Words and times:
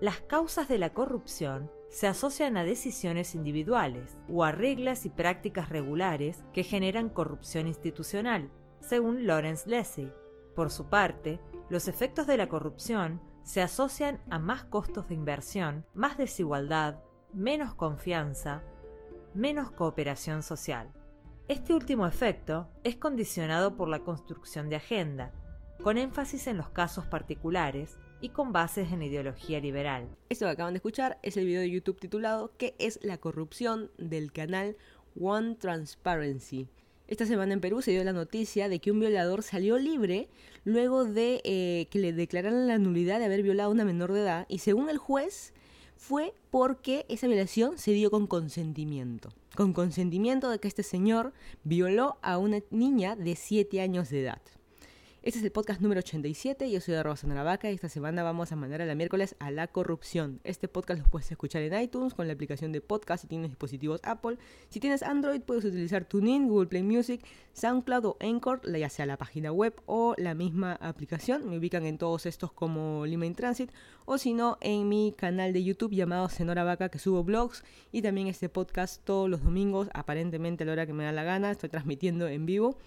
Las 0.00 0.20
causas 0.20 0.68
de 0.68 0.78
la 0.78 0.92
corrupción 0.92 1.72
se 1.88 2.06
asocian 2.06 2.56
a 2.56 2.62
decisiones 2.62 3.34
individuales 3.34 4.16
o 4.28 4.44
a 4.44 4.52
reglas 4.52 5.04
y 5.04 5.10
prácticas 5.10 5.70
regulares 5.70 6.44
que 6.52 6.62
generan 6.62 7.08
corrupción 7.08 7.66
institucional, 7.66 8.48
según 8.78 9.26
Lawrence 9.26 9.68
Lessig. 9.68 10.12
Por 10.54 10.70
su 10.70 10.86
parte, 10.86 11.40
los 11.68 11.88
efectos 11.88 12.28
de 12.28 12.36
la 12.36 12.48
corrupción 12.48 13.20
se 13.42 13.60
asocian 13.60 14.20
a 14.30 14.38
más 14.38 14.62
costos 14.62 15.08
de 15.08 15.14
inversión, 15.14 15.84
más 15.94 16.16
desigualdad, 16.16 17.00
menos 17.32 17.74
confianza, 17.74 18.62
menos 19.34 19.72
cooperación 19.72 20.44
social. 20.44 20.92
Este 21.48 21.74
último 21.74 22.06
efecto 22.06 22.68
es 22.84 22.94
condicionado 22.94 23.74
por 23.76 23.88
la 23.88 24.00
construcción 24.00 24.68
de 24.68 24.76
agenda, 24.76 25.32
con 25.82 25.98
énfasis 25.98 26.46
en 26.46 26.56
los 26.56 26.68
casos 26.68 27.06
particulares 27.06 27.98
y 28.20 28.30
con 28.30 28.52
bases 28.52 28.92
en 28.92 29.02
ideología 29.02 29.60
liberal. 29.60 30.08
Esto 30.28 30.46
que 30.46 30.52
acaban 30.52 30.74
de 30.74 30.78
escuchar 30.78 31.18
es 31.22 31.36
el 31.36 31.46
video 31.46 31.60
de 31.60 31.70
YouTube 31.70 32.00
titulado 32.00 32.52
¿Qué 32.56 32.74
es 32.78 32.98
la 33.02 33.18
corrupción? 33.18 33.90
del 33.98 34.32
canal 34.32 34.76
One 35.20 35.56
Transparency. 35.56 36.66
Esta 37.06 37.24
semana 37.24 37.54
en 37.54 37.60
Perú 37.60 37.80
se 37.80 37.90
dio 37.90 38.04
la 38.04 38.12
noticia 38.12 38.68
de 38.68 38.80
que 38.80 38.90
un 38.90 39.00
violador 39.00 39.42
salió 39.42 39.78
libre 39.78 40.28
luego 40.64 41.04
de 41.04 41.40
eh, 41.44 41.86
que 41.90 41.98
le 41.98 42.12
declararan 42.12 42.66
la 42.66 42.78
nulidad 42.78 43.18
de 43.18 43.24
haber 43.24 43.42
violado 43.42 43.70
a 43.70 43.72
una 43.72 43.84
menor 43.84 44.12
de 44.12 44.20
edad 44.20 44.46
y 44.48 44.58
según 44.58 44.90
el 44.90 44.98
juez 44.98 45.54
fue 45.96 46.34
porque 46.50 47.06
esa 47.08 47.26
violación 47.26 47.78
se 47.78 47.92
dio 47.92 48.10
con 48.10 48.26
consentimiento. 48.26 49.30
Con 49.56 49.72
consentimiento 49.72 50.50
de 50.50 50.58
que 50.58 50.68
este 50.68 50.82
señor 50.82 51.32
violó 51.64 52.18
a 52.22 52.38
una 52.38 52.60
niña 52.70 53.16
de 53.16 53.36
7 53.36 53.80
años 53.80 54.10
de 54.10 54.22
edad. 54.22 54.42
Este 55.20 55.40
es 55.40 55.44
el 55.44 55.50
podcast 55.50 55.80
número 55.80 55.98
87. 55.98 56.70
Yo 56.70 56.80
soy 56.80 56.94
de 56.94 57.02
Rosa 57.02 57.26
Vaca 57.42 57.68
y 57.68 57.74
esta 57.74 57.88
semana 57.88 58.22
vamos 58.22 58.52
a 58.52 58.56
mandar 58.56 58.82
a 58.82 58.86
la 58.86 58.94
miércoles 58.94 59.34
a 59.40 59.50
la 59.50 59.66
corrupción. 59.66 60.38
Este 60.44 60.68
podcast 60.68 61.02
lo 61.02 61.08
puedes 61.08 61.28
escuchar 61.32 61.60
en 61.62 61.74
iTunes 61.82 62.14
con 62.14 62.28
la 62.28 62.34
aplicación 62.34 62.70
de 62.70 62.80
podcast 62.80 63.22
si 63.22 63.26
tienes 63.26 63.50
dispositivos 63.50 64.00
Apple. 64.04 64.38
Si 64.68 64.78
tienes 64.78 65.02
Android, 65.02 65.40
puedes 65.40 65.64
utilizar 65.64 66.04
TuneIn, 66.04 66.46
Google 66.46 66.68
Play 66.68 66.84
Music, 66.84 67.20
SoundCloud 67.52 68.04
o 68.04 68.16
Anchor, 68.20 68.60
ya 68.78 68.88
sea 68.88 69.06
la 69.06 69.16
página 69.16 69.50
web 69.50 69.74
o 69.86 70.14
la 70.18 70.34
misma 70.34 70.74
aplicación. 70.74 71.50
Me 71.50 71.58
ubican 71.58 71.84
en 71.84 71.98
todos 71.98 72.24
estos 72.24 72.52
como 72.52 73.04
Lima 73.04 73.26
in 73.26 73.34
Transit 73.34 73.72
o 74.04 74.18
si 74.18 74.34
no, 74.34 74.56
en 74.60 74.88
mi 74.88 75.12
canal 75.18 75.52
de 75.52 75.64
YouTube 75.64 75.94
llamado 75.94 76.28
Senora 76.28 76.62
Vaca 76.62 76.90
que 76.90 77.00
subo 77.00 77.24
blogs 77.24 77.64
y 77.90 78.02
también 78.02 78.28
este 78.28 78.48
podcast 78.48 79.02
todos 79.04 79.28
los 79.28 79.42
domingos, 79.42 79.88
aparentemente 79.94 80.62
a 80.62 80.66
la 80.68 80.72
hora 80.74 80.86
que 80.86 80.92
me 80.92 81.02
da 81.02 81.10
la 81.10 81.24
gana. 81.24 81.50
Estoy 81.50 81.70
transmitiendo 81.70 82.28
en 82.28 82.46
vivo. 82.46 82.78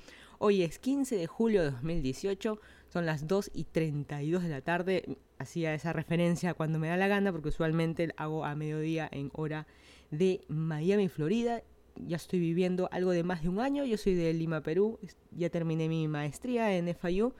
Hoy 0.44 0.64
es 0.64 0.80
15 0.80 1.17
de 1.17 1.28
julio 1.28 1.61
de 1.61 1.70
2018, 1.70 2.59
son 2.92 3.06
las 3.06 3.28
2 3.28 3.52
y 3.53 3.66
32 3.66 4.42
de 4.42 4.50
la 4.50 4.61
tarde. 4.61 5.17
Hacía 5.38 5.75
esa 5.75 5.94
referencia 5.94 6.56
cuando 6.56 6.80
me 6.80 6.88
da 6.88 6.98
la 6.98 7.08
gana, 7.08 7.31
porque 7.31 7.50
usualmente 7.50 8.09
hago 8.17 8.44
a 8.44 8.56
mediodía 8.56 9.08
en 9.11 9.30
hora 9.33 9.67
de 10.09 10.42
Miami, 10.48 11.09
Florida. 11.09 11.61
Ya 11.95 12.16
estoy 12.16 12.39
viviendo 12.39 12.89
algo 12.92 13.11
de 13.11 13.22
más 13.22 13.44
de 13.44 13.50
un 13.50 13.59
año. 13.59 13.86
Yo 13.86 13.98
soy 13.98 14.16
de 14.16 14.33
Lima, 14.33 14.61
Perú. 14.61 14.98
Ya 15.30 15.52
terminé 15.52 15.88
mi 15.88 16.08
maestría 16.08 16.76
en 16.76 16.88
FIU. 16.95 17.36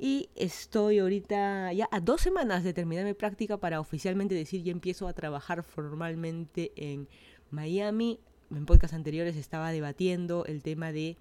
Y 0.00 0.28
estoy 0.34 0.98
ahorita 0.98 1.72
ya 1.72 1.88
a 1.92 2.00
dos 2.00 2.20
semanas 2.20 2.64
de 2.64 2.72
terminar 2.72 3.04
mi 3.04 3.14
práctica 3.14 3.58
para 3.58 3.78
oficialmente 3.78 4.34
decir 4.34 4.64
ya 4.64 4.72
empiezo 4.72 5.06
a 5.06 5.12
trabajar 5.12 5.62
formalmente 5.62 6.72
en 6.74 7.06
Miami. 7.52 8.18
En 8.50 8.66
podcast 8.66 8.94
anteriores 8.94 9.36
estaba 9.36 9.70
debatiendo 9.70 10.44
el 10.46 10.64
tema 10.64 10.90
de 10.90 11.16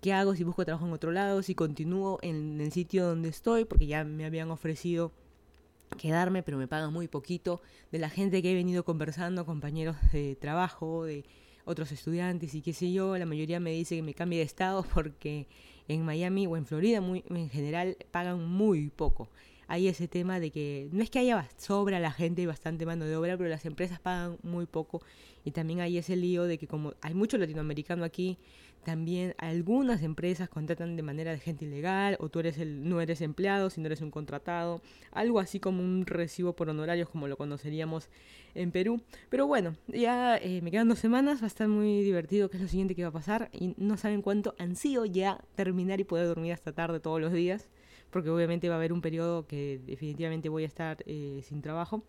qué 0.00 0.12
hago 0.12 0.34
si 0.34 0.44
busco 0.44 0.64
trabajo 0.64 0.86
en 0.86 0.92
otro 0.92 1.12
lado, 1.12 1.42
si 1.42 1.54
continúo 1.54 2.18
en 2.22 2.60
el 2.60 2.72
sitio 2.72 3.06
donde 3.06 3.28
estoy, 3.28 3.64
porque 3.64 3.86
ya 3.86 4.04
me 4.04 4.24
habían 4.24 4.50
ofrecido 4.50 5.12
quedarme, 5.98 6.42
pero 6.42 6.58
me 6.58 6.68
pagan 6.68 6.92
muy 6.92 7.08
poquito. 7.08 7.60
De 7.92 7.98
la 7.98 8.08
gente 8.08 8.42
que 8.42 8.52
he 8.52 8.54
venido 8.54 8.84
conversando, 8.84 9.44
compañeros 9.44 9.96
de 10.12 10.36
trabajo, 10.36 11.04
de 11.04 11.24
otros 11.64 11.92
estudiantes 11.92 12.54
y 12.54 12.62
qué 12.62 12.72
sé 12.72 12.92
yo, 12.92 13.16
la 13.18 13.26
mayoría 13.26 13.60
me 13.60 13.72
dice 13.72 13.96
que 13.96 14.02
me 14.02 14.14
cambie 14.14 14.38
de 14.38 14.44
estado 14.44 14.82
porque 14.94 15.46
en 15.88 16.04
Miami 16.04 16.46
o 16.46 16.56
en 16.56 16.66
Florida 16.66 16.98
en 16.98 17.50
general 17.50 17.96
pagan 18.10 18.46
muy 18.46 18.90
poco. 18.90 19.28
Hay 19.70 19.86
ese 19.86 20.08
tema 20.08 20.40
de 20.40 20.50
que 20.50 20.88
no 20.90 21.00
es 21.00 21.10
que 21.10 21.20
haya 21.20 21.48
sobra 21.56 22.00
la 22.00 22.10
gente 22.10 22.42
y 22.42 22.46
bastante 22.46 22.86
mano 22.86 23.04
de 23.04 23.14
obra, 23.14 23.36
pero 23.36 23.48
las 23.48 23.64
empresas 23.64 24.00
pagan 24.00 24.36
muy 24.42 24.66
poco. 24.66 25.00
Y 25.44 25.52
también 25.52 25.80
hay 25.80 25.96
ese 25.96 26.16
lío 26.16 26.42
de 26.42 26.58
que 26.58 26.66
como 26.66 26.94
hay 27.00 27.14
mucho 27.14 27.38
latinoamericano 27.38 28.02
aquí, 28.02 28.36
también 28.82 29.36
algunas 29.38 30.02
empresas 30.02 30.48
contratan 30.48 30.96
de 30.96 31.02
manera 31.02 31.30
de 31.30 31.38
gente 31.38 31.66
ilegal 31.66 32.16
o 32.18 32.28
tú 32.30 32.40
eres 32.40 32.58
el, 32.58 32.88
no 32.88 33.00
eres 33.00 33.20
empleado, 33.20 33.70
sino 33.70 33.86
eres 33.86 34.00
un 34.00 34.10
contratado, 34.10 34.82
algo 35.12 35.38
así 35.38 35.60
como 35.60 35.84
un 35.84 36.04
recibo 36.04 36.56
por 36.56 36.68
honorarios 36.68 37.08
como 37.08 37.28
lo 37.28 37.36
conoceríamos 37.36 38.08
en 38.56 38.72
Perú. 38.72 39.00
Pero 39.28 39.46
bueno, 39.46 39.76
ya 39.86 40.36
eh, 40.36 40.62
me 40.62 40.72
quedan 40.72 40.88
dos 40.88 40.98
semanas, 40.98 41.42
va 41.42 41.44
a 41.44 41.46
estar 41.46 41.68
muy 41.68 42.02
divertido, 42.02 42.50
que 42.50 42.56
es 42.56 42.62
lo 42.64 42.68
siguiente 42.68 42.96
que 42.96 43.02
va 43.02 43.10
a 43.10 43.12
pasar. 43.12 43.50
Y 43.52 43.74
no 43.76 43.96
saben 43.96 44.20
cuánto 44.20 44.56
ansío 44.58 45.04
ya 45.04 45.38
terminar 45.54 46.00
y 46.00 46.04
poder 46.04 46.26
dormir 46.26 46.54
hasta 46.54 46.72
tarde 46.72 46.98
todos 46.98 47.20
los 47.20 47.32
días, 47.32 47.68
porque 48.10 48.30
obviamente 48.30 48.68
va 48.68 48.74
a 48.74 48.78
haber 48.78 48.92
un 48.92 49.00
periodo 49.00 49.46
que 49.46 49.80
definitivamente 49.84 50.48
voy 50.48 50.64
a 50.64 50.66
estar 50.66 51.02
eh, 51.06 51.40
sin 51.44 51.62
trabajo. 51.62 52.02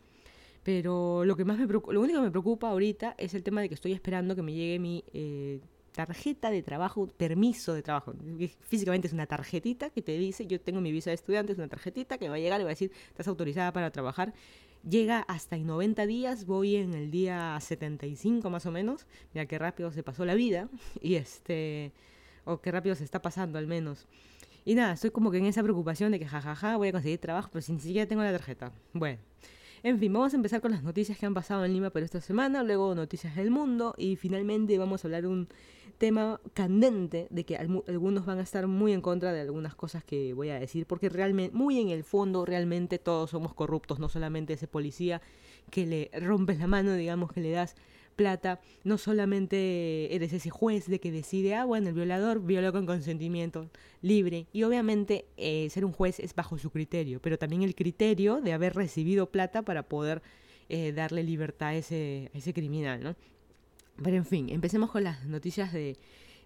Pero 0.64 1.26
lo 1.26 1.36
que 1.36 1.46
más 1.46 1.58
me 1.58 1.66
lo 1.66 2.02
único 2.02 2.20
que 2.20 2.26
me 2.26 2.32
preocupa 2.32 2.70
ahorita 2.70 3.16
es 3.18 3.34
el 3.34 3.42
tema 3.42 3.62
de 3.62 3.70
que 3.70 3.76
estoy 3.76 3.94
esperando 3.94 4.36
que 4.36 4.44
me 4.44 4.54
llegue 4.54 4.78
mi 4.78 5.04
eh, 5.12 5.60
tarjeta 5.92 6.52
de 6.52 6.62
trabajo, 6.62 7.08
permiso 7.08 7.74
de 7.74 7.82
trabajo. 7.82 8.14
Físicamente 8.62 9.08
es 9.08 9.14
una 9.14 9.26
tarjetita 9.26 9.90
que 9.90 10.02
te 10.02 10.18
dice, 10.18 10.46
yo 10.48 10.60
tengo 10.62 10.80
mi 10.80 10.92
visa 10.92 11.10
de 11.10 11.16
estudiante, 11.16 11.54
es 11.54 11.58
una 11.58 11.68
tarjetita 11.68 12.18
que 12.18 12.30
va 12.30 12.36
a 12.36 12.40
llegar 12.40 12.62
y 12.62 12.64
va 12.64 12.70
a 12.70 12.74
decir, 12.74 12.92
estás 13.10 13.28
autorizada 13.28 13.74
para 13.74 13.92
trabajar. 13.92 14.34
Llega 14.88 15.20
hasta 15.20 15.56
en 15.56 15.68
90 15.68 16.06
días, 16.08 16.46
voy 16.46 16.76
en 16.76 16.94
el 16.94 17.12
día 17.12 17.58
75 17.60 18.50
más 18.50 18.66
o 18.66 18.72
menos. 18.72 19.06
Mira 19.34 19.46
qué 19.46 19.60
rápido 19.60 19.92
se 19.92 20.02
pasó 20.02 20.26
la 20.26 20.34
vida 20.34 20.70
y 21.02 21.16
este, 21.16 21.92
o 22.46 22.62
qué 22.62 22.72
rápido 22.72 22.96
se 22.96 23.04
está 23.04 23.22
pasando 23.22 23.58
al 23.58 23.68
menos. 23.68 24.08
Y 24.64 24.76
nada, 24.76 24.94
estoy 24.94 25.12
como 25.12 25.32
que 25.32 25.40
en 25.40 25.46
esa 25.46 25.64
preocupación 25.64 26.12
de 26.12 26.20
que 26.20 26.28
jajaja 26.28 26.78
voy 26.78 26.90
a 26.90 26.92
conseguir 26.92 27.20
trabajo, 27.20 27.50
pero 27.52 27.62
si 27.62 27.74
ni 27.74 27.80
siquiera 27.80 28.08
tengo 28.08 28.24
la 28.24 28.32
tarjeta. 28.32 28.72
Bueno. 28.94 29.20
En 29.84 29.98
fin, 29.98 30.14
vamos 30.14 30.32
a 30.34 30.36
empezar 30.36 30.62
con 30.62 30.70
las 30.70 30.84
noticias 30.84 31.18
que 31.18 31.26
han 31.26 31.34
pasado 31.34 31.66
en 31.66 31.74
Lima 31.74 31.90
por 31.90 32.04
esta 32.04 32.22
semana, 32.22 32.62
luego 32.62 32.94
noticias 32.94 33.36
del 33.36 33.50
mundo 33.50 33.96
y 33.98 34.16
finalmente 34.16 34.78
vamos 34.78 35.04
a 35.04 35.08
hablar 35.08 35.26
un 35.26 35.48
tema 35.98 36.40
candente 36.54 37.28
de 37.32 37.46
que 37.46 37.58
algunos 37.58 38.26
van 38.28 38.38
a 38.38 38.44
estar 38.44 38.68
muy 38.68 38.94
en 38.94 39.02
contra 39.02 39.34
de 39.34 39.42
algunas 39.42 39.74
cosas 39.74 40.04
que 40.04 40.36
voy 40.36 40.50
a 40.50 40.60
decir, 40.60 40.86
porque 40.86 41.10
realmente, 41.10 41.56
muy 41.56 41.80
en 41.80 41.90
el 41.90 42.04
fondo, 42.04 42.46
realmente 42.46 43.00
todos 43.00 43.32
somos 43.32 43.56
corruptos, 43.56 44.00
no 44.00 44.08
solamente 44.08 44.54
ese 44.54 44.68
policía 44.68 45.20
que 45.72 45.88
le 45.88 46.12
rompes 46.20 46.60
la 46.60 46.68
mano, 46.68 46.94
digamos, 46.94 47.32
que 47.32 47.42
le 47.42 47.50
das 47.50 47.76
plata, 48.16 48.60
no 48.84 48.98
solamente 48.98 50.14
eres 50.16 50.34
ese 50.34 50.50
juez 50.50 50.88
de 50.88 51.00
que 51.00 51.12
decide, 51.12 51.56
ah, 51.56 51.66
bueno, 51.66 51.90
el 51.90 51.96
violador 51.96 52.42
violó 52.42 52.72
con 52.72 52.86
consentimiento 52.86 53.70
libre, 54.02 54.48
y 54.54 54.64
obviamente 54.64 55.26
eh, 55.38 55.70
ser 55.70 55.86
un 55.86 55.92
juez 55.92 56.20
es 56.20 56.36
bajo 56.36 56.58
su 56.58 56.70
criterio, 56.70 57.22
pero 57.22 57.38
también 57.38 57.64
el 57.64 57.76
criterio 57.76 58.42
de 58.42 58.54
haber 58.54 58.76
recibido 58.76 59.32
plata 59.32 59.62
para 59.62 59.84
poder 59.84 60.22
eh, 60.70 60.92
darle 60.92 61.24
libertad 61.24 61.70
a 61.70 61.76
ese, 61.76 62.32
a 62.34 62.38
ese 62.38 62.54
criminal, 62.54 63.04
¿no? 63.04 63.16
Pero 64.02 64.18
en 64.18 64.26
fin, 64.26 64.50
empecemos 64.50 64.90
con 64.90 65.04
las 65.04 65.26
noticias 65.26 65.74
de, 65.74 65.98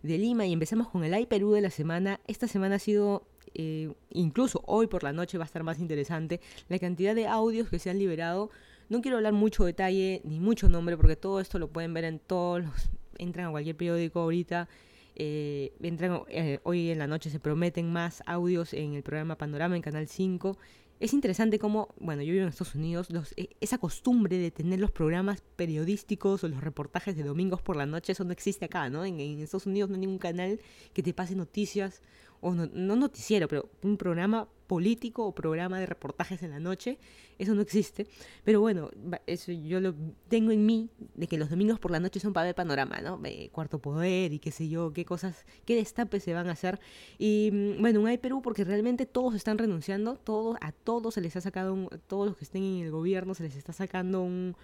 de 0.04 0.18
Lima 0.18 0.46
y 0.46 0.54
empecemos 0.54 0.88
con 0.88 1.04
el 1.04 1.28
Perú 1.28 1.52
de 1.52 1.62
la 1.62 1.70
semana. 1.70 2.20
Esta 2.28 2.48
semana 2.48 2.76
ha 2.76 2.80
sido 2.80 3.28
eh, 3.54 3.94
incluso 4.12 4.62
hoy 4.66 4.88
por 4.88 5.04
la 5.04 5.14
noche 5.14 5.38
va 5.38 5.46
a 5.46 5.48
estar 5.48 5.64
más 5.64 5.80
interesante 5.80 6.42
la 6.68 6.80
cantidad 6.80 7.16
de 7.16 7.28
audios 7.28 7.70
que 7.70 7.80
se 7.80 7.90
han 7.90 8.00
liberado 8.00 8.50
no 8.90 9.02
quiero 9.02 9.18
hablar 9.18 9.34
mucho 9.34 9.64
detalle 9.64 10.22
ni 10.24 10.40
mucho 10.40 10.70
nombre 10.70 10.98
porque 10.98 11.16
todo 11.16 11.40
esto 11.40 11.60
lo 11.60 11.70
pueden 11.70 11.94
ver 11.94 12.06
en 12.06 12.20
todos 12.20 12.64
los... 12.64 12.90
Entran 13.18 13.48
a 13.48 13.52
cualquier 13.52 13.78
periódico 13.78 14.20
ahorita. 14.20 14.68
Eh, 15.16 15.72
entran, 15.82 16.22
eh, 16.28 16.60
hoy 16.64 16.90
en 16.90 17.00
la 17.00 17.08
noche 17.08 17.30
se 17.30 17.40
prometen 17.40 17.92
más 17.92 18.22
audios 18.26 18.74
en 18.74 18.94
el 18.94 19.04
programa 19.04 19.38
Panorama 19.38 19.76
en 19.76 19.82
Canal 19.82 20.08
5. 20.08 20.58
Es 21.00 21.14
interesante 21.14 21.60
cómo, 21.60 21.90
bueno, 22.00 22.22
yo 22.22 22.32
vivo 22.32 22.44
en 22.44 22.50
Estados 22.50 22.76
Unidos, 22.76 23.10
los, 23.10 23.34
e, 23.38 23.50
esa 23.60 23.78
costumbre 23.78 24.38
de 24.38 24.52
tener 24.52 24.80
los 24.80 24.92
programas 24.92 25.44
periodísticos 25.56 26.44
o 26.44 26.48
los 26.48 26.62
reportajes 26.62 27.18
de 27.18 27.24
domingos 27.24 27.62
por 27.62 27.76
la 27.76 27.86
noche, 27.86 28.14
eso 28.14 28.24
no 28.24 28.32
existe 28.32 28.66
acá, 28.66 28.90
¿no? 28.90 29.04
En, 29.04 29.20
en 29.20 29.40
Estados 29.40 29.66
Unidos 29.66 29.90
no 29.90 29.96
hay 29.96 30.02
ningún 30.02 30.20
canal 30.20 30.60
que 30.94 31.04
te 31.04 31.14
pase 31.14 31.36
noticias 31.36 32.02
o 32.40 32.54
no, 32.54 32.96
noticiero, 32.96 33.48
pero 33.48 33.70
un 33.82 33.98
programa 33.98 34.48
político 34.68 35.26
o 35.26 35.34
programa 35.34 35.80
de 35.80 35.86
reportajes 35.86 36.44
en 36.44 36.52
la 36.52 36.60
noche, 36.60 36.98
eso 37.38 37.54
no 37.54 37.62
existe. 37.62 38.08
Pero 38.44 38.62
bueno, 38.62 38.90
eso 39.28 39.52
yo 39.52 39.80
lo 39.80 39.94
tengo 40.28 40.52
en 40.52 40.66
mí, 40.66 40.90
de 41.16 41.28
que 41.28 41.38
los 41.38 41.50
domingos 41.50 41.80
por 41.80 41.92
la 41.92 42.00
noche 42.00 42.20
son 42.20 42.34
para 42.34 42.48
ver 42.48 42.56
panorama, 42.56 43.00
¿no? 43.02 43.22
cuarto 43.52 43.80
poder 43.80 44.34
y 44.34 44.40
qué 44.40 44.52
sé 44.52 44.68
yo, 44.70 44.94
qué 44.94 45.06
cosas, 45.06 45.46
qué 45.66 45.76
destapes 45.76 46.24
se 46.24 46.34
van 46.34 46.48
a 46.50 46.54
hacer. 46.54 46.80
Y 47.18 47.50
mm, 47.52 47.82
bueno, 47.82 48.02
un 48.02 48.08
hay 48.08 48.18
Perú 48.18 48.42
porque 48.42 48.64
realmente 48.64 49.06
todos 49.06 49.36
están 49.36 49.58
renunciando, 49.58 50.16
todos, 50.16 50.58
a 50.62 50.72
todos 50.72 51.14
se 51.14 51.22
les 51.22 51.36
ha 51.36 51.42
sacado, 51.42 51.74
un, 51.74 51.90
todos 52.08 52.28
los 52.28 52.38
que 52.38 52.46
estén 52.46 52.64
en 52.64 52.86
el 52.86 52.92
gobierno 52.92 53.34
se 53.34 53.44
les 53.44 53.56
está 53.56 53.74
sacando 53.74 54.22
un 54.22 54.56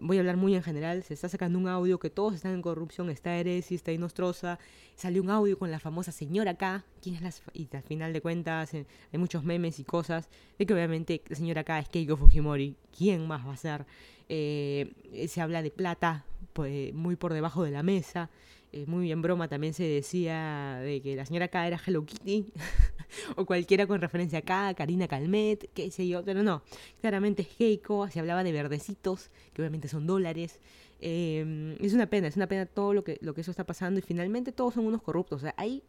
voy 0.00 0.16
a 0.16 0.20
hablar 0.20 0.36
muy 0.36 0.54
en 0.54 0.62
general, 0.62 1.02
se 1.02 1.14
está 1.14 1.28
sacando 1.28 1.58
un 1.58 1.68
audio 1.68 1.98
que 1.98 2.10
todos 2.10 2.34
están 2.34 2.52
en 2.52 2.62
corrupción, 2.62 3.10
está 3.10 3.36
Eresi, 3.36 3.74
está 3.74 3.92
Inostrosa, 3.92 4.58
salió 4.94 5.22
un 5.22 5.30
audio 5.30 5.58
con 5.58 5.70
la 5.70 5.78
famosa 5.78 6.12
señora 6.12 6.54
K, 6.54 6.84
¿quién 7.02 7.16
es 7.16 7.22
la, 7.22 7.32
y 7.52 7.68
al 7.74 7.82
final 7.82 8.12
de 8.12 8.20
cuentas 8.20 8.74
eh, 8.74 8.86
hay 9.12 9.18
muchos 9.18 9.44
memes 9.44 9.78
y 9.78 9.84
cosas, 9.84 10.28
de 10.58 10.66
que 10.66 10.74
obviamente 10.74 11.22
la 11.28 11.36
señora 11.36 11.64
K 11.64 11.78
es 11.80 11.88
Keiko 11.88 12.16
Fujimori, 12.16 12.76
¿quién 12.96 13.26
más 13.26 13.46
va 13.46 13.52
a 13.52 13.56
ser? 13.56 13.86
Eh, 14.28 15.26
se 15.28 15.40
habla 15.40 15.62
de 15.62 15.70
plata 15.70 16.24
pues, 16.52 16.92
muy 16.94 17.16
por 17.16 17.32
debajo 17.32 17.64
de 17.64 17.70
la 17.70 17.82
mesa, 17.82 18.30
eh, 18.72 18.84
muy 18.86 19.10
en 19.12 19.22
broma 19.22 19.48
también 19.48 19.72
se 19.72 19.84
decía 19.84 20.78
de 20.82 21.00
que 21.00 21.16
la 21.16 21.24
señora 21.24 21.48
K 21.48 21.66
era 21.66 21.80
Hello 21.84 22.04
Kitty, 22.04 22.52
o 23.36 23.44
cualquiera 23.46 23.86
con 23.86 24.00
referencia 24.00 24.40
a 24.40 24.42
K, 24.42 24.74
Karina 24.74 25.08
Calmet, 25.08 25.70
qué 25.74 25.90
sé 25.90 26.06
yo, 26.06 26.24
pero 26.24 26.42
no, 26.42 26.62
claramente 27.00 27.42
es 27.42 27.48
Keiko, 27.48 28.08
se 28.08 28.20
hablaba 28.20 28.44
de 28.44 28.52
verdecitos, 28.52 29.30
que 29.52 29.62
obviamente 29.62 29.88
son 29.88 30.06
dólares. 30.06 30.60
Em, 31.00 31.72
es 31.84 31.92
una 31.92 32.06
pena, 32.06 32.28
es 32.28 32.36
una 32.36 32.46
pena 32.46 32.66
todo 32.66 32.94
lo 32.94 33.04
que, 33.04 33.18
lo 33.20 33.34
que 33.34 33.42
eso 33.42 33.50
está 33.50 33.64
pasando 33.64 33.98
y 33.98 34.02
finalmente 34.02 34.52
todos 34.52 34.74
son 34.74 34.86
unos 34.86 35.02
corruptos. 35.02 35.38
O 35.38 35.42
sea, 35.42 35.54
hay 35.56 35.82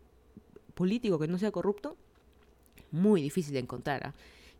político 0.73 1.17
que 1.17 1.27
no 1.27 1.37
sea 1.37 1.51
corrupto, 1.51 1.97
muy 2.91 3.21
difícil 3.21 3.53
de 3.53 3.59
encontrar. 3.59 4.07
¿ah? 4.07 4.13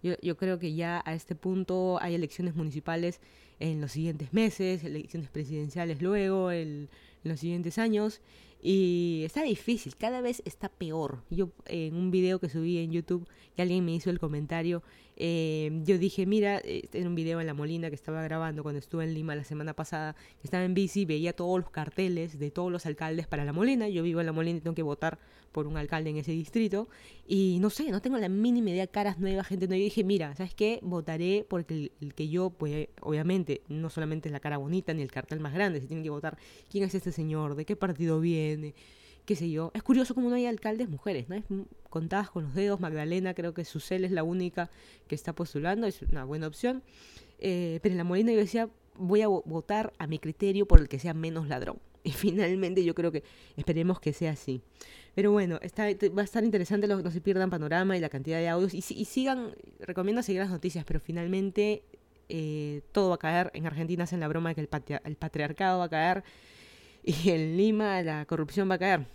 Yo, 0.04 0.13
yo 0.21 0.38
creo 0.38 0.59
que 0.59 0.74
ya 0.74 1.01
a 1.06 1.13
este 1.13 1.36
punto 1.36 2.00
hay 2.01 2.15
elecciones 2.15 2.56
municipales 2.56 3.19
en 3.59 3.81
los 3.81 3.92
siguientes 3.92 4.33
meses, 4.33 4.83
elecciones 4.83 5.30
presidenciales 5.30 6.01
luego, 6.01 6.51
el, 6.51 6.89
en 7.24 7.31
los 7.31 7.39
siguientes 7.39 7.77
años. 7.77 8.21
Y 8.62 9.21
está 9.25 9.44
difícil, 9.44 9.95
cada 9.95 10.21
vez 10.21 10.42
está 10.45 10.69
peor. 10.69 11.24
Yo 11.30 11.50
en 11.65 11.95
un 11.95 12.12
video 12.12 12.39
que 12.39 12.50
subí 12.50 12.77
en 12.80 12.92
YouTube, 12.92 13.27
que 13.56 13.62
alguien 13.62 13.86
me 13.86 13.94
hizo 13.94 14.09
el 14.09 14.19
comentario, 14.19 14.83
eh, 15.19 15.72
yo 15.84 15.98
dije, 15.98 16.28
mira, 16.28 16.58
este 16.60 17.00
era 17.00 17.10
un 17.10 17.16
video 17.16 17.42
en 17.42 17.48
La 17.48 17.56
Molina 17.56 17.90
que 17.90 17.96
estaba 17.96 18.22
grabando 18.22 18.62
cuando 18.62 18.78
estuve 18.78 19.04
en 19.04 19.16
Lima 19.16 19.36
la 19.36 19.44
semana 19.44 19.74
pasada, 19.74 20.16
estaba 20.44 20.64
en 20.64 20.75
bici, 20.75 21.06
veía 21.06 21.34
todos 21.34 21.60
los 21.60 21.72
carteles 21.72 22.38
de 22.38 22.52
todos 22.52 22.72
los 22.72 22.86
alcaldes 22.86 23.25
para 23.25 23.44
La 23.44 23.52
Molina. 23.52 23.90
Yo 23.90 24.04
vivo 24.04 24.19
en 24.19 24.28
La 24.28 24.31
Molina 24.31 24.60
y 24.60 24.62
tengo 24.62 24.75
que 24.75 24.84
votar 24.84 25.18
por 25.52 25.66
un 25.66 25.75
alcalde 25.75 26.12
en 26.12 26.18
ese 26.18 26.34
distrito. 26.34 26.88
Y 27.28 27.58
no 27.60 27.72
sé, 27.72 27.90
no 27.90 28.00
tengo 28.00 28.19
la 28.19 28.30
mínima 28.30 28.69
idea, 28.69 28.86
caras 28.86 29.18
nuevas, 29.18 29.48
gente 29.48 29.68
nueva. 29.68 29.81
Y 29.81 29.86
dije, 29.86 30.04
mira, 30.04 30.36
¿sabes 30.36 30.54
qué? 30.54 30.80
Votaré 30.84 31.48
porque 31.50 31.92
el, 32.00 32.14
que 32.14 32.30
yo, 32.30 32.52
pues 32.52 32.90
obviamente, 33.02 33.62
no 33.69 33.90
solamente 33.90 34.30
es 34.30 34.34
la 34.34 34.40
cara 34.40 34.58
bonita 34.58 34.94
ni 34.94 35.02
el 35.02 35.12
cartel 35.12 35.40
más 35.40 35.54
grande, 35.54 35.81
se 35.81 35.88
tiene 35.88 36.04
que 36.04 36.12
votar 36.12 36.38
quién 36.69 36.84
es 36.84 36.94
este 36.94 37.12
señor, 37.12 37.56
de 37.56 37.66
qué 37.66 37.75
partido 37.75 38.19
viene 38.19 38.75
qué 39.28 39.36
sé 39.36 39.52
yo. 39.52 39.72
Es 39.76 39.84
curioso 39.84 40.16
como 40.16 40.30
no 40.30 40.36
hay 40.38 40.46
alcaldes 40.46 40.88
mujeres, 40.88 41.28
¿no? 41.28 41.36
Es 41.36 41.44
contadas 41.90 42.30
con 42.32 42.46
los 42.46 42.56
dedos. 42.56 42.80
Magdalena, 42.80 43.34
creo 43.34 43.54
que 43.54 43.66
Susel 43.66 44.06
es 44.06 44.12
la 44.12 44.24
única 44.24 44.72
que 45.08 45.16
está 45.16 45.34
postulando, 45.34 45.86
es 45.86 46.02
una 46.02 46.24
buena 46.24 46.48
opción. 46.48 46.82
Eh, 47.38 47.80
pero 47.84 47.92
en 47.92 47.98
la 47.98 48.06
Molina 48.06 48.32
yo 48.32 48.40
decía, 48.40 48.70
voy 48.96 49.22
a 49.22 49.28
votar 49.28 49.92
a 50.00 50.08
mi 50.08 50.18
criterio 50.18 50.66
por 50.66 50.80
el 50.80 50.88
que 50.88 50.98
sea 50.98 51.14
menos 51.14 51.48
ladrón. 51.48 51.78
Y 52.08 52.12
finalmente 52.12 52.86
yo 52.86 52.96
creo 52.96 53.12
que 53.12 53.22
esperemos 53.58 54.00
que 54.00 54.14
sea 54.14 54.32
así. 54.32 54.62
Pero 55.14 55.34
bueno, 55.34 55.60
está, 55.62 55.88
va 56.18 56.22
a 56.22 56.24
estar 56.24 56.42
interesante, 56.46 56.88
no 56.88 57.12
se 57.12 57.20
pierdan 57.20 57.50
panorama 57.50 57.98
y 57.98 58.00
la 58.00 58.08
cantidad 58.08 58.38
de 58.38 58.48
audios. 58.48 58.74
Y, 58.74 58.82
sigan, 58.82 59.52
recomiendo 59.82 60.24
seguir 60.24 60.40
las 60.40 60.50
noticias, 60.50 60.86
pero 60.86 61.02
finalmente 61.02 61.84
eh, 62.30 62.82
todo 62.94 63.10
va 63.10 63.16
a 63.16 63.18
caer. 63.18 63.52
En 63.54 63.68
Argentina 63.68 64.06
hacen 64.06 64.22
la 64.22 64.30
broma 64.30 64.50
de 64.50 64.56
que 64.56 64.62
el, 64.62 64.70
el 65.04 65.16
patriarcado 65.18 65.80
va 65.80 65.86
a 65.86 65.90
caer 65.90 66.24
y 67.07 67.30
en 67.30 67.56
Lima 67.56 68.04
la 68.04 68.25
corrupción 68.25 68.69
va 68.69 68.75
a 68.75 68.80
caer. 68.80 69.07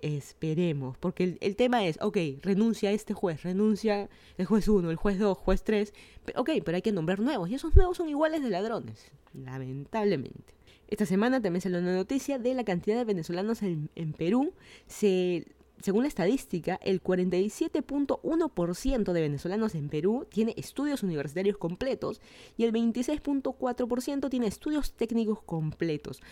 esperemos, 0.00 0.96
porque 0.98 1.36
el, 1.40 1.56
tema 1.56 1.84
es, 1.84 1.98
ok, 2.00 2.16
renuncia 2.42 2.92
este 2.92 3.12
juez, 3.12 3.42
renuncia 3.42 4.08
el 4.38 4.46
juez 4.46 4.68
1, 4.68 4.88
el 4.88 4.96
juez 4.96 5.18
2, 5.18 5.36
juez 5.36 5.64
3, 5.64 5.92
ok, 6.36 6.50
pero 6.64 6.76
hay 6.76 6.82
que 6.82 6.92
nombrar 6.92 7.18
nuevos, 7.18 7.50
y 7.50 7.56
esos 7.56 7.74
nuevos 7.74 7.96
son 7.96 8.08
iguales 8.08 8.40
de 8.40 8.50
ladrones, 8.50 9.10
lamentablemente. 9.32 10.54
Esta 10.86 11.06
semana 11.06 11.42
también 11.42 11.60
salió 11.60 11.80
una 11.80 11.96
noticia 11.96 12.38
de 12.38 12.54
la 12.54 12.62
cantidad 12.62 12.96
de 12.96 13.04
venezolanos 13.04 13.62
en, 13.62 13.90
en 13.96 14.12
Perú. 14.12 14.52
Se, 14.86 15.44
según 15.80 16.02
la 16.02 16.08
estadística, 16.08 16.78
el 16.84 17.02
47.1% 17.02 19.12
de 19.12 19.20
venezolanos 19.20 19.74
en 19.74 19.88
Perú 19.88 20.28
tiene 20.30 20.54
estudios 20.56 21.02
universitarios 21.02 21.58
completos 21.58 22.20
y 22.56 22.62
el 22.62 22.72
26.4% 22.72 24.30
tiene 24.30 24.46
estudios 24.46 24.92
técnicos 24.92 25.42
completos 25.42 26.22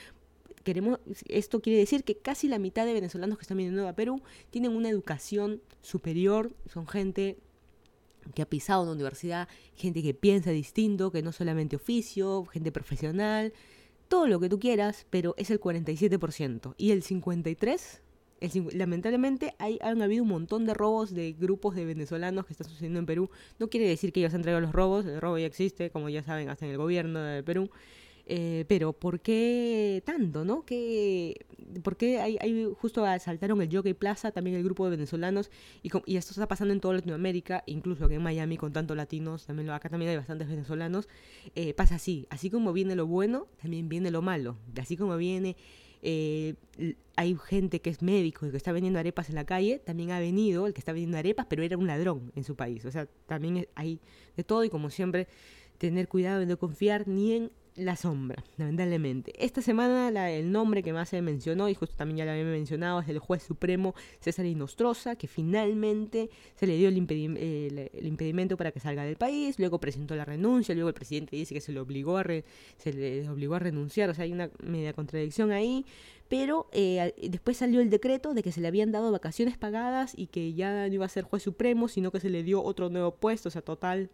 queremos, 0.62 0.98
esto 1.28 1.60
quiere 1.60 1.78
decir 1.78 2.04
que 2.04 2.16
casi 2.16 2.48
la 2.48 2.58
mitad 2.58 2.86
de 2.86 2.94
venezolanos 2.94 3.38
que 3.38 3.42
están 3.42 3.58
viniendo 3.58 3.86
a 3.88 3.94
Perú 3.94 4.22
tienen 4.50 4.72
una 4.72 4.88
educación 4.88 5.60
superior, 5.80 6.54
son 6.72 6.86
gente 6.86 7.38
que 8.34 8.42
ha 8.42 8.46
pisado 8.46 8.82
una 8.82 8.92
universidad, 8.92 9.48
gente 9.74 10.02
que 10.02 10.14
piensa 10.14 10.50
distinto, 10.50 11.10
que 11.10 11.22
no 11.22 11.32
solamente 11.32 11.76
oficio, 11.76 12.44
gente 12.46 12.72
profesional, 12.72 13.52
todo 14.08 14.26
lo 14.26 14.40
que 14.40 14.48
tú 14.48 14.58
quieras, 14.58 15.06
pero 15.10 15.34
es 15.38 15.50
el 15.50 15.60
47%. 15.60 16.74
Y 16.76 16.90
el 16.90 17.02
53%, 17.02 18.00
lamentablemente 18.72 19.54
hay, 19.58 19.78
han 19.82 20.02
habido 20.02 20.22
un 20.22 20.28
montón 20.28 20.66
de 20.66 20.74
robos 20.74 21.14
de 21.14 21.32
grupos 21.32 21.74
de 21.74 21.84
venezolanos 21.84 22.46
que 22.46 22.52
están 22.52 22.68
sucediendo 22.68 22.98
en 22.98 23.06
Perú. 23.06 23.30
No 23.58 23.68
quiere 23.68 23.88
decir 23.88 24.12
que 24.12 24.20
ellos 24.20 24.34
han 24.34 24.40
entregado 24.40 24.60
los 24.60 24.72
robos, 24.72 25.06
el 25.06 25.20
robo 25.20 25.38
ya 25.38 25.46
existe, 25.46 25.90
como 25.90 26.08
ya 26.08 26.22
saben, 26.22 26.48
hasta 26.48 26.66
en 26.66 26.72
el 26.72 26.78
gobierno 26.78 27.20
de 27.20 27.42
Perú. 27.42 27.70
Eh, 28.26 28.64
pero 28.68 28.92
¿por 28.92 29.20
qué 29.20 30.02
tanto, 30.06 30.44
no? 30.44 30.64
¿Qué, 30.64 31.44
¿Por 31.82 31.96
qué 31.96 32.20
hay, 32.20 32.38
hay, 32.40 32.68
justo 32.78 33.04
asaltaron 33.04 33.60
el 33.62 33.74
Jockey 33.74 33.94
Plaza, 33.94 34.30
también 34.30 34.56
el 34.56 34.62
grupo 34.62 34.84
de 34.84 34.92
venezolanos, 34.92 35.50
y, 35.82 35.90
y 36.06 36.16
esto 36.16 36.30
está 36.30 36.46
pasando 36.46 36.72
en 36.72 36.80
toda 36.80 36.94
Latinoamérica, 36.94 37.64
incluso 37.66 38.04
aquí 38.04 38.14
en 38.14 38.22
Miami 38.22 38.56
con 38.56 38.72
tantos 38.72 38.96
latinos, 38.96 39.46
también 39.46 39.70
acá 39.70 39.88
también 39.88 40.10
hay 40.10 40.16
bastantes 40.16 40.48
venezolanos, 40.48 41.08
eh, 41.54 41.74
pasa 41.74 41.96
así, 41.96 42.26
así 42.30 42.48
como 42.48 42.72
viene 42.72 42.94
lo 42.94 43.06
bueno, 43.06 43.48
también 43.60 43.88
viene 43.88 44.10
lo 44.10 44.22
malo, 44.22 44.56
así 44.80 44.96
como 44.96 45.16
viene... 45.16 45.56
Eh, 46.04 46.56
hay 47.14 47.36
gente 47.36 47.80
que 47.80 47.88
es 47.88 48.02
médico 48.02 48.44
y 48.44 48.50
que 48.50 48.56
está 48.56 48.72
vendiendo 48.72 48.98
arepas 48.98 49.28
en 49.28 49.36
la 49.36 49.44
calle, 49.44 49.78
también 49.78 50.10
ha 50.10 50.18
venido 50.18 50.66
el 50.66 50.74
que 50.74 50.80
está 50.80 50.90
vendiendo 50.90 51.16
arepas, 51.16 51.46
pero 51.48 51.62
era 51.62 51.78
un 51.78 51.86
ladrón 51.86 52.32
en 52.34 52.42
su 52.42 52.56
país. 52.56 52.84
O 52.86 52.90
sea, 52.90 53.06
también 53.26 53.68
hay 53.76 54.00
de 54.36 54.42
todo 54.42 54.64
y 54.64 54.68
como 54.68 54.90
siempre, 54.90 55.28
tener 55.78 56.08
cuidado 56.08 56.40
de 56.40 56.46
no 56.46 56.58
confiar 56.58 57.06
ni 57.06 57.34
en 57.34 57.52
la 57.76 57.96
sombra, 57.96 58.44
lamentablemente. 58.58 59.32
Esta 59.42 59.62
semana 59.62 60.30
el 60.30 60.52
nombre 60.52 60.82
que 60.82 60.92
más 60.92 61.08
se 61.08 61.22
mencionó, 61.22 61.68
y 61.68 61.74
justo 61.74 61.96
también 61.96 62.18
ya 62.18 62.24
lo 62.24 62.32
había 62.32 62.44
mencionado, 62.44 63.00
es 63.00 63.08
el 63.08 63.18
juez 63.18 63.42
supremo 63.42 63.94
César 64.20 64.44
Inostroza, 64.44 65.16
que 65.16 65.26
finalmente 65.26 66.28
se 66.54 66.66
le 66.66 66.76
dio 66.76 66.88
el, 66.88 66.98
impedimento 66.98 68.56
para 68.56 68.72
que 68.72 68.80
salga 68.80 69.04
del 69.04 69.16
país, 69.16 69.58
luego 69.58 69.78
presentó 69.78 70.14
la 70.14 70.24
renuncia, 70.24 70.74
luego 70.74 70.88
el 70.88 70.94
presidente 70.94 71.36
dice 71.36 71.54
que 71.54 71.60
se 71.60 71.72
le 71.72 71.80
obligó 71.80 72.18
a, 72.18 72.24
se 72.76 72.92
le 72.92 73.28
obligó 73.28 73.54
a 73.54 73.58
renunciar, 73.58 74.10
o 74.10 74.14
sea, 74.14 74.24
hay 74.24 74.32
una 74.32 74.50
media 74.62 74.92
contradicción 74.92 75.50
ahí, 75.50 75.86
pero 76.28 76.66
eh, 76.72 77.14
después 77.30 77.56
salió 77.56 77.80
el 77.80 77.90
decreto 77.90 78.34
de 78.34 78.42
que 78.42 78.52
se 78.52 78.60
le 78.60 78.68
habían 78.68 78.92
dado 78.92 79.12
vacaciones 79.12 79.58
pagadas 79.58 80.12
y 80.16 80.28
que 80.28 80.54
ya 80.54 80.88
no 80.88 80.94
iba 80.94 81.04
a 81.04 81.08
ser 81.08 81.24
juez 81.24 81.42
supremo, 81.42 81.88
sino 81.88 82.10
que 82.10 82.20
se 82.20 82.30
le 82.30 82.42
dio 82.42 82.62
otro 82.62 82.90
nuevo 82.90 83.14
puesto, 83.14 83.48
o 83.48 83.52
sea, 83.52 83.62
total 83.62 84.10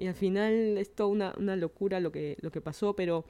y 0.00 0.06
al 0.06 0.14
final 0.14 0.78
es 0.78 0.94
toda 0.94 1.10
una, 1.10 1.34
una 1.38 1.56
locura 1.56 2.00
lo 2.00 2.10
que, 2.10 2.38
lo 2.40 2.50
que 2.50 2.60
pasó, 2.60 2.96
pero 2.96 3.26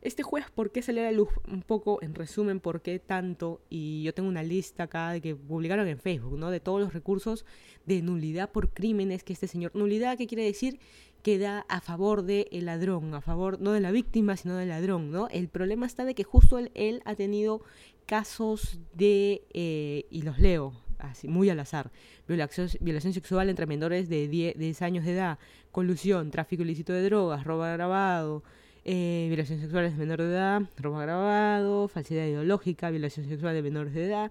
este 0.00 0.22
juez, 0.22 0.46
¿por 0.54 0.72
qué 0.72 0.82
salió 0.82 1.02
a 1.02 1.06
la 1.06 1.12
luz? 1.12 1.28
Un 1.50 1.62
poco, 1.62 2.00
en 2.00 2.14
resumen, 2.14 2.60
¿por 2.60 2.80
qué 2.80 2.98
tanto? 2.98 3.60
Y 3.68 4.02
yo 4.02 4.14
tengo 4.14 4.28
una 4.28 4.42
lista 4.42 4.84
acá 4.84 5.10
de 5.10 5.20
que 5.20 5.34
publicaron 5.34 5.88
en 5.88 5.98
Facebook, 5.98 6.38
¿no? 6.38 6.50
De 6.50 6.60
todos 6.60 6.80
los 6.80 6.94
recursos 6.94 7.44
de 7.84 8.00
nulidad 8.02 8.50
por 8.50 8.70
crímenes 8.70 9.24
que 9.24 9.32
este 9.32 9.46
señor... 9.46 9.72
Nulidad, 9.74 10.16
¿qué 10.16 10.26
quiere 10.26 10.44
decir? 10.44 10.78
Que 11.22 11.38
da 11.38 11.66
a 11.68 11.80
favor 11.80 12.22
del 12.22 12.46
ladrón, 12.64 13.14
a 13.14 13.20
favor 13.20 13.60
no 13.60 13.72
de 13.72 13.80
la 13.80 13.90
víctima, 13.90 14.36
sino 14.36 14.56
del 14.56 14.68
ladrón, 14.70 15.10
¿no? 15.10 15.28
El 15.28 15.48
problema 15.48 15.86
está 15.86 16.04
de 16.04 16.14
que 16.14 16.24
justo 16.24 16.58
él, 16.58 16.70
él 16.74 17.02
ha 17.04 17.14
tenido 17.14 17.62
casos 18.06 18.78
de... 18.94 19.42
Eh, 19.52 20.06
y 20.08 20.22
los 20.22 20.38
leo, 20.38 20.72
así, 20.98 21.28
muy 21.28 21.50
al 21.50 21.60
azar. 21.60 21.90
Violación, 22.28 22.68
violación 22.80 23.12
sexual 23.12 23.48
entre 23.48 23.66
menores 23.66 24.08
de 24.08 24.26
10, 24.28 24.82
años 24.82 25.04
de 25.04 25.12
edad, 25.12 25.38
colusión, 25.70 26.30
tráfico 26.30 26.62
ilícito 26.62 26.92
de 26.92 27.02
drogas, 27.02 27.44
robo 27.44 27.62
agravado, 27.62 28.42
eh, 28.84 29.26
violación 29.28 29.60
sexual 29.60 29.90
de 29.90 29.96
menores 29.96 30.26
de 30.26 30.32
edad, 30.32 30.62
robo 30.76 30.98
agravado, 30.98 31.88
falsedad 31.88 32.26
ideológica, 32.26 32.90
violación 32.90 33.28
sexual 33.28 33.54
de 33.54 33.62
menores 33.62 33.94
de 33.94 34.06
edad, 34.06 34.30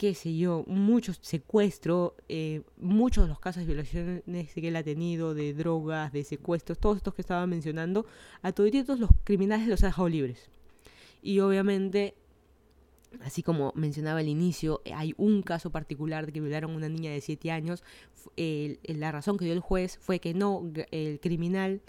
qué 0.00 0.14
sé 0.14 0.34
yo, 0.34 0.64
muchos 0.66 1.18
secuestros, 1.20 2.12
eh, 2.28 2.62
muchos 2.78 3.24
de 3.24 3.28
los 3.28 3.38
casos 3.38 3.60
de 3.60 3.66
violaciones 3.66 4.52
que 4.54 4.68
él 4.68 4.76
ha 4.76 4.82
tenido, 4.82 5.34
de 5.34 5.52
drogas, 5.52 6.12
de 6.12 6.24
secuestros, 6.24 6.78
todos 6.78 6.96
estos 6.96 7.14
que 7.14 7.20
estaba 7.20 7.46
mencionando, 7.46 8.06
a 8.40 8.52
todos 8.52 8.98
los 8.98 9.10
criminales 9.24 9.68
los 9.68 9.82
ha 9.82 9.88
dejado 9.88 10.08
libres. 10.08 10.48
Y 11.22 11.40
obviamente 11.40 12.14
Así 13.22 13.42
como 13.42 13.72
mencionaba 13.74 14.20
al 14.20 14.28
inicio, 14.28 14.82
eh, 14.84 14.92
hay 14.94 15.14
un 15.16 15.42
caso 15.42 15.70
particular 15.70 16.26
de 16.26 16.32
que 16.32 16.40
violaron 16.40 16.70
a 16.72 16.76
una 16.76 16.88
niña 16.88 17.10
de 17.10 17.20
7 17.20 17.50
años. 17.50 17.82
la 18.36 19.12
razón 19.12 19.36
que 19.36 19.44
dio 19.44 19.54
el 19.54 19.60
juez 19.60 19.98
fue 20.00 20.20
que 20.20 20.32
no, 20.32 20.70
el 20.90 21.18
criminal 21.20 21.82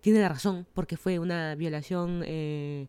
tiene 0.00 0.20
la 0.20 0.28
razón 0.28 0.66
porque 0.74 0.96
fue 0.96 1.18
una 1.18 1.54
violación 1.56 2.22
eh, 2.24 2.86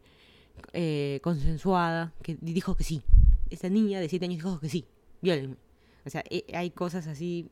eh, 0.74 1.19
consensuada, 1.24 2.13
que 2.22 2.38
dijo 2.41 2.75
que 2.75 2.84
sí. 2.84 3.01
Esa 3.50 3.69
niña 3.69 4.00
de 4.00 4.08
7 4.08 4.25
años 4.25 4.38
dijo 4.38 4.60
que 4.60 4.69
sí, 4.69 4.86
violenme. 5.22 5.58
O 6.05 6.10
sea, 6.10 6.24
hay 6.53 6.69
cosas 6.72 7.08
así 7.08 7.50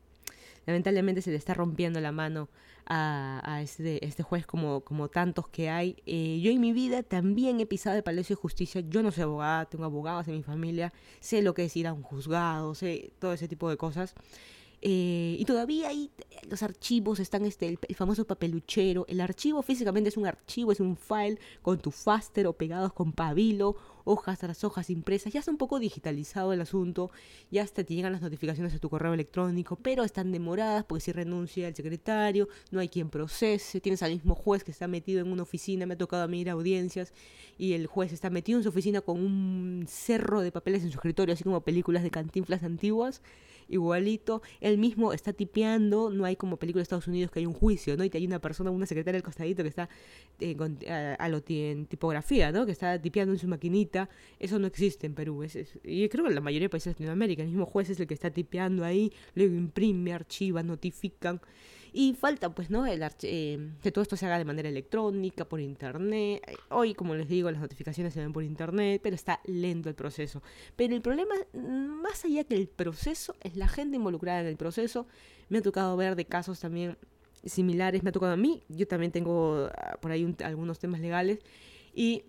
lamentablemente 0.68 1.22
se 1.22 1.30
le 1.30 1.36
está 1.36 1.54
rompiendo 1.54 1.98
la 1.98 2.12
mano 2.12 2.50
a, 2.84 3.60
este, 3.62 4.04
este, 4.04 4.22
juez 4.22 4.44
como, 4.46 5.08
tantos 5.10 5.48
que 5.48 5.70
hay. 5.70 5.96
Eh, 6.04 6.40
yo 6.42 6.50
en 6.50 6.60
mi 6.60 6.74
vida 6.74 7.02
también 7.02 7.58
he 7.60 7.66
pisado 7.66 7.96
el 7.96 8.02
Palacio 8.02 8.36
de 8.36 8.42
Justicia. 8.42 8.82
Yo 8.86 9.02
no 9.02 9.10
soy 9.10 9.22
abogada, 9.22 9.64
tengo 9.64 9.84
abogados 9.84 10.28
en 10.28 10.34
mi 10.34 10.42
familia, 10.42 10.92
sé 11.20 11.40
lo 11.40 11.54
que 11.54 11.64
es 11.64 11.76
ir 11.76 11.86
a 11.86 11.94
un 11.94 12.02
juzgado, 12.02 12.74
sé 12.74 13.12
todo 13.18 13.32
ese 13.32 13.48
tipo 13.48 13.70
de 13.70 13.78
cosas. 13.78 14.14
Eh, 14.80 15.36
y 15.40 15.44
todavía 15.44 15.88
ahí 15.88 16.10
los 16.48 16.62
archivos 16.62 17.18
están 17.18 17.44
este, 17.46 17.66
el, 17.66 17.96
famoso 17.96 18.26
papeluchero. 18.26 19.06
El 19.08 19.22
archivo 19.22 19.62
físicamente 19.62 20.10
es 20.10 20.18
un 20.18 20.26
archivo, 20.26 20.70
es 20.70 20.80
un 20.80 20.96
file 20.96 21.38
con 21.62 21.78
tu 21.78 21.90
faster 21.90 22.46
o 22.46 22.52
pegados 22.52 22.92
con 22.92 23.12
pabilo, 23.12 23.76
hojas 24.08 24.38
tras 24.38 24.64
hojas 24.64 24.88
impresas. 24.88 25.32
Ya 25.32 25.40
está 25.40 25.50
un 25.50 25.58
poco 25.58 25.78
digitalizado 25.78 26.52
el 26.52 26.60
asunto, 26.60 27.10
ya 27.50 27.62
hasta 27.62 27.84
te 27.84 27.94
llegan 27.94 28.12
las 28.12 28.22
notificaciones 28.22 28.74
a 28.74 28.78
tu 28.78 28.88
correo 28.88 29.12
electrónico, 29.12 29.76
pero 29.76 30.02
están 30.02 30.32
demoradas 30.32 30.84
porque 30.84 31.02
si 31.02 31.12
renuncia 31.12 31.68
el 31.68 31.74
secretario, 31.74 32.48
no 32.70 32.80
hay 32.80 32.88
quien 32.88 33.10
procese, 33.10 33.80
tienes 33.80 34.02
al 34.02 34.12
mismo 34.12 34.34
juez 34.34 34.64
que 34.64 34.70
está 34.70 34.88
metido 34.88 35.20
en 35.20 35.30
una 35.30 35.42
oficina, 35.42 35.84
me 35.84 35.94
ha 35.94 35.98
tocado 35.98 36.22
a 36.22 36.28
mí 36.28 36.40
ir 36.40 36.48
a 36.48 36.52
audiencias 36.52 37.12
y 37.58 37.74
el 37.74 37.86
juez 37.86 38.12
está 38.12 38.30
metido 38.30 38.58
en 38.58 38.62
su 38.62 38.70
oficina 38.70 39.02
con 39.02 39.20
un 39.20 39.84
cerro 39.86 40.40
de 40.40 40.52
papeles 40.52 40.82
en 40.82 40.90
su 40.90 40.96
escritorio, 40.96 41.34
así 41.34 41.44
como 41.44 41.60
películas 41.60 42.02
de 42.02 42.10
cantinflas 42.10 42.62
antiguas 42.62 43.20
igualito. 43.68 44.42
Él 44.60 44.78
mismo 44.78 45.12
está 45.12 45.32
tipeando, 45.32 46.10
no 46.10 46.24
hay 46.24 46.36
como 46.36 46.56
película 46.56 46.80
de 46.80 46.84
Estados 46.84 47.06
Unidos 47.06 47.30
que 47.30 47.40
hay 47.40 47.46
un 47.46 47.54
juicio, 47.54 47.96
¿no? 47.96 48.04
Y 48.04 48.10
hay 48.12 48.26
una 48.26 48.40
persona, 48.40 48.70
una 48.70 48.86
secretaria 48.86 49.18
al 49.18 49.22
costadito 49.22 49.62
que 49.62 49.68
está 49.68 49.88
eh, 50.40 50.56
lo 50.56 51.42
en 51.48 51.86
tipografía, 51.86 52.50
¿no? 52.52 52.66
Que 52.66 52.72
está 52.72 53.00
tipeando 53.00 53.32
en 53.32 53.38
su 53.38 53.48
maquinita. 53.48 53.97
Eso 54.38 54.58
no 54.58 54.66
existe 54.66 55.06
en 55.06 55.14
Perú. 55.14 55.42
Y 55.82 56.08
creo 56.08 56.24
que 56.24 56.28
en 56.28 56.34
la 56.34 56.40
mayoría 56.40 56.66
de 56.66 56.70
países 56.70 56.86
de 56.86 56.90
Latinoamérica, 56.92 57.42
el 57.42 57.48
mismo 57.48 57.66
juez 57.66 57.90
es 57.90 57.98
el 58.00 58.06
que 58.06 58.14
está 58.14 58.30
tipeando 58.30 58.84
ahí, 58.84 59.12
luego 59.34 59.54
imprime, 59.54 60.12
archiva, 60.12 60.62
notifican. 60.62 61.40
Y 61.92 62.14
falta, 62.14 62.54
pues, 62.54 62.70
¿no? 62.70 62.86
El 62.86 63.02
eh, 63.22 63.70
que 63.82 63.92
todo 63.92 64.02
esto 64.02 64.16
se 64.16 64.26
haga 64.26 64.38
de 64.38 64.44
manera 64.44 64.68
electrónica, 64.68 65.46
por 65.46 65.60
internet. 65.60 66.42
Hoy, 66.68 66.94
como 66.94 67.14
les 67.14 67.28
digo, 67.28 67.50
las 67.50 67.60
notificaciones 67.60 68.14
se 68.14 68.20
ven 68.20 68.32
por 68.32 68.44
internet, 68.44 69.00
pero 69.02 69.16
está 69.16 69.40
lento 69.44 69.88
el 69.88 69.94
proceso. 69.94 70.42
Pero 70.76 70.94
el 70.94 71.00
problema, 71.00 71.34
más 71.54 72.24
allá 72.24 72.44
que 72.44 72.54
el 72.54 72.68
proceso, 72.68 73.34
es 73.40 73.56
la 73.56 73.68
gente 73.68 73.96
involucrada 73.96 74.40
en 74.40 74.46
el 74.46 74.56
proceso. 74.56 75.06
Me 75.48 75.58
ha 75.58 75.62
tocado 75.62 75.96
ver 75.96 76.14
de 76.14 76.26
casos 76.26 76.60
también 76.60 76.96
similares, 77.44 78.02
me 78.02 78.10
ha 78.10 78.12
tocado 78.12 78.32
a 78.32 78.36
mí. 78.36 78.62
Yo 78.68 78.86
también 78.86 79.12
tengo 79.12 79.70
ah, 79.74 79.96
por 80.00 80.12
ahí 80.12 80.36
algunos 80.44 80.78
temas 80.78 81.00
legales. 81.00 81.38
Y 81.94 82.24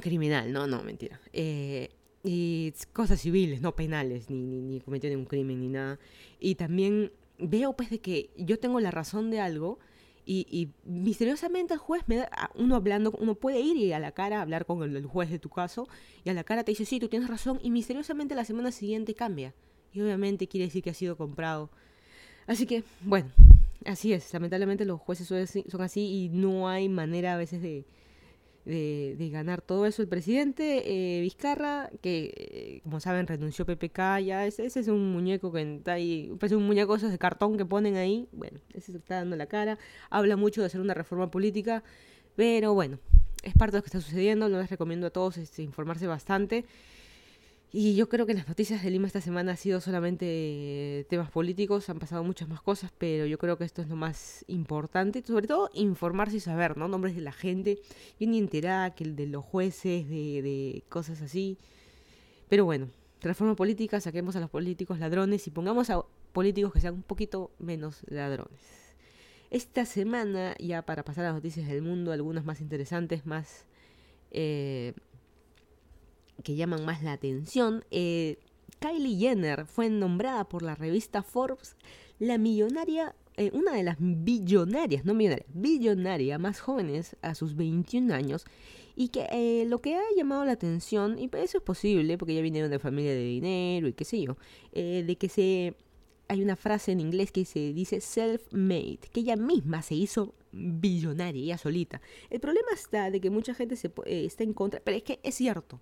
criminal, 0.00 0.52
no, 0.52 0.66
no, 0.66 0.82
mentira. 0.82 1.20
Eh, 1.32 1.90
y 2.24 2.72
cosas 2.92 3.20
civiles, 3.20 3.60
no 3.60 3.76
penales, 3.76 4.30
ni, 4.30 4.42
ni, 4.42 4.60
ni 4.60 4.80
cometió 4.80 5.08
ningún 5.08 5.26
crimen, 5.26 5.60
ni 5.60 5.68
nada. 5.68 5.98
Y 6.40 6.56
también 6.56 7.12
veo 7.38 7.74
pues 7.74 7.90
de 7.90 8.00
que 8.00 8.30
yo 8.36 8.58
tengo 8.58 8.80
la 8.80 8.90
razón 8.90 9.30
de 9.30 9.40
algo 9.40 9.78
y, 10.28 10.70
misteriosamente 10.84 11.74
el 11.74 11.78
juez 11.78 12.02
me 12.08 12.16
da, 12.16 12.50
uno 12.56 12.74
hablando, 12.74 13.12
uno 13.20 13.36
puede 13.36 13.60
ir 13.60 13.76
y 13.76 13.92
a 13.92 14.00
la 14.00 14.10
cara 14.10 14.42
hablar 14.42 14.66
con 14.66 14.82
el, 14.82 15.06
juez 15.06 15.30
de 15.30 15.38
tu 15.38 15.50
caso 15.50 15.88
y 16.24 16.30
a 16.30 16.34
la 16.34 16.42
cara 16.42 16.64
te 16.64 16.72
dice, 16.72 16.84
sí, 16.84 16.98
tú 16.98 17.06
tienes 17.06 17.28
razón 17.28 17.60
y 17.62 17.70
misteriosamente 17.70 18.34
la 18.34 18.44
semana 18.44 18.72
siguiente 18.72 19.14
cambia. 19.14 19.54
Y 19.92 20.00
obviamente 20.00 20.48
quiere 20.48 20.66
decir 20.66 20.82
que 20.82 20.90
ha 20.90 20.94
sido 20.94 21.16
comprado. 21.16 21.70
Así 22.48 22.66
que, 22.66 22.82
bueno, 23.02 23.30
así 23.84 24.12
es. 24.12 24.32
Lamentablemente 24.32 24.84
los 24.84 25.00
jueces 25.00 25.28
son 25.28 25.80
así 25.80 26.00
y 26.00 26.28
no 26.28 26.68
hay 26.68 26.88
manera 26.88 27.34
a 27.34 27.36
veces 27.36 27.62
de, 27.62 27.84
de, 28.66 29.28
ganar 29.30 29.62
todo 29.62 29.86
eso. 29.86 30.02
El 30.02 30.08
presidente 30.08 30.82
eh, 30.86 31.20
Vizcarra, 31.20 31.90
que 32.02 32.32
eh, 32.36 32.80
como 32.82 33.00
saben 33.00 33.26
renunció 33.26 33.64
PPK, 33.64 34.20
ya 34.24 34.46
ese, 34.46 34.66
es 34.66 34.88
un 34.88 35.12
muñeco 35.12 35.52
que 35.52 35.76
está 35.76 35.92
ahí, 35.92 36.32
parece 36.38 36.56
un 36.56 36.66
muñeco 36.66 36.96
de 36.98 37.18
cartón 37.18 37.56
que 37.56 37.64
ponen 37.64 37.96
ahí, 37.96 38.28
bueno, 38.32 38.58
ese 38.74 38.92
se 38.92 38.98
está 38.98 39.16
dando 39.16 39.36
la 39.36 39.46
cara, 39.46 39.78
habla 40.10 40.36
mucho 40.36 40.60
de 40.60 40.66
hacer 40.66 40.80
una 40.80 40.94
reforma 40.94 41.30
política, 41.30 41.84
pero 42.34 42.74
bueno, 42.74 42.98
es 43.42 43.54
parte 43.54 43.72
de 43.72 43.78
lo 43.78 43.82
que 43.82 43.88
está 43.88 44.00
sucediendo, 44.00 44.48
les 44.48 44.68
recomiendo 44.68 45.06
a 45.06 45.10
todos 45.10 45.36
este, 45.38 45.62
informarse 45.62 46.06
bastante. 46.06 46.64
Y 47.72 47.96
yo 47.96 48.08
creo 48.08 48.26
que 48.26 48.34
las 48.34 48.48
noticias 48.48 48.82
de 48.82 48.90
Lima 48.90 49.08
esta 49.08 49.20
semana 49.20 49.50
han 49.50 49.56
sido 49.56 49.80
solamente 49.80 51.04
temas 51.10 51.30
políticos, 51.30 51.90
han 51.90 51.98
pasado 51.98 52.22
muchas 52.22 52.48
más 52.48 52.62
cosas, 52.62 52.92
pero 52.96 53.26
yo 53.26 53.38
creo 53.38 53.58
que 53.58 53.64
esto 53.64 53.82
es 53.82 53.88
lo 53.88 53.96
más 53.96 54.44
importante, 54.46 55.22
sobre 55.26 55.46
todo 55.48 55.68
informarse 55.74 56.36
y 56.36 56.40
saber, 56.40 56.76
¿no? 56.76 56.86
Nombres 56.88 57.16
de 57.16 57.22
la 57.22 57.32
gente, 57.32 57.80
yo 58.20 58.28
ni 58.28 58.38
enterada 58.38 58.94
que 58.94 59.04
de 59.04 59.26
los 59.26 59.44
jueces, 59.44 60.08
de, 60.08 60.42
de 60.42 60.84
cosas 60.88 61.20
así. 61.20 61.58
Pero 62.48 62.64
bueno, 62.64 62.88
reforma 63.20 63.56
política, 63.56 64.00
saquemos 64.00 64.36
a 64.36 64.40
los 64.40 64.48
políticos 64.48 65.00
ladrones 65.00 65.46
y 65.46 65.50
pongamos 65.50 65.90
a 65.90 66.04
políticos 66.32 66.72
que 66.72 66.80
sean 66.80 66.94
un 66.94 67.02
poquito 67.02 67.50
menos 67.58 68.02
ladrones. 68.06 68.60
Esta 69.50 69.84
semana, 69.86 70.54
ya 70.58 70.82
para 70.82 71.04
pasar 71.04 71.24
a 71.24 71.28
las 71.28 71.36
noticias 71.36 71.68
del 71.68 71.82
mundo, 71.82 72.12
algunas 72.12 72.44
más 72.44 72.60
interesantes, 72.60 73.26
más... 73.26 73.64
Eh, 74.30 74.92
que 76.42 76.56
llaman 76.56 76.84
más 76.84 77.02
la 77.02 77.12
atención, 77.12 77.84
eh, 77.90 78.38
Kylie 78.78 79.18
Jenner 79.18 79.66
fue 79.66 79.88
nombrada 79.88 80.48
por 80.48 80.62
la 80.62 80.74
revista 80.74 81.22
Forbes 81.22 81.76
la 82.18 82.38
millonaria, 82.38 83.14
eh, 83.36 83.50
una 83.52 83.72
de 83.72 83.82
las 83.82 83.96
billonarias, 83.98 85.04
no 85.04 85.14
millonaria, 85.14 85.46
billonaria 85.52 86.38
más 86.38 86.60
jóvenes 86.60 87.16
a 87.22 87.34
sus 87.34 87.56
21 87.56 88.12
años. 88.12 88.44
Y 88.98 89.08
que 89.08 89.26
eh, 89.30 89.66
lo 89.66 89.82
que 89.82 89.94
ha 89.94 90.02
llamado 90.16 90.46
la 90.46 90.52
atención, 90.52 91.18
y 91.18 91.28
eso 91.36 91.58
es 91.58 91.62
posible 91.62 92.16
porque 92.16 92.34
ya 92.34 92.40
vinieron 92.40 92.70
de 92.70 92.78
familia 92.78 93.12
de 93.12 93.24
dinero 93.24 93.88
y 93.88 93.92
qué 93.92 94.06
sé 94.06 94.22
yo, 94.22 94.38
de 94.72 95.16
que 95.18 95.28
se 95.28 95.74
hay 96.28 96.42
una 96.42 96.56
frase 96.56 96.92
en 96.92 97.00
inglés 97.00 97.30
que 97.30 97.44
se 97.44 97.72
dice 97.72 98.00
self-made, 98.00 99.00
que 99.12 99.20
ella 99.20 99.36
misma 99.36 99.82
se 99.82 99.94
hizo 99.94 100.34
billonaria, 100.50 101.42
ella 101.42 101.58
solita. 101.58 102.00
El 102.30 102.40
problema 102.40 102.68
está 102.74 103.10
de 103.10 103.20
que 103.20 103.30
mucha 103.30 103.54
gente 103.54 103.74
está 103.74 104.42
en 104.42 104.54
contra, 104.54 104.80
pero 104.80 104.96
es 104.96 105.02
que 105.02 105.20
es 105.22 105.34
cierto 105.34 105.80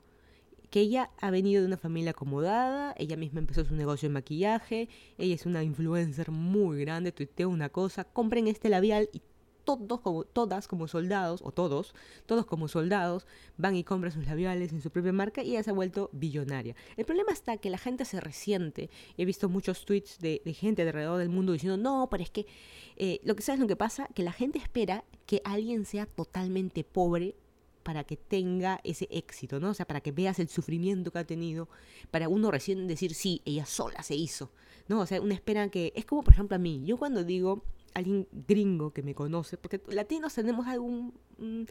que 0.74 0.80
ella 0.80 1.08
ha 1.20 1.30
venido 1.30 1.60
de 1.60 1.68
una 1.68 1.76
familia 1.76 2.10
acomodada, 2.10 2.96
ella 2.98 3.16
misma 3.16 3.38
empezó 3.38 3.64
su 3.64 3.76
negocio 3.76 4.08
de 4.08 4.12
maquillaje, 4.12 4.88
ella 5.18 5.36
es 5.36 5.46
una 5.46 5.62
influencer 5.62 6.32
muy 6.32 6.80
grande, 6.80 7.12
tuitea 7.12 7.46
una 7.46 7.68
cosa, 7.68 8.02
compren 8.02 8.48
este 8.48 8.68
labial 8.68 9.08
y 9.12 9.22
todos 9.62 10.00
como, 10.00 10.24
todas 10.24 10.66
como 10.66 10.88
soldados, 10.88 11.42
o 11.44 11.52
todos, 11.52 11.94
todos 12.26 12.44
como 12.46 12.66
soldados, 12.66 13.24
van 13.56 13.76
y 13.76 13.84
compran 13.84 14.10
sus 14.10 14.26
labiales 14.26 14.72
en 14.72 14.82
su 14.82 14.90
propia 14.90 15.12
marca 15.12 15.44
y 15.44 15.50
ella 15.52 15.62
se 15.62 15.70
ha 15.70 15.74
vuelto 15.74 16.10
billonaria. 16.12 16.74
El 16.96 17.04
problema 17.04 17.30
está 17.30 17.56
que 17.56 17.70
la 17.70 17.78
gente 17.78 18.04
se 18.04 18.20
resiente. 18.20 18.90
He 19.16 19.24
visto 19.26 19.48
muchos 19.48 19.84
tweets 19.84 20.18
de, 20.18 20.40
gente 20.54 20.82
alrededor 20.82 21.20
del 21.20 21.28
mundo 21.28 21.52
diciendo, 21.52 21.76
no, 21.76 22.08
pero 22.10 22.24
es 22.24 22.30
que 22.30 22.46
eh, 22.96 23.20
lo 23.22 23.36
que 23.36 23.44
sabes 23.44 23.60
lo 23.60 23.68
que 23.68 23.76
pasa, 23.76 24.08
que 24.12 24.24
la 24.24 24.32
gente 24.32 24.58
espera 24.58 25.04
que 25.24 25.40
alguien 25.44 25.84
sea 25.84 26.06
totalmente 26.06 26.82
pobre 26.82 27.36
para 27.84 28.02
que 28.02 28.16
tenga 28.16 28.80
ese 28.82 29.06
éxito, 29.10 29.60
¿no? 29.60 29.70
O 29.70 29.74
sea, 29.74 29.86
para 29.86 30.00
que 30.00 30.10
veas 30.10 30.40
el 30.40 30.48
sufrimiento 30.48 31.12
que 31.12 31.20
ha 31.20 31.24
tenido, 31.24 31.68
para 32.10 32.28
uno 32.28 32.50
recién 32.50 32.88
decir, 32.88 33.14
sí, 33.14 33.42
ella 33.44 33.66
sola 33.66 34.02
se 34.02 34.16
hizo, 34.16 34.50
¿no? 34.88 35.00
O 35.00 35.06
sea, 35.06 35.20
una 35.20 35.34
espera 35.34 35.68
que 35.68 35.92
es 35.94 36.04
como, 36.04 36.24
por 36.24 36.34
ejemplo, 36.34 36.56
a 36.56 36.58
mí, 36.58 36.82
yo 36.84 36.96
cuando 36.96 37.22
digo 37.22 37.62
alguien 37.94 38.26
gringo 38.32 38.92
que 38.92 39.02
me 39.02 39.14
conoce, 39.14 39.56
porque 39.56 39.80
latinos 39.88 40.34
tenemos 40.34 40.66
algún... 40.66 41.14
Mm, 41.38 41.62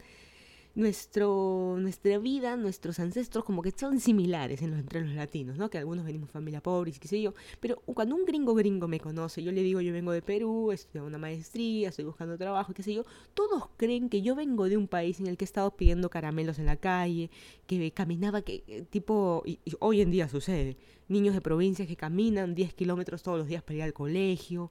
nuestro, 0.74 1.76
nuestra 1.78 2.18
vida, 2.18 2.56
nuestros 2.56 2.98
ancestros 2.98 3.44
como 3.44 3.62
que 3.62 3.70
son 3.70 4.00
similares 4.00 4.60
en 4.62 4.70
los, 4.70 4.80
entre 4.80 5.02
los 5.02 5.14
latinos, 5.14 5.56
¿no? 5.56 5.70
Que 5.70 5.78
algunos 5.78 6.04
venimos 6.04 6.28
de 6.28 6.32
familia 6.32 6.60
pobre 6.60 6.92
qué 6.92 7.08
sé 7.08 7.22
yo. 7.22 7.34
Pero 7.60 7.76
cuando 7.86 8.16
un 8.16 8.24
gringo 8.24 8.54
gringo 8.54 8.88
me 8.88 8.98
conoce, 8.98 9.42
yo 9.42 9.52
le 9.52 9.62
digo 9.62 9.80
yo 9.80 9.92
vengo 9.92 10.12
de 10.12 10.22
Perú, 10.22 10.72
estoy 10.72 11.00
una 11.00 11.18
maestría, 11.18 11.90
estoy 11.90 12.04
buscando 12.04 12.36
trabajo, 12.36 12.74
qué 12.74 12.82
sé 12.82 12.94
yo, 12.94 13.04
todos 13.34 13.68
creen 13.76 14.08
que 14.08 14.22
yo 14.22 14.34
vengo 14.34 14.68
de 14.68 14.76
un 14.76 14.88
país 14.88 15.20
en 15.20 15.26
el 15.26 15.36
que 15.36 15.44
he 15.44 15.46
estado 15.46 15.70
pidiendo 15.76 16.10
caramelos 16.10 16.58
en 16.58 16.66
la 16.66 16.76
calle, 16.76 17.30
que 17.66 17.90
caminaba, 17.92 18.42
que 18.42 18.64
eh, 18.66 18.84
tipo, 18.90 19.42
y, 19.46 19.60
y 19.64 19.74
hoy 19.80 20.00
en 20.00 20.10
día 20.10 20.28
sucede, 20.28 20.76
niños 21.08 21.34
de 21.34 21.40
provincias 21.40 21.86
que 21.86 21.96
caminan 21.96 22.54
10 22.54 22.74
kilómetros 22.74 23.22
todos 23.22 23.38
los 23.38 23.46
días 23.46 23.62
para 23.62 23.76
ir 23.76 23.82
al 23.82 23.92
colegio, 23.92 24.70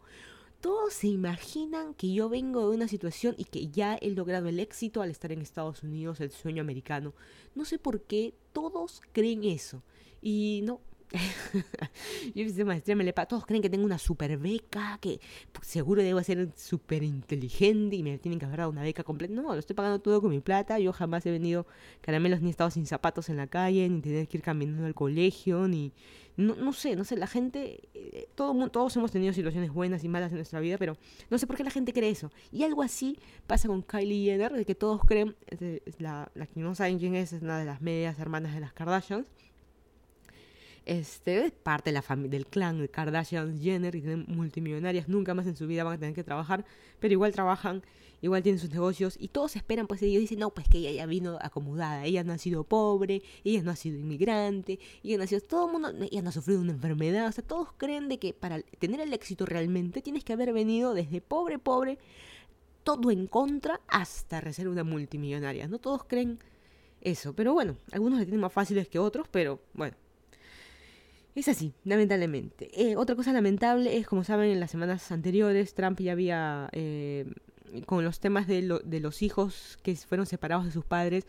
todos 0.64 0.94
se 0.94 1.08
imaginan 1.08 1.94
que 1.94 2.14
yo 2.14 2.30
vengo 2.30 2.70
de 2.70 2.78
una 2.78 2.88
situación 2.88 3.36
y 3.38 3.44
que 3.44 3.68
ya 3.68 3.96
he 3.96 4.10
logrado 4.12 4.48
el 4.48 4.62
éxito 4.62 5.02
al 5.02 5.12
estar 5.12 5.34
en 5.34 5.42
Estados 5.42 5.84
Unidos, 5.84 6.22
el 6.22 6.32
sueño 6.32 6.62
americano. 6.62 7.14
No 7.54 7.66
sé 7.66 7.78
por 7.78 8.04
qué 8.04 8.34
todos 8.54 9.02
creen 9.12 9.44
eso. 9.44 9.84
Y 10.22 10.62
no, 10.64 10.80
yo 12.36 12.44
hice 12.44 12.66
maestría 12.66 12.96
me 12.96 13.14
todos 13.14 13.46
creen 13.46 13.62
que 13.62 13.70
tengo 13.70 13.86
una 13.86 14.00
super 14.00 14.36
beca, 14.38 14.98
que 15.00 15.20
seguro 15.62 16.02
debo 16.02 16.22
ser 16.24 16.50
súper 16.56 17.04
inteligente 17.04 17.96
y 17.96 18.04
me 18.04 18.18
tienen 18.18 18.40
que 18.40 18.46
haber 18.46 18.60
dado 18.60 18.72
una 18.72 18.82
beca 18.82 19.04
completa. 19.04 19.34
No, 19.34 19.54
lo 19.54 19.60
estoy 19.60 19.76
pagando 19.76 20.00
todo 20.00 20.22
con 20.22 20.32
mi 20.32 20.40
plata. 20.40 20.80
Yo 20.80 20.92
jamás 20.92 21.26
he 21.26 21.32
venido 21.32 21.68
caramelos 22.02 22.42
ni 22.42 22.48
he 22.48 22.52
estado 22.52 22.72
sin 22.72 22.88
zapatos 22.88 23.30
en 23.30 23.38
la 23.38 23.48
calle, 23.48 23.88
ni 23.88 24.02
tener 24.02 24.28
que 24.28 24.38
ir 24.38 24.44
caminando 24.44 24.86
al 24.86 24.96
colegio, 24.96 25.68
ni... 25.68 25.92
No, 26.36 26.56
no 26.56 26.74
sé, 26.74 26.96
no 26.96 27.04
sé, 27.04 27.16
la 27.16 27.28
gente, 27.28 27.80
eh, 27.94 28.28
todo, 28.34 28.68
todos 28.70 28.96
hemos 28.98 29.12
tenido 29.12 29.34
situaciones 29.34 29.72
buenas 29.72 30.04
y 30.04 30.10
malas 30.10 30.32
en 30.32 30.38
nuestra 30.38 30.60
vida, 30.60 30.80
pero 30.80 30.98
no 31.30 31.38
sé 31.38 31.46
por 31.46 31.56
qué 31.56 31.64
la 31.64 31.70
gente 31.70 31.94
cree 31.94 32.10
eso. 32.10 32.32
Y 32.52 32.64
algo 32.64 32.82
así 32.82 33.20
pasa 33.46 33.68
con 33.68 33.84
Kylie 33.84 34.32
Jenner, 34.32 34.52
de 34.52 34.66
que 34.66 34.74
todos 34.74 35.02
creen, 35.02 35.36
la, 36.00 36.32
la 36.34 36.48
que 36.48 36.60
no 36.60 36.74
saben 36.74 36.98
quién 36.98 37.14
es, 37.14 37.34
es 37.34 37.44
una 37.44 37.60
de 37.60 37.66
las 37.66 37.84
medias 37.84 38.18
hermanas 38.18 38.56
de 38.56 38.62
las 38.62 38.74
Kardashians, 38.74 39.28
Este, 40.86 41.46
es 41.46 41.52
parte 41.52 41.92
de 41.92 42.02
la 42.02 42.16
del 42.16 42.46
clan 42.46 42.80
de 42.80 42.90
Kardashian 42.90 43.58
Jenner 43.62 43.96
y 43.96 44.02
tienen 44.02 44.26
multimillonarias, 44.28 45.08
nunca 45.08 45.34
más 45.34 45.48
en 45.48 45.56
su 45.56 45.66
vida 45.66 45.86
van 45.86 45.94
a 45.94 45.98
tener 45.98 46.14
que 46.14 46.26
trabajar, 46.26 46.66
pero 47.00 47.14
igual 47.14 47.32
trabajan, 47.32 47.84
igual 48.22 48.44
tienen 48.44 48.60
sus 48.60 48.70
negocios 48.70 49.16
y 49.18 49.30
todos 49.30 49.56
esperan, 49.56 49.88
pues 49.88 50.02
ellos 50.02 50.20
dicen, 50.20 50.40
no, 50.40 50.50
pues 50.50 50.68
que 50.68 50.80
ella 50.80 50.92
ya 50.92 51.06
vino 51.06 51.38
acomodada, 51.42 52.04
ella 52.04 52.26
no 52.26 52.34
ha 52.34 52.38
sido 52.38 52.66
pobre, 52.66 53.22
ella 53.46 53.64
no 53.64 53.72
ha 53.72 53.78
sido 53.78 53.98
inmigrante, 53.98 54.78
ella 55.04 55.18
no 55.18 55.24
ha 55.24 55.28
sido, 55.28 55.40
todo 55.42 55.68
el 55.68 55.72
mundo, 55.72 55.94
ella 56.12 56.22
no 56.22 56.30
ha 56.30 56.34
sufrido 56.34 56.60
una 56.60 56.74
enfermedad, 56.74 57.28
o 57.30 57.32
sea, 57.32 57.46
todos 57.46 57.70
creen 57.78 58.10
de 58.10 58.20
que 58.20 58.34
para 58.34 58.62
tener 58.62 59.00
el 59.00 59.14
éxito 59.14 59.46
realmente 59.46 60.02
tienes 60.02 60.26
que 60.26 60.34
haber 60.34 60.52
venido 60.52 60.94
desde 60.94 61.22
pobre, 61.22 61.60
pobre, 61.60 61.98
todo 62.84 63.10
en 63.10 63.28
contra 63.28 63.80
hasta 63.88 64.52
ser 64.52 64.68
una 64.68 64.84
multimillonaria, 64.84 65.66
no 65.70 65.80
todos 65.80 66.04
creen 66.04 66.40
eso, 67.00 67.34
pero 67.34 67.54
bueno, 67.54 67.78
algunos 67.94 68.20
le 68.20 68.26
tienen 68.26 68.42
más 68.42 68.52
fáciles 68.52 68.90
que 68.90 69.00
otros, 69.00 69.28
pero 69.32 69.62
bueno. 69.74 69.96
Es 71.36 71.48
así, 71.48 71.74
lamentablemente. 71.84 72.70
Eh, 72.74 72.96
otra 72.96 73.16
cosa 73.16 73.34
lamentable 73.34 73.98
es, 73.98 74.08
como 74.08 74.24
saben, 74.24 74.52
en 74.52 74.60
las 74.60 74.72
semanas 74.72 75.12
anteriores 75.12 75.74
Trump 75.74 76.00
ya 76.00 76.12
había, 76.12 76.70
eh, 76.74 77.26
con 77.86 78.04
los 78.04 78.20
temas 78.20 78.48
de, 78.48 78.80
de 78.84 79.00
los 79.00 79.22
hijos 79.24 79.80
que 79.82 79.96
fueron 79.96 80.28
separados 80.28 80.66
de 80.66 80.72
sus 80.72 80.86
padres, 80.86 81.26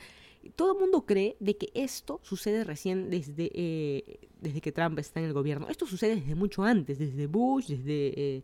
todo 0.57 0.75
el 0.75 0.81
mundo 0.81 1.07
cree 1.07 1.37
de 1.41 1.57
que 1.57 1.71
esto 1.73 2.21
sucede 2.23 2.65
recién 2.65 3.09
desde, 3.09 3.51
eh, 3.55 4.19
desde 4.41 4.61
que 4.61 4.73
Trump 4.73 4.99
está 4.99 5.21
en 5.21 5.27
el 5.27 5.33
gobierno. 5.33 5.69
Esto 5.69 5.87
sucede 5.87 6.17
desde 6.17 6.35
mucho 6.35 6.65
antes, 6.65 6.99
desde 6.99 7.27
Bush, 7.27 7.69
desde 7.69 8.43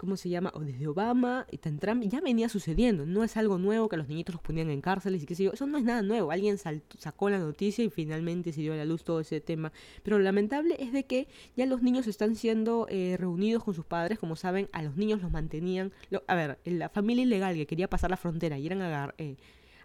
¿cómo 0.00 0.16
se 0.16 0.30
llama? 0.30 0.50
O 0.54 0.60
desde 0.60 0.86
Obama 0.86 1.46
y 1.50 1.58
Trump 1.58 2.02
ya 2.04 2.22
venía 2.22 2.48
sucediendo. 2.48 3.04
No 3.04 3.22
es 3.22 3.36
algo 3.36 3.58
nuevo 3.58 3.90
que 3.90 3.98
los 3.98 4.08
niñitos 4.08 4.34
los 4.34 4.42
ponían 4.42 4.70
en 4.70 4.80
cárceles 4.80 5.22
y 5.22 5.26
qué 5.26 5.34
sé 5.34 5.44
yo. 5.44 5.52
Eso 5.52 5.66
no 5.66 5.76
es 5.76 5.84
nada 5.84 6.00
nuevo. 6.00 6.30
Alguien 6.30 6.56
sacó 6.56 7.28
la 7.28 7.38
noticia 7.38 7.84
y 7.84 7.90
finalmente 7.90 8.50
se 8.54 8.62
dio 8.62 8.72
a 8.72 8.76
la 8.76 8.86
luz 8.86 9.04
todo 9.04 9.20
ese 9.20 9.42
tema. 9.42 9.72
Pero 10.02 10.16
lo 10.16 10.24
lamentable 10.24 10.74
es 10.78 10.94
de 10.94 11.04
que 11.04 11.28
ya 11.54 11.66
los 11.66 11.82
niños 11.82 12.06
están 12.06 12.34
siendo 12.34 12.86
eh, 12.88 13.16
reunidos 13.18 13.62
con 13.62 13.74
sus 13.74 13.84
padres. 13.84 14.18
Como 14.18 14.36
saben, 14.36 14.70
a 14.72 14.82
los 14.82 14.96
niños 14.96 15.20
los 15.20 15.30
mantenían. 15.30 15.92
a 16.26 16.34
ver, 16.34 16.58
la 16.64 16.88
familia 16.88 17.24
ilegal 17.24 17.54
que 17.54 17.66
quería 17.66 17.90
pasar 17.90 18.08
la 18.08 18.16
frontera 18.16 18.58
y 18.58 18.66
eran 18.66 18.80
agar, 18.80 19.14
eh, 19.18 19.36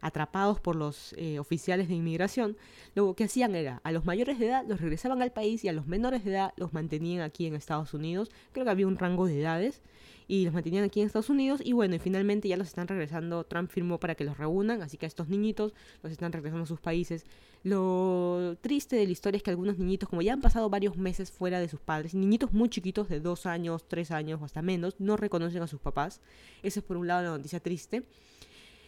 atrapados 0.06 0.60
por 0.60 0.76
los 0.76 1.14
eh, 1.18 1.40
oficiales 1.40 1.88
de 1.88 1.96
inmigración, 1.96 2.58
lo 2.94 3.16
que 3.16 3.24
hacían 3.24 3.56
era 3.56 3.82
a 3.84 3.92
los 3.92 4.06
mayores 4.06 4.38
de 4.38 4.46
edad 4.48 4.64
los 4.68 4.80
regresaban 4.80 5.24
al 5.24 5.32
país 5.32 5.64
y 5.64 5.68
a 5.68 5.74
los 5.74 5.88
menores 5.88 6.24
de 6.24 6.32
edad 6.32 6.54
los 6.58 6.74
mantenían 6.74 7.24
aquí 7.24 7.48
en 7.48 7.56
Estados 7.56 7.96
Unidos. 7.96 8.30
Creo 8.52 8.66
que 8.66 8.72
había 8.72 8.86
un 8.86 8.98
rango 8.98 9.26
de 9.26 9.42
edades 9.42 9.82
y 10.28 10.46
los 10.46 10.54
mantenían 10.54 10.84
aquí 10.84 11.02
en 11.02 11.08
Estados 11.08 11.32
Unidos 11.32 11.60
y 11.64 11.74
bueno, 11.74 11.96
y 11.96 12.00
finalmente 12.00 12.48
ya 12.48 12.56
los 12.56 12.68
están 12.68 12.88
regresando, 12.88 13.46
Trump 13.46 13.72
firmó 13.72 14.00
para 14.00 14.14
que 14.14 14.24
los 14.24 14.38
reúnan, 14.38 14.84
así 14.84 14.98
que 14.98 15.08
a 15.08 15.08
estos 15.08 15.28
niñitos 15.28 15.74
los 16.04 16.12
están 16.12 16.32
regresando 16.32 16.66
a 16.66 16.68
sus 16.68 16.80
países. 16.80 17.26
Lo 17.64 18.58
triste 18.62 18.96
de 18.96 19.06
la 19.08 19.12
historia 19.12 19.38
es 19.38 19.44
que 19.44 19.50
algunos 19.50 19.80
niñitos, 19.80 20.08
como 20.08 20.22
ya 20.22 20.34
han 20.34 20.42
pasado 20.42 20.70
varios 20.70 20.98
meses 20.98 21.32
fuera 21.32 21.60
de 21.60 21.68
sus 21.68 21.80
padres, 21.80 22.14
niñitos 22.14 22.54
muy 22.54 22.70
chiquitos 22.70 23.10
de 23.10 23.20
dos 23.20 23.48
años, 23.48 23.88
tres 23.88 24.12
años 24.12 24.40
o 24.40 24.46
hasta 24.46 24.62
menos, 24.62 25.00
no 25.00 25.18
reconocen 25.18 25.64
a 25.64 25.68
sus 25.68 25.82
papás. 25.82 26.22
Eso 26.62 26.80
es 26.80 26.86
por 26.86 26.98
un 26.98 27.08
lado 27.08 27.24
la 27.24 27.38
noticia 27.38 27.60
triste. 27.60 28.04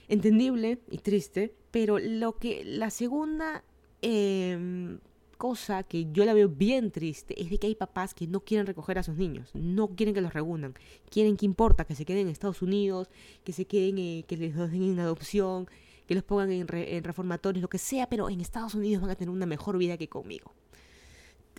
Entendible 0.07 0.79
y 0.89 0.99
triste, 0.99 1.53
pero 1.71 1.99
lo 1.99 2.37
que 2.37 2.63
la 2.63 2.89
segunda 2.89 3.63
eh, 4.01 4.97
cosa 5.37 5.83
que 5.83 6.11
yo 6.11 6.25
la 6.25 6.33
veo 6.33 6.49
bien 6.49 6.91
triste 6.91 7.39
es 7.41 7.49
de 7.49 7.57
que 7.57 7.67
hay 7.67 7.75
papás 7.75 8.13
que 8.13 8.27
no 8.27 8.41
quieren 8.41 8.65
recoger 8.65 8.97
a 8.97 9.03
sus 9.03 9.15
niños, 9.15 9.51
no 9.53 9.89
quieren 9.89 10.13
que 10.13 10.21
los 10.21 10.33
reúnan, 10.33 10.73
quieren 11.09 11.37
que 11.37 11.45
importa 11.45 11.85
que 11.85 11.95
se 11.95 12.05
queden 12.05 12.23
en 12.23 12.29
Estados 12.29 12.61
Unidos, 12.61 13.09
que 13.43 13.53
se 13.53 13.65
queden, 13.65 13.97
eh, 13.97 14.25
que 14.27 14.37
les 14.37 14.55
den 14.55 14.83
en 14.83 14.99
adopción, 14.99 15.67
que 16.07 16.15
los 16.15 16.23
pongan 16.23 16.51
en, 16.51 16.67
reformatorios, 16.67 17.61
lo 17.61 17.69
que 17.69 17.77
sea, 17.77 18.09
pero 18.09 18.29
en 18.29 18.41
Estados 18.41 18.75
Unidos 18.75 19.01
van 19.01 19.11
a 19.11 19.15
tener 19.15 19.29
una 19.29 19.45
mejor 19.45 19.77
vida 19.77 19.97
que 19.97 20.07
conmigo. 20.07 20.53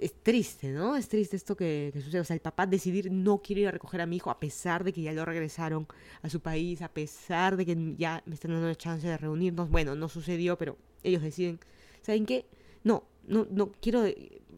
Es 0.01 0.15
triste, 0.23 0.71
¿no? 0.71 0.97
Es 0.97 1.09
triste 1.09 1.37
esto 1.37 1.57
que, 1.57 1.91
sucede. 1.95 2.21
O 2.21 2.25
sea, 2.25 2.35
el 2.35 2.41
papá 2.41 2.67
decidir 2.67 3.11
no 3.11 3.39
quiero 3.39 3.63
ir 3.63 3.69
a 3.69 3.71
recoger 3.71 4.01
a 4.01 4.07
mi 4.07 4.17
hijo 4.17 4.31
a 4.31 4.39
pesar 4.39 4.85
de 4.85 4.93
que 4.93 5.03
ya 5.03 5.13
lo 5.13 5.25
regresaron 5.25 5.87
a 6.23 6.29
su 6.29 6.41
país, 6.41 6.83
a 6.83 6.89
pesar 6.89 7.57
de 7.57 7.67
que 7.67 7.95
ya 7.97 8.23
me 8.27 8.35
están 8.35 8.53
dando 8.53 8.69
la 8.69 8.77
chance 8.77 9.07
de 9.07 9.17
reunirnos. 9.17 9.71
Bueno, 9.71 9.95
no 9.95 10.09
sucedió, 10.09 10.57
pero 10.57 10.77
ellos 11.03 11.23
deciden, 11.23 11.59
¿saben 12.03 12.27
qué? 12.27 12.47
No, 12.85 13.05
no, 13.27 13.47
no 13.51 13.73
quiero, 13.81 14.05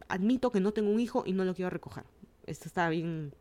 admito 0.09 0.51
que 0.51 0.61
no 0.61 0.73
tengo 0.73 0.91
un 0.91 1.01
hijo 1.01 1.25
y 1.27 1.33
no 1.33 1.45
lo 1.45 1.55
quiero 1.55 1.71
recoger. 1.71 2.05
Esto 2.47 2.67
está 2.67 2.89
bien, 2.89 3.33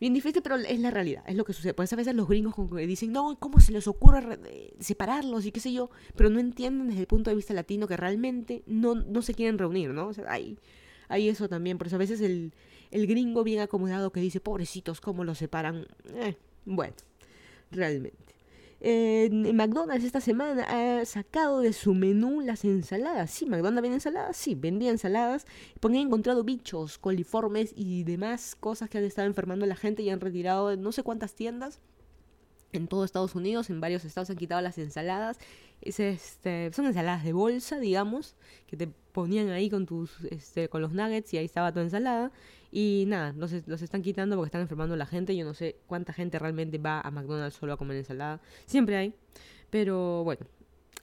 bien 0.00 0.14
difícil, 0.14 0.42
pero 0.42 0.56
es 0.56 0.80
la 0.80 0.90
realidad, 0.90 1.24
es 1.26 1.36
lo 1.36 1.44
que 1.44 1.52
sucede. 1.52 1.74
Pues 1.74 1.92
a 1.92 1.96
veces 1.96 2.14
los 2.14 2.28
gringos 2.28 2.54
dicen, 2.86 3.12
no, 3.12 3.38
¿cómo 3.38 3.60
se 3.60 3.72
les 3.72 3.88
ocurre 3.88 4.38
separarlos 4.80 5.46
y 5.46 5.52
qué 5.52 5.60
sé 5.60 5.72
yo? 5.72 5.90
Pero 6.16 6.30
no 6.30 6.40
entienden 6.40 6.88
desde 6.88 7.00
el 7.00 7.06
punto 7.06 7.30
de 7.30 7.36
vista 7.36 7.54
latino 7.54 7.86
que 7.86 7.96
realmente 7.96 8.62
no, 8.66 8.94
no 8.94 9.22
se 9.22 9.34
quieren 9.34 9.58
reunir, 9.58 9.90
¿no? 9.90 10.08
O 10.08 10.12
sea, 10.12 10.30
hay, 10.30 10.58
hay 11.08 11.28
eso 11.28 11.48
también, 11.48 11.78
por 11.78 11.86
eso 11.86 11.96
a 11.96 11.98
veces 11.98 12.20
el, 12.20 12.52
el 12.90 13.06
gringo 13.06 13.44
bien 13.44 13.60
acomodado 13.60 14.12
que 14.12 14.20
dice, 14.20 14.40
pobrecitos, 14.40 15.00
¿cómo 15.00 15.24
los 15.24 15.38
separan? 15.38 15.86
Eh, 16.14 16.36
bueno, 16.64 16.94
realmente. 17.70 18.34
McDonald's 18.84 20.04
esta 20.04 20.20
semana 20.20 20.64
ha 20.68 21.04
sacado 21.06 21.60
de 21.60 21.72
su 21.72 21.94
menú 21.94 22.42
las 22.42 22.64
ensaladas. 22.64 23.30
Sí, 23.30 23.46
McDonald's 23.46 23.80
vende 23.80 23.96
ensaladas, 23.96 24.36
sí, 24.36 24.54
vendía 24.54 24.90
ensaladas. 24.90 25.46
Porque 25.80 25.96
han 25.98 26.06
encontrado 26.06 26.44
bichos, 26.44 26.98
coliformes 26.98 27.72
y 27.74 28.04
demás 28.04 28.54
cosas 28.54 28.90
que 28.90 28.98
han 28.98 29.04
estado 29.04 29.26
enfermando 29.26 29.64
a 29.64 29.68
la 29.68 29.76
gente 29.76 30.02
y 30.02 30.10
han 30.10 30.20
retirado 30.20 30.76
no 30.76 30.92
sé 30.92 31.02
cuántas 31.02 31.34
tiendas 31.34 31.80
en 32.72 32.88
todo 32.88 33.04
Estados 33.04 33.34
Unidos, 33.34 33.70
en 33.70 33.80
varios 33.80 34.04
estados 34.04 34.28
han 34.30 34.36
quitado 34.36 34.60
las 34.60 34.76
ensaladas. 34.76 35.38
Es 35.84 36.00
este, 36.00 36.72
son 36.72 36.86
ensaladas 36.86 37.24
de 37.24 37.32
bolsa, 37.32 37.78
digamos, 37.78 38.36
que 38.66 38.76
te 38.76 38.88
ponían 39.12 39.50
ahí 39.50 39.70
con 39.70 39.86
tus 39.86 40.10
este, 40.30 40.68
con 40.68 40.82
los 40.82 40.92
nuggets 40.92 41.32
y 41.34 41.38
ahí 41.38 41.44
estaba 41.44 41.72
tu 41.72 41.80
ensalada. 41.80 42.32
Y 42.72 43.04
nada, 43.06 43.32
los, 43.36 43.52
están 43.52 44.02
quitando 44.02 44.34
porque 44.34 44.48
están 44.48 44.62
enfermando 44.62 44.94
a 44.94 44.98
la 44.98 45.06
gente. 45.06 45.36
Yo 45.36 45.44
no 45.44 45.54
sé 45.54 45.76
cuánta 45.86 46.12
gente 46.12 46.38
realmente 46.40 46.78
va 46.78 47.00
a 47.00 47.10
McDonald's 47.12 47.54
solo 47.54 47.74
a 47.74 47.76
comer 47.76 47.98
ensalada. 47.98 48.40
Siempre 48.66 48.96
hay. 48.96 49.14
Pero 49.70 50.24
bueno, 50.24 50.46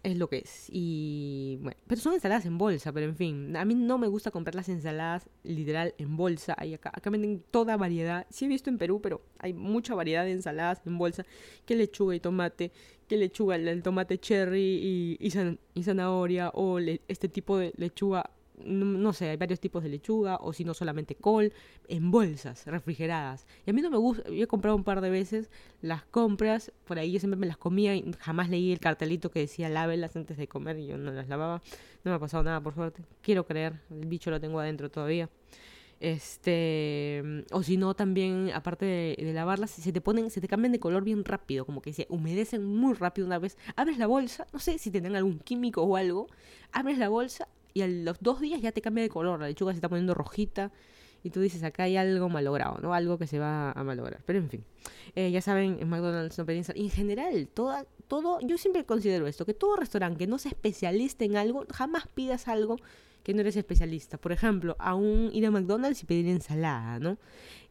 es 0.03 0.17
lo 0.17 0.27
que 0.27 0.39
es. 0.39 0.67
Y 0.69 1.59
bueno, 1.61 1.79
pero 1.87 2.01
son 2.01 2.13
ensaladas 2.13 2.45
en 2.45 2.57
bolsa, 2.57 2.91
pero 2.91 3.05
en 3.05 3.15
fin, 3.15 3.55
a 3.55 3.65
mí 3.65 3.75
no 3.75 3.97
me 3.97 4.07
gusta 4.07 4.31
comprar 4.31 4.55
las 4.55 4.67
ensaladas 4.69 5.29
literal 5.43 5.93
en 5.97 6.17
bolsa. 6.17 6.55
Hay 6.57 6.73
acá, 6.73 6.91
acá 6.93 7.09
venden 7.09 7.43
toda 7.51 7.77
variedad. 7.77 8.25
Sí 8.29 8.45
he 8.45 8.47
visto 8.47 8.69
en 8.69 8.77
Perú, 8.77 8.99
pero 9.01 9.21
hay 9.39 9.53
mucha 9.53 9.95
variedad 9.95 10.25
de 10.25 10.31
ensaladas 10.31 10.81
en 10.85 10.97
bolsa. 10.97 11.25
Que 11.65 11.75
lechuga 11.75 12.15
y 12.15 12.19
tomate, 12.19 12.71
lechuga, 13.17 13.55
el, 13.55 13.83
tomate 13.83 14.19
cherry 14.19 15.17
y, 15.19 15.31
y, 15.73 15.83
zanahoria 15.83 16.49
o 16.53 16.79
este 16.79 17.27
tipo 17.29 17.57
de 17.57 17.73
lechuga 17.77 18.29
no, 18.65 19.13
sé, 19.13 19.29
hay 19.29 19.37
varios 19.37 19.59
tipos 19.59 19.83
de 19.83 19.89
lechuga, 19.89 20.37
o 20.37 20.53
si 20.53 20.63
no 20.63 20.73
solamente 20.73 21.15
col, 21.15 21.53
en 21.87 22.11
bolsas 22.11 22.65
refrigeradas. 22.65 23.45
Y 23.65 23.71
a 23.71 23.73
mí 23.73 23.81
no 23.81 23.89
me 23.89 23.97
gusta, 23.97 24.29
yo 24.29 24.43
he 24.43 24.47
comprado 24.47 24.75
un 24.75 24.83
par 24.83 25.01
de 25.01 25.09
veces 25.09 25.49
las 25.81 26.03
compras, 26.05 26.71
por 26.85 26.99
ahí 26.99 27.11
yo 27.11 27.19
siempre 27.19 27.39
me 27.39 27.47
las 27.47 27.57
comía 27.57 27.95
y 27.95 28.11
jamás 28.19 28.49
leí 28.49 28.71
el 28.71 28.79
cartelito 28.79 29.31
que 29.31 29.39
decía 29.39 29.69
lávelas 29.69 30.15
antes 30.15 30.37
de 30.37 30.47
comer 30.47 30.79
y 30.79 30.87
yo 30.87 30.97
no 30.97 31.11
las 31.11 31.27
lavaba. 31.27 31.61
No 32.03 32.11
me 32.11 32.15
ha 32.15 32.19
pasado 32.19 32.43
nada, 32.43 32.61
por 32.61 32.73
suerte. 32.73 33.03
Quiero 33.21 33.45
creer, 33.45 33.79
el 33.89 34.07
bicho 34.07 34.31
lo 34.31 34.39
tengo 34.39 34.59
adentro 34.59 34.89
todavía. 34.89 35.29
Este, 36.01 37.23
o 37.51 37.61
si 37.61 37.77
no, 37.77 37.93
también, 37.93 38.49
aparte 38.55 38.85
de, 38.85 39.15
de, 39.23 39.33
lavarlas, 39.33 39.69
se 39.69 39.93
te 39.93 40.01
ponen, 40.01 40.31
se 40.31 40.41
te 40.41 40.47
cambian 40.47 40.71
de 40.71 40.79
color 40.79 41.03
bien 41.03 41.23
rápido, 41.23 41.63
como 41.63 41.79
que 41.79 41.93
se 41.93 42.07
humedecen 42.09 42.65
muy 42.65 42.95
rápido 42.95 43.27
una 43.27 43.37
vez. 43.37 43.55
Abres 43.75 43.99
la 43.99 44.07
bolsa, 44.07 44.47
no 44.51 44.57
sé 44.57 44.79
si 44.79 44.89
tendrán 44.89 45.15
algún 45.15 45.37
químico 45.37 45.83
o 45.83 45.95
algo, 45.95 46.27
abres 46.71 46.97
la 46.97 47.07
bolsa 47.07 47.47
y 47.75 47.83
a 47.83 47.87
los 47.87 48.17
dos 48.19 48.41
días 48.41 48.61
ya 48.61 48.71
te 48.71 48.81
cambia 48.81 49.03
de 49.03 49.09
color, 49.09 49.39
la 49.39 49.47
lechuga 49.47 49.73
se 49.73 49.77
está 49.77 49.89
poniendo 49.89 50.15
rojita 50.15 50.71
y 51.23 51.29
tú 51.29 51.39
dices, 51.39 51.61
acá 51.61 51.83
hay 51.83 51.97
algo 51.97 52.29
malogrado, 52.29 52.79
¿no? 52.81 52.95
Algo 52.95 53.19
que 53.19 53.27
se 53.27 53.37
va 53.37 53.71
a 53.71 53.83
malograr. 53.83 54.23
Pero 54.25 54.39
en 54.39 54.49
fin, 54.49 54.65
eh, 55.15 55.29
ya 55.29 55.41
saben, 55.41 55.77
en 55.79 55.87
McDonald's 55.87 56.35
no 56.39 56.47
piensan. 56.47 56.77
En 56.77 56.89
general, 56.89 57.47
toda, 57.47 57.85
todo, 58.07 58.39
yo 58.41 58.57
siempre 58.57 58.85
considero 58.85 59.27
esto, 59.27 59.45
que 59.45 59.53
todo 59.53 59.75
restaurante 59.75 60.17
que 60.17 60.25
no 60.25 60.39
se 60.39 60.49
especialista 60.49 61.23
en 61.25 61.37
algo, 61.37 61.67
jamás 61.71 62.07
pidas 62.07 62.47
algo 62.47 62.77
que 63.23 63.33
no 63.33 63.41
eres 63.41 63.55
especialista. 63.55 64.17
Por 64.17 64.31
ejemplo, 64.31 64.75
a 64.79 64.95
un 64.95 65.29
ir 65.33 65.45
a 65.45 65.51
McDonald's 65.51 66.01
y 66.03 66.05
pedir 66.05 66.27
ensalada, 66.27 66.99
¿no? 66.99 67.17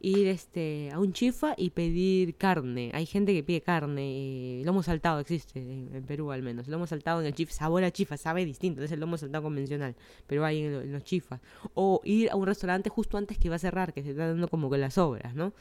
Ir 0.00 0.28
este, 0.28 0.90
a 0.92 0.98
un 0.98 1.12
chifa 1.12 1.54
y 1.56 1.70
pedir 1.70 2.36
carne. 2.36 2.90
Hay 2.94 3.06
gente 3.06 3.34
que 3.34 3.42
pide 3.42 3.60
carne. 3.60 4.62
Lomo 4.64 4.82
saltado 4.82 5.20
existe 5.20 5.60
en, 5.60 6.04
Perú 6.06 6.30
al 6.30 6.42
menos. 6.42 6.68
Lomo 6.68 6.86
saltado 6.86 7.20
en 7.20 7.26
el 7.26 7.34
chifa, 7.34 7.52
sabor 7.52 7.84
a 7.84 7.90
chifa, 7.90 8.16
sabe 8.16 8.44
distinto. 8.44 8.82
Es 8.82 8.92
el 8.92 9.00
lomo 9.00 9.16
saltado 9.18 9.44
convencional, 9.44 9.96
pero 10.26 10.44
hay 10.44 10.64
en, 10.64 10.92
los 10.92 11.04
chifas. 11.04 11.40
O 11.74 12.00
ir 12.04 12.30
a 12.30 12.36
un 12.36 12.46
restaurante 12.46 12.88
justo 12.88 13.18
antes 13.18 13.38
que 13.38 13.48
va 13.48 13.56
a 13.56 13.60
cerrar, 13.60 13.92
que 13.92 14.02
se 14.02 14.10
está 14.10 14.28
dando 14.28 14.48
como 14.48 14.70
que 14.70 14.78
las 14.78 14.98
obras, 14.98 15.34
¿no? 15.34 15.52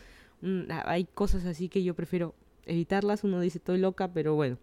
Mm, 0.41 0.63
hay 0.85 1.05
cosas 1.05 1.45
así 1.45 1.67
que 1.67 1.83
yo 1.83 1.95
prefiero 1.95 2.35
evitarlas. 2.65 3.23
Uno 3.23 3.41
dice 3.41 3.57
estoy 3.57 3.79
loca, 3.79 4.13
pero 4.13 4.35
bueno 4.35 4.57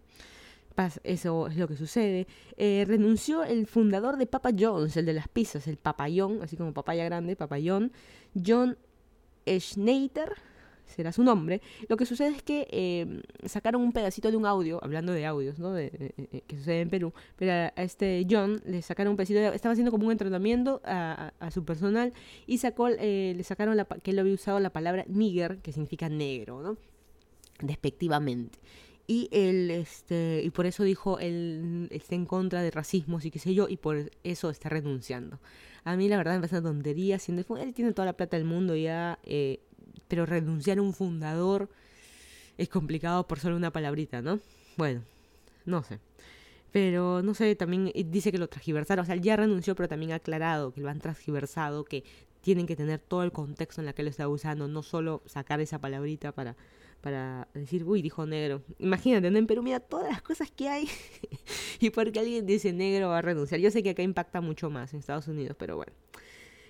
eso 1.03 1.47
es 1.47 1.57
lo 1.57 1.67
que 1.67 1.75
sucede. 1.75 2.27
Eh, 2.55 2.85
renunció 2.87 3.43
el 3.43 3.67
fundador 3.67 4.17
de 4.17 4.27
Papa 4.27 4.51
John's, 4.57 4.95
el 4.97 5.05
de 5.05 5.13
las 5.13 5.27
pizzas, 5.27 5.67
el 5.67 5.77
papayón, 5.77 6.41
así 6.41 6.55
como 6.55 6.73
papaya 6.73 7.03
grande, 7.05 7.35
papayón, 7.35 7.91
John 8.45 8.77
Schneider, 9.47 10.33
será 10.85 11.11
su 11.11 11.23
nombre. 11.23 11.61
Lo 11.89 11.97
que 11.97 12.05
sucede 12.05 12.29
es 12.29 12.43
que 12.43 12.67
eh, 12.69 13.21
sacaron 13.45 13.81
un 13.81 13.91
pedacito 13.91 14.29
de 14.29 14.37
un 14.37 14.45
audio, 14.45 14.79
hablando 14.83 15.13
de 15.13 15.25
audios, 15.25 15.59
¿no? 15.59 15.73
De, 15.73 16.13
que 16.47 16.57
sucede 16.57 16.81
en 16.81 16.89
Perú. 16.89 17.13
Pero 17.37 17.51
a, 17.51 17.67
este 17.83 18.25
John 18.29 18.61
le 18.65 18.81
sacaron 18.81 19.11
un 19.11 19.17
pedacito, 19.17 19.39
de, 19.39 19.55
estaba 19.55 19.73
haciendo 19.73 19.91
como 19.91 20.05
un 20.05 20.11
entrenamiento 20.11 20.81
a, 20.85 21.31
su 21.51 21.65
personal 21.65 22.13
y 22.45 22.59
sacó, 22.59 22.87
eh, 22.89 23.33
le 23.35 23.43
sacaron 23.43 23.75
la, 23.77 23.85
que 23.85 24.11
él 24.11 24.19
había 24.19 24.33
usado 24.33 24.59
la 24.59 24.71
palabra 24.71 25.05
nigger, 25.07 25.57
que 25.59 25.71
significa 25.71 26.07
negro, 26.07 26.61
¿no? 26.61 26.77
Despectivamente 27.61 28.59
y 29.07 29.29
él 29.31 29.71
este 29.71 30.41
y 30.43 30.49
por 30.49 30.65
eso 30.65 30.83
dijo 30.83 31.17
él 31.19 31.87
está 31.91 32.13
en 32.13 32.25
contra 32.25 32.61
de 32.61 32.69
racismo 32.71 33.19
y 33.23 33.31
qué 33.31 33.39
sé 33.39 33.53
yo 33.53 33.67
y 33.69 33.77
por 33.77 34.11
eso 34.23 34.49
está 34.49 34.67
renunciando. 34.67 35.39
A 35.85 35.95
mí 35.95 36.09
la 36.09 36.17
verdad 36.17 36.33
me 36.33 36.39
parece 36.39 36.57
una 36.57 36.69
tontería 36.69 37.17
siendo 37.17 37.43
él 37.57 37.73
tiene 37.73 37.93
toda 37.93 38.05
la 38.05 38.13
plata 38.13 38.35
del 38.35 38.45
mundo 38.45 38.75
ya 38.75 39.17
eh, 39.23 39.61
pero 40.09 40.25
renunciar 40.25 40.79
a 40.79 40.81
un 40.81 40.93
fundador 40.93 41.69
es 42.57 42.67
complicado 42.67 43.25
por 43.27 43.39
solo 43.39 43.55
una 43.55 43.71
palabrita 43.71 44.21
no 44.21 44.39
bueno 44.75 45.01
no 45.65 45.83
sé. 45.83 45.99
Pero 46.73 47.21
no 47.23 47.33
sé 47.33 47.55
también 47.55 47.91
dice 48.11 48.31
que 48.31 48.37
lo 48.37 48.49
transgiversaron 48.49 49.03
o 49.03 49.05
sea 49.05 49.15
él 49.15 49.21
ya 49.21 49.37
renunció 49.37 49.73
pero 49.73 49.87
también 49.87 50.11
ha 50.11 50.15
aclarado 50.15 50.73
que 50.73 50.81
lo 50.81 50.89
han 50.89 50.99
transgiversado 50.99 51.85
que 51.85 52.03
tienen 52.41 52.67
que 52.67 52.75
tener 52.75 52.99
todo 52.99 53.23
el 53.23 53.31
contexto 53.31 53.81
en 53.81 53.87
el 53.87 53.93
que 53.93 54.03
lo 54.03 54.09
está 54.09 54.27
usando 54.27 54.67
no 54.67 54.83
solo 54.83 55.21
sacar 55.25 55.61
esa 55.61 55.79
palabrita 55.79 56.33
para 56.33 56.57
para 57.01 57.47
decir, 57.53 57.83
uy, 57.83 58.01
dijo 58.01 58.25
negro. 58.25 58.61
Imagínate, 58.79 59.27
en 59.27 59.47
Perú 59.47 59.63
mira 59.63 59.79
todas 59.79 60.09
las 60.09 60.21
cosas 60.21 60.51
que 60.51 60.69
hay 60.69 60.89
y 61.79 61.89
porque 61.89 62.19
alguien 62.19 62.45
dice 62.45 62.73
negro 62.73 63.09
va 63.09 63.19
a 63.19 63.21
renunciar. 63.21 63.59
Yo 63.61 63.71
sé 63.71 63.83
que 63.83 63.91
acá 63.91 64.03
impacta 64.03 64.41
mucho 64.41 64.69
más 64.69 64.93
en 64.93 64.99
Estados 64.99 65.27
Unidos, 65.27 65.55
pero 65.59 65.75
bueno. 65.75 65.93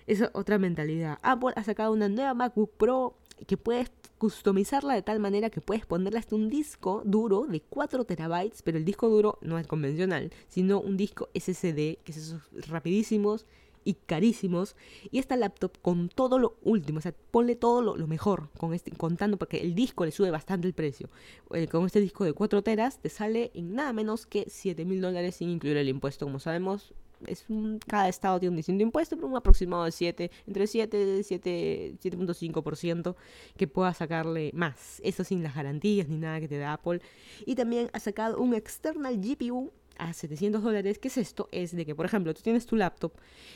Es 0.06 0.24
otra 0.34 0.58
mentalidad. 0.58 1.20
Apple 1.22 1.52
ha 1.56 1.64
sacado 1.64 1.92
una 1.92 2.08
nueva 2.08 2.34
MacBook 2.34 2.72
Pro 2.78 3.18
que 3.46 3.58
puedes 3.58 3.92
customizarla 4.18 4.96
de 4.96 5.02
tal 5.02 5.20
manera 5.20 5.50
que 5.50 5.62
puedes 5.62 5.86
ponerle 5.86 6.18
hasta 6.18 6.36
un 6.36 6.50
disco 6.50 7.04
duro 7.06 7.46
de 7.46 7.62
4 7.62 8.06
terabytes, 8.06 8.62
pero 8.64 8.78
el 8.78 8.86
disco 8.86 9.10
duro 9.10 9.38
no 9.42 9.60
es 9.60 9.68
convencional, 9.68 10.32
sino 10.48 10.80
un 10.80 10.98
disco 10.98 11.30
SSD, 11.36 12.00
que 12.04 12.12
es 12.12 12.18
esos 12.18 12.42
rapidísimos 12.68 13.46
y 13.88 13.94
carísimos. 13.94 14.76
Y 15.12 15.20
esta 15.20 15.38
laptop 15.38 15.72
con 15.82 16.10
todo 16.10 16.40
lo 16.40 16.58
último, 16.62 17.00
o 17.00 17.02
sea, 17.02 17.14
ponle 17.32 17.56
todo 17.56 17.82
lo, 17.82 18.08
mejor, 18.08 18.50
con 18.58 18.74
este, 18.74 18.92
contando 18.92 19.38
porque 19.38 19.62
el 19.62 19.76
disco 19.76 20.04
le 20.04 20.12
sube 20.12 20.30
bastante 20.30 20.68
el 20.68 20.74
precio. 20.74 21.10
Eh, 21.54 21.68
con 21.68 21.86
este 21.86 22.02
disco 22.02 22.26
de 22.26 22.34
4 22.34 22.62
teras 22.64 23.00
te 23.00 23.08
sale 23.10 23.52
en 23.54 23.74
nada 23.74 23.94
menos 23.94 24.26
que 24.26 24.46
7 24.50 24.84
mil 24.84 25.00
dólares 25.00 25.38
sin 25.38 25.50
incluir 25.50 25.78
el 25.78 25.88
impuesto. 25.88 26.26
Como 26.26 26.40
sabemos, 26.40 26.94
es 27.26 27.46
un, 27.48 27.80
cada 27.80 28.10
estado 28.10 28.40
tiene 28.40 28.52
un 28.52 28.58
distinto 28.58 28.84
impuesto, 28.84 29.16
pero 29.16 29.28
un 29.28 29.38
aproximado 29.38 29.86
de 29.86 29.94
7, 29.94 30.32
entre 30.48 30.68
7 30.68 30.98
y 30.98 31.24
7.5% 31.24 33.16
que 33.56 33.68
pueda 33.68 33.94
sacarle 33.94 34.52
más. 34.54 35.00
Eso 35.02 35.24
sin 35.24 35.44
las 35.44 35.56
garantías 35.56 36.10
ni 36.10 36.18
nada 36.18 36.42
que 36.42 36.50
te 36.50 36.58
da 36.58 36.74
Apple. 36.74 37.02
Y 37.46 37.56
también 37.56 37.90
ha 37.94 38.00
sacado 38.02 38.38
un 38.40 38.54
external 38.54 39.18
GPU 39.18 39.72
a 40.00 40.14
700 40.14 40.62
dólares. 40.64 41.00
¿Qué 41.00 41.08
es 41.08 41.18
esto? 41.18 41.50
Es 41.52 41.76
de 41.76 41.86
que, 41.86 41.96
por 41.96 42.06
ejemplo, 42.06 42.34
tú 42.34 42.42
tienes 42.42 42.66
tu 42.66 42.76
laptop 42.76 43.14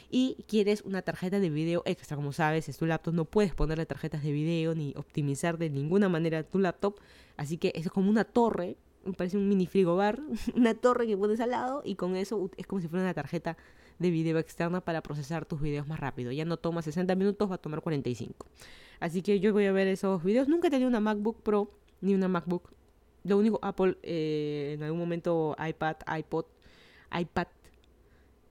y 0.10 0.44
quieres 0.48 0.82
una 0.82 1.02
tarjeta 1.02 1.40
de 1.40 1.50
video 1.50 1.84
extra. 1.86 2.16
Como 2.16 2.34
sabes, 2.34 2.70
es 2.70 2.78
tu 2.78 2.86
laptop, 2.86 3.14
no 3.14 3.26
puedes 3.26 3.54
ponerle 3.54 3.86
tarjetas 3.86 4.24
de 4.24 4.32
video 4.32 4.76
ni 4.76 4.94
optimizar 4.96 5.58
de 5.58 5.70
ninguna 5.70 6.10
manera 6.10 6.44
tu 6.44 6.60
laptop. 6.60 7.00
Así 7.38 7.58
que 7.58 7.72
es 7.76 7.90
como 7.90 8.10
una 8.10 8.24
torre, 8.24 8.78
me 9.06 9.14
parece 9.14 9.38
un 9.38 9.48
mini 9.48 9.66
frigobar, 9.68 10.22
una 10.56 10.74
torre 10.74 11.08
que 11.08 11.18
pones 11.18 11.40
al 11.40 11.52
lado 11.52 11.82
y 11.84 11.96
con 11.96 12.16
eso 12.16 12.50
es 12.58 12.68
como 12.68 12.82
si 12.82 12.88
fuera 12.88 13.04
una 13.04 13.14
tarjeta 13.14 13.58
de 14.00 14.10
video 14.10 14.40
externa 14.40 14.82
para 14.82 15.02
procesar 15.02 15.46
tus 15.46 15.62
videos 15.62 15.88
más 15.88 16.00
rápido. 16.00 16.32
Ya 16.32 16.46
no 16.46 16.58
toma 16.58 16.82
60 16.82 17.14
minutos, 17.16 17.50
va 17.50 17.56
a 17.56 17.58
tomar 17.60 17.82
45. 17.82 18.48
Así 19.00 19.22
que 19.22 19.40
yo 19.40 19.54
voy 19.54 19.66
a 19.66 19.72
ver 19.72 19.88
esos 19.88 20.24
videos. 20.24 20.48
Nunca 20.48 20.68
he 20.68 20.72
tenido 20.72 20.90
una 20.90 21.00
MacBook 21.00 21.42
Pro 21.42 21.72
ni 22.02 22.14
una 22.16 22.28
MacBook 22.28 22.72
lo 23.24 23.38
único, 23.38 23.60
Apple 23.62 23.98
eh, 24.04 24.74
en 24.76 24.84
algún 24.84 25.00
momento 25.00 25.56
iPad, 25.60 25.98
iPod, 26.18 26.46
iPad. 27.18 27.48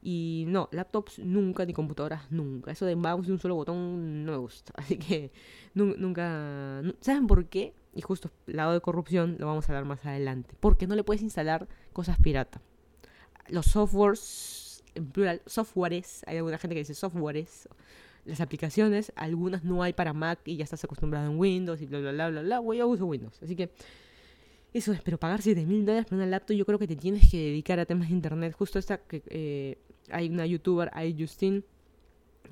Y 0.02 0.44
no, 0.48 0.68
laptops 0.72 1.18
nunca, 1.18 1.66
ni 1.66 1.74
computadoras 1.74 2.30
nunca. 2.30 2.70
Eso 2.70 2.86
de 2.86 2.96
mouse 2.96 3.26
de 3.26 3.32
un 3.32 3.38
solo 3.38 3.56
botón 3.56 4.24
no 4.24 4.32
me 4.32 4.38
gusta. 4.38 4.72
Así 4.76 4.96
que 4.96 5.30
nunca... 5.74 6.82
¿Saben 7.00 7.26
por 7.26 7.46
qué? 7.46 7.74
Y 7.94 8.00
justo 8.00 8.30
lado 8.46 8.72
de 8.72 8.80
corrupción 8.80 9.36
lo 9.38 9.46
vamos 9.46 9.68
a 9.68 9.72
hablar 9.72 9.84
más 9.84 10.04
adelante. 10.06 10.54
Porque 10.60 10.86
no 10.86 10.94
le 10.94 11.04
puedes 11.04 11.22
instalar 11.22 11.68
cosas 11.92 12.16
pirata. 12.18 12.62
Los 13.48 13.66
softwares, 13.66 14.82
en 14.94 15.06
plural, 15.10 15.42
softwares, 15.44 16.22
hay 16.26 16.38
alguna 16.38 16.56
gente 16.56 16.74
que 16.74 16.80
dice 16.80 16.94
softwares, 16.94 17.68
las 18.24 18.40
aplicaciones, 18.40 19.12
algunas 19.16 19.64
no 19.64 19.82
hay 19.82 19.92
para 19.92 20.12
Mac 20.12 20.40
y 20.44 20.56
ya 20.56 20.64
estás 20.64 20.84
acostumbrado 20.84 21.30
en 21.30 21.38
Windows 21.38 21.82
y 21.82 21.86
bla, 21.86 21.98
bla, 21.98 22.12
bla, 22.12 22.30
bla, 22.30 22.42
bla. 22.42 22.76
Yo 22.76 22.86
uso 22.86 23.06
Windows. 23.06 23.42
Así 23.42 23.56
que 23.56 23.70
eso 24.72 24.92
es, 24.92 25.02
pero 25.02 25.18
pagar 25.18 25.42
7 25.42 25.66
mil 25.66 25.84
dólares 25.84 26.06
por 26.06 26.16
una 26.16 26.26
laptop, 26.26 26.56
yo 26.56 26.64
creo 26.64 26.78
que 26.78 26.86
te 26.86 26.96
tienes 26.96 27.30
que 27.30 27.38
dedicar 27.38 27.78
a 27.80 27.86
temas 27.86 28.08
de 28.08 28.14
internet. 28.14 28.54
Justo 28.56 28.78
esta 28.78 28.98
que 28.98 29.22
eh, 29.28 29.78
hay 30.10 30.28
una 30.28 30.46
youtuber, 30.46 30.90
hay 30.92 31.16
Justine, 31.18 31.62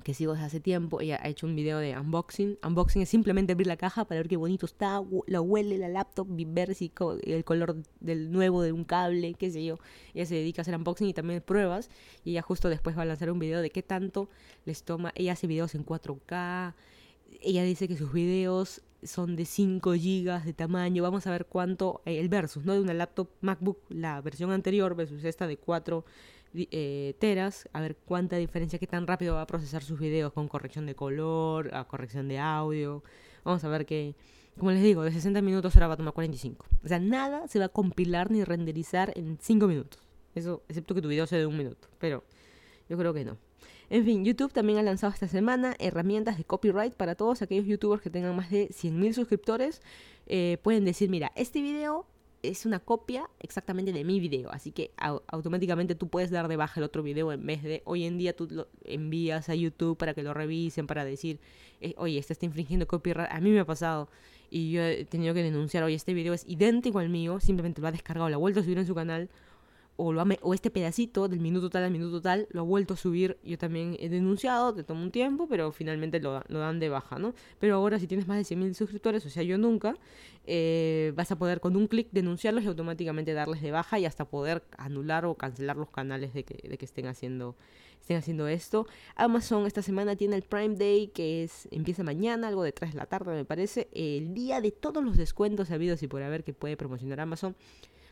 que 0.03 0.15
sigo 0.15 0.33
desde 0.33 0.47
hace 0.47 0.61
tiempo, 0.61 1.01
ella 1.01 1.19
ha 1.23 1.29
hecho 1.29 1.47
un 1.47 1.55
video 1.55 1.79
de 1.79 1.97
unboxing. 1.99 2.59
Unboxing 2.65 3.03
es 3.03 3.09
simplemente 3.09 3.53
abrir 3.53 3.67
la 3.67 3.77
caja 3.77 4.05
para 4.05 4.21
ver 4.21 4.29
qué 4.29 4.37
bonito 4.37 4.67
está, 4.67 5.03
la 5.27 5.41
huele 5.41 5.79
la 5.79 5.89
laptop, 5.89 6.27
ver 6.29 6.75
si 6.75 6.93
el 7.23 7.45
color 7.45 7.83
del 8.01 8.31
nuevo 8.31 8.63
de 8.63 8.73
un 8.73 8.85
cable, 8.85 9.35
qué 9.35 9.51
sé 9.51 9.65
yo. 9.65 9.79
Ella 10.15 10.27
se 10.27 10.35
dedica 10.37 10.61
a 10.61 10.63
hacer 10.63 10.77
unboxing 10.77 11.09
y 11.09 11.15
también 11.15 11.41
pruebas. 11.41 11.91
Y 12.25 12.33
ella 12.33 12.43
justo 12.43 12.69
después 12.69 12.97
va 12.97 13.03
a 13.03 13.07
lanzar 13.07 13.31
un 13.31 13.39
video 13.39 13.61
de 13.61 13.71
qué 13.71 13.83
tanto 13.83 14.29
les 14.65 14.83
toma. 14.83 15.13
Ella 15.15 15.33
hace 15.33 15.47
videos 15.47 15.75
en 15.75 15.85
4K. 15.85 16.75
Ella 17.41 17.63
dice 17.63 17.89
que 17.89 17.97
sus 17.97 18.13
videos 18.13 18.83
son 19.03 19.37
de 19.37 19.45
5 19.45 19.93
GB 19.93 20.45
de 20.45 20.53
tamaño. 20.53 21.03
Vamos 21.03 21.27
a 21.27 21.31
ver 21.31 21.47
cuánto, 21.47 22.03
eh, 22.05 22.19
el 22.19 22.29
versus, 22.29 22.65
¿no? 22.65 22.75
De 22.75 22.81
una 22.81 22.95
laptop 22.95 23.29
MacBook, 23.41 23.79
la 23.89 24.21
versión 24.21 24.51
anterior 24.51 24.95
versus 24.95 25.25
esta 25.25 25.47
de 25.47 25.57
4 25.57 26.05
eh, 26.55 27.15
teras, 27.19 27.69
a 27.73 27.81
ver 27.81 27.97
cuánta 27.97 28.37
diferencia, 28.37 28.79
qué 28.79 28.87
tan 28.87 29.07
rápido 29.07 29.35
va 29.35 29.43
a 29.43 29.47
procesar 29.47 29.83
sus 29.83 30.01
videos 30.01 30.33
con 30.33 30.49
corrección 30.49 30.87
de 30.87 30.95
color, 30.95 31.71
corrección 31.89 32.29
de 32.29 32.39
audio. 32.39 33.03
Vamos 33.45 33.63
a 33.65 33.69
ver 33.69 33.87
que, 33.87 34.15
como 34.59 34.71
les 34.71 34.83
digo, 34.83 35.03
de 35.03 35.13
60 35.13 35.43
minutos 35.43 35.77
ahora 35.77 35.89
va 35.89 35.95
a 35.95 35.97
tomar 35.97 36.15
45. 36.15 36.67
O 36.85 36.89
sea, 36.89 36.99
nada 36.99 37.47
se 37.49 37.59
va 37.59 37.67
a 37.67 37.69
compilar 37.69 38.31
ni 38.31 38.45
renderizar 38.45 39.13
en 39.17 39.39
5 39.41 39.67
minutos. 39.67 40.01
Eso, 40.35 40.63
excepto 40.69 40.95
que 40.95 41.03
tu 41.03 41.09
video 41.09 41.27
sea 41.27 41.39
de 41.39 41.47
un 41.47 41.57
minuto. 41.57 41.89
Pero 41.99 42.25
yo 42.89 42.97
creo 42.97 43.13
que 43.13 43.25
no. 43.25 43.37
En 43.91 44.05
fin, 44.05 44.23
YouTube 44.23 44.53
también 44.53 44.79
ha 44.79 44.83
lanzado 44.83 45.15
esta 45.15 45.29
semana 45.29 45.75
herramientas 45.79 46.37
de 46.37 46.45
copyright 46.45 46.93
para 46.93 47.15
todos 47.15 47.41
aquellos 47.41 47.65
youtubers 47.65 48.03
que 48.03 48.11
tengan 48.11 48.37
más 48.37 48.51
de 48.51 48.69
100.000 48.69 49.15
suscriptores. 49.15 49.81
Eh, 50.27 50.59
pueden 50.63 50.85
decir, 50.85 51.09
mira, 51.09 51.33
este 51.37 51.63
video 51.63 52.05
es 52.43 52.67
una 52.67 52.81
copia 52.81 53.31
exactamente 53.41 53.93
de 53.93 54.05
mi 54.05 54.21
video, 54.21 54.53
así 54.53 54.73
que 54.73 54.93
automáticamente 54.99 55.95
tú 55.95 56.09
puedes 56.09 56.31
dar 56.31 56.49
de 56.49 56.57
baja 56.57 56.79
el 56.79 56.85
otro 56.85 57.03
video 57.03 57.33
en 57.33 57.45
vez 57.45 57.63
de 57.63 57.83
hoy 57.85 58.05
en 58.05 58.17
día 58.17 58.37
tú 58.37 58.47
lo 58.49 58.69
envías 58.85 59.49
a 59.49 59.55
YouTube 59.55 59.97
para 59.97 60.15
que 60.15 60.23
lo 60.23 60.35
revisen, 60.35 60.87
para 60.87 61.05
decir, 61.05 61.41
eh, 61.81 61.95
oye, 61.97 62.19
este 62.19 62.35
está 62.35 62.45
infringiendo 62.45 62.87
copyright. 62.87 63.31
A 63.33 63.41
mí 63.41 63.51
me 63.51 63.61
ha 63.61 63.65
pasado 63.65 64.09
y 64.51 64.71
yo 64.71 64.83
he 64.83 65.07
tenido 65.07 65.33
que 65.33 65.43
denunciar, 65.43 65.83
oye, 65.83 65.97
este 65.97 66.13
video 66.13 66.35
es 66.35 66.45
idéntico 66.47 66.99
al 66.99 67.09
mío, 67.09 67.41
simplemente 67.41 67.81
lo 67.81 67.89
ha 67.89 67.93
descargado, 67.93 68.29
lo 68.29 68.37
ha 68.37 68.39
vuelto 68.39 68.61
a 68.61 68.63
subir 68.63 68.79
en 68.79 68.87
su 68.87 68.95
canal 68.95 69.31
o, 70.01 70.55
este 70.55 70.71
pedacito 70.71 71.29
del 71.29 71.41
minuto 71.41 71.71
tal 71.71 71.83
al 71.83 71.91
minuto 71.91 72.23
tal 72.23 72.47
lo 72.51 72.61
ha 72.61 72.65
vuelto 72.65 72.95
a 72.95 72.97
subir. 72.97 73.37
Yo 73.43 73.59
también 73.59 73.97
he 73.99 74.09
denunciado, 74.09 74.73
te 74.73 74.85
toma 74.85 75.03
un 75.03 75.11
tiempo, 75.11 75.49
pero 75.49 75.73
finalmente 75.73 76.21
lo, 76.21 76.43
lo 76.47 76.61
dan 76.61 76.79
de 76.79 76.89
baja, 76.89 77.19
¿no? 77.19 77.35
Pero 77.59 77.75
ahora 77.75 77.99
si 77.99 78.07
tienes 78.07 78.29
más 78.29 78.39
de 78.39 78.57
100.000 78.57 78.75
suscriptores, 78.75 79.27
o 79.27 79.31
sea, 79.31 79.43
yo 79.43 79.59
nunca, 79.59 79.97
eh, 80.47 81.13
vas 81.17 81.33
a 81.33 81.37
poder 81.37 81.61
con 81.61 81.77
un 81.77 81.89
clic 81.89 82.09
denunciarlos 82.13 82.63
y 82.63 82.69
automáticamente 82.69 83.35
darles 83.35 83.61
de 83.61 83.73
baja 83.73 83.99
y 83.99 84.07
hasta 84.07 84.25
poder 84.25 84.63
anular 84.77 85.27
o 85.27 85.35
cancelar 85.35 85.77
los 85.77 85.91
canales 85.91 86.33
de 86.33 86.45
que, 86.45 86.69
de 86.69 86.79
que 86.79 86.85
estén 86.85 87.07
haciendo 87.07 87.57
estén 88.01 88.17
haciendo 88.17 88.47
esto. 88.47 88.87
Amazon 89.17 89.67
esta 89.67 89.83
semana 89.83 90.15
tiene 90.15 90.37
el 90.37 90.43
Prime 90.43 90.77
Day 90.77 91.09
que 91.09 91.43
es 91.43 91.67
empieza 91.73 92.05
mañana, 92.05 92.47
algo 92.47 92.63
de 92.63 92.71
3 92.71 92.93
de 92.93 92.99
la 92.99 93.07
tarde 93.07 93.35
me 93.35 93.45
parece, 93.45 93.89
el 93.93 94.33
día 94.33 94.61
de 94.61 94.71
todos 94.71 95.05
los 95.05 95.17
descuentos 95.17 95.73
habidos 95.73 96.03
y 96.05 96.07
por 96.07 96.23
haber 96.23 96.45
que 96.45 96.53
puede 96.53 96.77
promocionar 96.77 97.19
Amazon. 97.19 97.57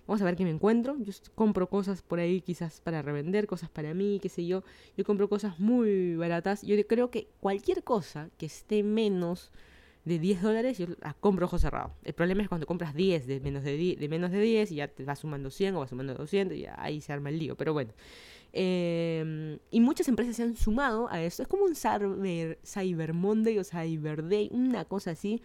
Vamos 0.06 0.22
a 0.22 0.24
ver 0.24 0.36
qué 0.36 0.44
me 0.44 0.50
encuentro. 0.50 0.96
Yo 0.98 1.12
compro 1.34 1.68
cosas 1.68 2.02
por 2.02 2.20
ahí 2.20 2.40
quizás 2.40 2.80
para 2.80 3.02
revender, 3.02 3.46
cosas 3.46 3.70
para 3.70 3.94
mí, 3.94 4.18
qué 4.22 4.28
sé 4.28 4.46
yo. 4.46 4.62
Yo 4.96 5.04
compro 5.04 5.28
cosas 5.28 5.58
muy 5.58 6.16
baratas. 6.16 6.62
Yo 6.62 6.76
creo 6.86 7.10
que 7.10 7.28
cualquier 7.40 7.82
cosa 7.82 8.30
que 8.38 8.46
esté 8.46 8.82
menos 8.82 9.50
de 10.06 10.20
10 10.20 10.40
dólares, 10.40 10.78
yo 10.78 10.86
la 11.02 11.14
compro 11.14 11.46
ojo 11.46 11.58
cerrado. 11.58 11.92
El 12.04 12.14
problema 12.14 12.42
es 12.42 12.48
cuando 12.48 12.66
compras 12.66 12.94
10 12.94 13.26
de 13.26 13.40
menos 13.40 13.64
de 13.64 13.76
10, 13.76 13.98
de 13.98 14.08
menos 14.08 14.30
de 14.30 14.40
10 14.40 14.70
y 14.70 14.76
ya 14.76 14.88
te 14.88 15.04
vas 15.04 15.18
sumando 15.18 15.50
100 15.50 15.74
o 15.74 15.80
vas 15.80 15.90
sumando 15.90 16.14
200 16.14 16.56
y 16.56 16.66
ahí 16.76 17.00
se 17.00 17.12
arma 17.12 17.28
el 17.28 17.38
lío. 17.40 17.56
Pero 17.56 17.72
bueno. 17.72 17.92
Em, 18.52 19.58
y 19.70 19.80
muchas 19.80 20.08
empresas 20.08 20.36
se 20.36 20.44
han 20.44 20.56
sumado 20.56 21.08
a 21.10 21.20
esto. 21.20 21.42
Es 21.42 21.48
como 21.48 21.64
un 21.64 21.74
cyber, 21.74 22.58
cyber 22.64 23.12
Monday 23.12 23.58
o 23.58 23.64
Cyber 23.64 24.26
Day, 24.28 24.48
una 24.52 24.84
cosa 24.84 25.10
así. 25.10 25.42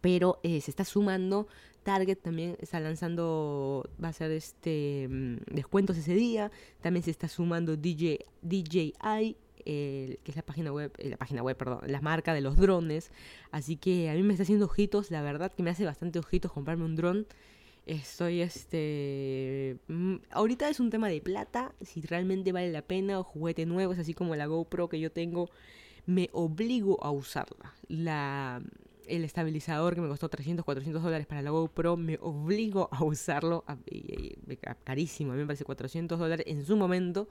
Pero 0.00 0.40
eh, 0.42 0.60
se 0.62 0.70
está 0.70 0.84
sumando 0.84 1.46
Target 1.82 2.16
también 2.16 2.56
está 2.60 2.80
lanzando, 2.80 3.88
va 4.02 4.08
a 4.08 4.12
ser 4.12 4.30
este 4.30 5.08
mm, 5.08 5.54
descuentos 5.54 5.96
ese 5.96 6.14
día. 6.14 6.50
También 6.80 7.02
se 7.02 7.10
está 7.10 7.28
sumando 7.28 7.76
DJ, 7.76 8.26
DJI, 8.42 9.36
que 9.64 10.18
es 10.24 10.36
la 10.36 10.42
página 10.42 10.72
web, 10.72 10.92
eh, 10.98 11.10
la 11.10 11.16
página 11.16 11.42
web, 11.42 11.56
perdón, 11.56 11.80
la 11.86 12.00
marca 12.00 12.34
de 12.34 12.40
los 12.40 12.56
drones. 12.56 13.10
Así 13.50 13.76
que 13.76 14.10
a 14.10 14.14
mí 14.14 14.22
me 14.22 14.32
está 14.32 14.42
haciendo 14.42 14.66
ojitos, 14.66 15.10
la 15.10 15.22
verdad 15.22 15.52
que 15.52 15.62
me 15.62 15.70
hace 15.70 15.84
bastante 15.84 16.18
ojitos 16.18 16.52
comprarme 16.52 16.84
un 16.84 16.96
dron. 16.96 17.26
Estoy, 17.86 18.40
este... 18.42 19.76
Mm, 19.88 20.16
ahorita 20.30 20.68
es 20.68 20.80
un 20.80 20.90
tema 20.90 21.08
de 21.08 21.20
plata, 21.20 21.74
si 21.80 22.00
realmente 22.02 22.52
vale 22.52 22.70
la 22.70 22.82
pena, 22.82 23.18
o 23.18 23.24
juguete 23.24 23.66
nuevo, 23.66 23.92
es 23.92 23.98
así 23.98 24.14
como 24.14 24.36
la 24.36 24.46
GoPro 24.46 24.88
que 24.88 25.00
yo 25.00 25.10
tengo, 25.10 25.50
me 26.06 26.28
obligo 26.32 27.02
a 27.02 27.10
usarla. 27.10 27.74
La 27.88 28.62
el 29.06 29.24
estabilizador 29.24 29.94
que 29.94 30.00
me 30.00 30.08
costó 30.08 30.28
300, 30.28 30.64
400 30.64 31.02
dólares 31.02 31.26
para 31.26 31.42
la 31.42 31.50
GoPro, 31.50 31.96
me 31.96 32.18
obligo 32.20 32.88
a 32.92 33.04
usarlo, 33.04 33.64
carísimo, 34.84 35.32
a 35.32 35.34
mí 35.34 35.40
me 35.40 35.46
parece 35.46 35.64
400 35.64 36.18
dólares 36.18 36.46
en 36.48 36.64
su 36.64 36.76
momento, 36.76 37.28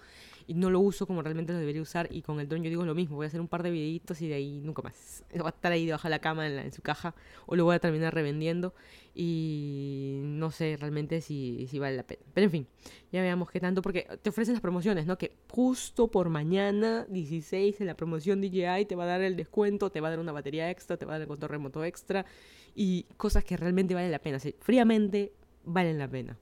y 0.47 0.53
no 0.53 0.69
lo 0.69 0.79
uso 0.79 1.05
como 1.05 1.21
realmente 1.21 1.53
lo 1.53 1.60
debería 1.60 1.82
usar, 1.82 2.08
y 2.12 2.21
con 2.21 2.39
el 2.39 2.47
drone 2.47 2.65
yo 2.65 2.69
digo 2.69 2.86
lo 2.86 2.95
mismo, 2.95 3.15
voy 3.15 3.25
a 3.25 3.27
hacer 3.27 3.41
un 3.41 3.47
par 3.47 3.63
de 3.63 3.71
videitos 3.71 4.21
y 4.21 4.27
de 4.27 4.36
ahí 4.36 4.62
nunca 4.62 4.82
más. 4.82 5.23
Va 5.41 5.47
a 5.47 5.49
estar 5.49 5.71
ahí 5.71 5.86
debajo 5.86 6.08
de 6.08 6.12
la 6.12 6.19
cama 6.19 6.47
en, 6.47 6.71
su 6.71 6.82
caja, 6.82 7.15
o 7.45 7.55
lo 7.55 7.65
voy 7.65 7.75
a 7.75 7.79
terminar 7.79 8.13
revendiendo, 8.13 8.73
y 9.21 10.21
no 10.23 10.49
sé 10.49 10.77
realmente 10.79 11.19
si, 11.19 11.67
si 11.67 11.77
vale 11.77 11.97
la 11.97 12.03
pena. 12.03 12.21
Pero 12.34 12.45
en 12.45 12.51
fin, 12.51 12.67
ya 13.12 13.21
veamos 13.21 13.51
qué 13.51 13.60
tanto, 13.60 13.82
porque 13.82 14.08
te 14.21 14.29
ofrecen 14.29 14.53
las 14.53 14.62
promociones, 14.62 15.08
¿no? 15.08 15.17
Que 15.17 15.36
justo 15.49 16.08
por 16.08 16.29
mañana, 16.29 17.05
16, 17.10 17.82
en 17.82 17.88
la 17.88 17.97
promoción 17.97 18.39
DJI 18.39 18.86
te 18.86 18.95
va 18.95 19.03
a 19.03 19.08
dar 19.08 19.21
el 19.21 19.36
descuento, 19.36 19.91
te 19.91 19.99
va 19.99 20.08
a 20.08 20.12
dar 20.12 20.19
una 20.19 20.32
batería 20.32 20.71
extra, 20.71 20.95
te 20.95 21.05
va 21.05 21.12
a 21.12 21.15
dar 21.15 21.23
el 21.23 21.27
control 21.27 21.49
remoto 21.49 21.84
extra, 21.84 22.25
y 22.73 23.08
cosas 23.17 23.43
que 23.43 23.58
realmente 23.58 23.93
valen 23.93 24.12
la 24.12 24.19
pena, 24.19 24.39
fríamente 24.62 25.34
valen 25.65 25.97
la 25.97 26.08
pena, 26.08 26.38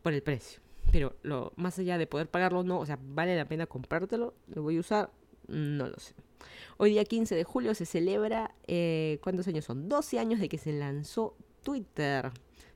por 0.00 0.14
el 0.14 0.22
precio. 0.22 0.62
Pero 0.90 1.16
lo, 1.22 1.52
más 1.56 1.78
allá 1.78 1.98
de 1.98 2.06
poder 2.06 2.30
pagarlo, 2.30 2.62
no, 2.62 2.78
o 2.80 2.86
sea, 2.86 2.98
vale 2.98 3.36
la 3.36 3.46
pena 3.46 3.66
comprártelo, 3.66 4.32
lo 4.46 4.62
voy 4.62 4.78
a 4.78 4.80
usar, 4.80 5.10
no 5.48 5.86
lo 5.86 5.98
sé. 5.98 6.14
Hoy 6.78 6.92
día 6.92 7.04
15 7.04 7.34
de 7.34 7.44
julio 7.44 7.74
se 7.74 7.84
celebra, 7.84 8.54
eh, 8.66 9.18
¿cuántos 9.22 9.46
años 9.48 9.66
son? 9.66 9.90
12 9.90 10.18
años 10.18 10.40
de 10.40 10.48
que 10.48 10.56
se 10.56 10.72
lanzó 10.72 11.36
Twitter. 11.66 12.30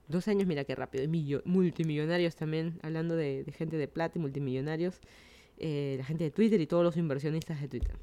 12 0.09 0.31
años, 0.33 0.49
mira 0.49 0.65
qué 0.65 0.75
rápido. 0.75 1.09
multimillonarios 1.45 2.35
también, 2.35 2.81
hablando 2.83 3.15
de, 3.15 3.45
gente 3.57 3.77
de 3.77 3.87
plata 3.87 4.19
y 4.19 4.21
multimillonarios. 4.21 5.01
Eh, 5.59 5.95
la 5.97 6.05
gente 6.05 6.25
de 6.25 6.33
Twitter 6.33 6.61
y 6.61 6.67
todos 6.67 6.83
los 6.83 6.97
inversionistas 6.97 7.61
de 7.61 7.69
Twitter 7.69 7.95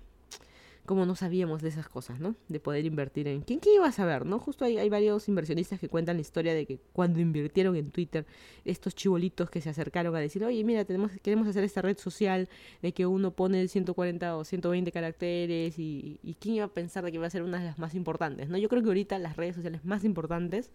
como 0.87 1.05
no 1.05 1.15
sabíamos 1.15 1.61
de 1.61 1.67
esas 1.67 1.89
cosas, 1.89 2.21
¿no? 2.21 2.35
De 2.47 2.61
poder 2.61 2.85
invertir 2.85 3.27
en... 3.27 3.41
¿Quién, 3.41 3.59
qué 3.59 3.75
iba 3.75 3.85
a 3.85 3.91
saber, 3.91 4.25
no? 4.25 4.39
Justo 4.39 4.63
hay, 4.63 4.77
hay 4.77 4.87
varios 4.87 5.27
inversionistas 5.27 5.81
que 5.81 5.89
cuentan 5.89 6.15
la 6.15 6.21
historia 6.21 6.53
de 6.53 6.65
que 6.65 6.79
cuando 6.93 7.19
invirtieron 7.19 7.75
en 7.75 7.91
Twitter, 7.91 8.25
estos 8.63 8.95
chibolitos 8.95 9.49
que 9.49 9.59
se 9.59 9.69
acercaron 9.69 10.15
a 10.15 10.19
decir, 10.19 10.45
oye, 10.45 10.63
mira, 10.63 10.85
tenemos, 10.85 11.11
queremos 11.21 11.45
hacer 11.45 11.65
esta 11.65 11.81
red 11.81 11.97
social 11.97 12.47
de 12.81 12.93
que 12.93 13.05
uno 13.05 13.31
pone 13.31 13.67
140 13.67 14.37
o 14.37 14.45
120 14.45 14.89
caracteres 14.93 15.77
y, 15.77 16.21
y 16.23 16.35
quién 16.35 16.55
iba 16.55 16.65
a 16.65 16.69
pensar 16.69 17.03
de 17.03 17.11
que 17.11 17.17
iba 17.17 17.27
a 17.27 17.29
ser 17.29 17.43
una 17.43 17.59
de 17.59 17.65
las 17.65 17.79
más 17.79 17.93
importantes, 17.93 18.47
¿no? 18.47 18.57
Yo 18.57 18.69
creo 18.69 18.81
que 18.81 18.87
ahorita 18.87 19.19
las 19.19 19.35
redes 19.35 19.57
sociales 19.57 19.83
más 19.83 20.05
importantes, 20.05 20.71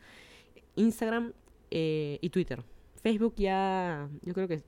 Instagram 0.77 1.33
eh, 1.71 2.19
y 2.21 2.29
Twitter. 2.29 2.63
Facebook 3.03 3.35
ya, 3.39 4.11
yo 4.21 4.35
creo 4.35 4.47
que 4.47 4.63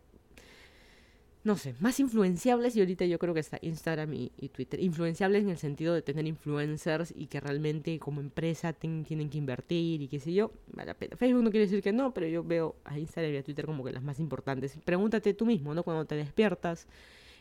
no 1.44 1.58
sé, 1.58 1.74
más 1.78 2.00
influenciables 2.00 2.74
y 2.74 2.80
ahorita 2.80 3.04
yo 3.04 3.18
creo 3.18 3.34
que 3.34 3.40
está 3.40 3.58
Instagram 3.60 4.14
y, 4.14 4.30
Twitter. 4.48 4.80
Influenciables 4.80 5.42
en 5.42 5.50
el 5.50 5.58
sentido 5.58 5.92
de 5.92 6.00
tener 6.00 6.26
influencers 6.26 7.12
y 7.14 7.26
que 7.26 7.38
realmente 7.38 7.98
como 7.98 8.22
empresa 8.22 8.72
tienen 8.72 9.04
que 9.04 9.38
invertir 9.38 10.00
y 10.00 10.08
qué 10.08 10.20
sé 10.20 10.32
yo, 10.32 10.52
vale. 10.72 10.94
Facebook 10.94 11.42
no 11.42 11.50
quiere 11.50 11.66
decir 11.66 11.82
que 11.82 11.92
no, 11.92 12.14
pero 12.14 12.26
yo 12.26 12.42
veo 12.42 12.76
a 12.84 12.98
Instagram 12.98 13.34
y 13.34 13.36
a 13.36 13.42
Twitter 13.42 13.66
como 13.66 13.84
que 13.84 13.92
las 13.92 14.02
más 14.02 14.18
importantes. 14.20 14.78
Pregúntate 14.86 15.34
tú 15.34 15.44
mismo, 15.44 15.74
¿no? 15.74 15.82
Cuando 15.82 16.06
te 16.06 16.14
despiertas 16.14 16.88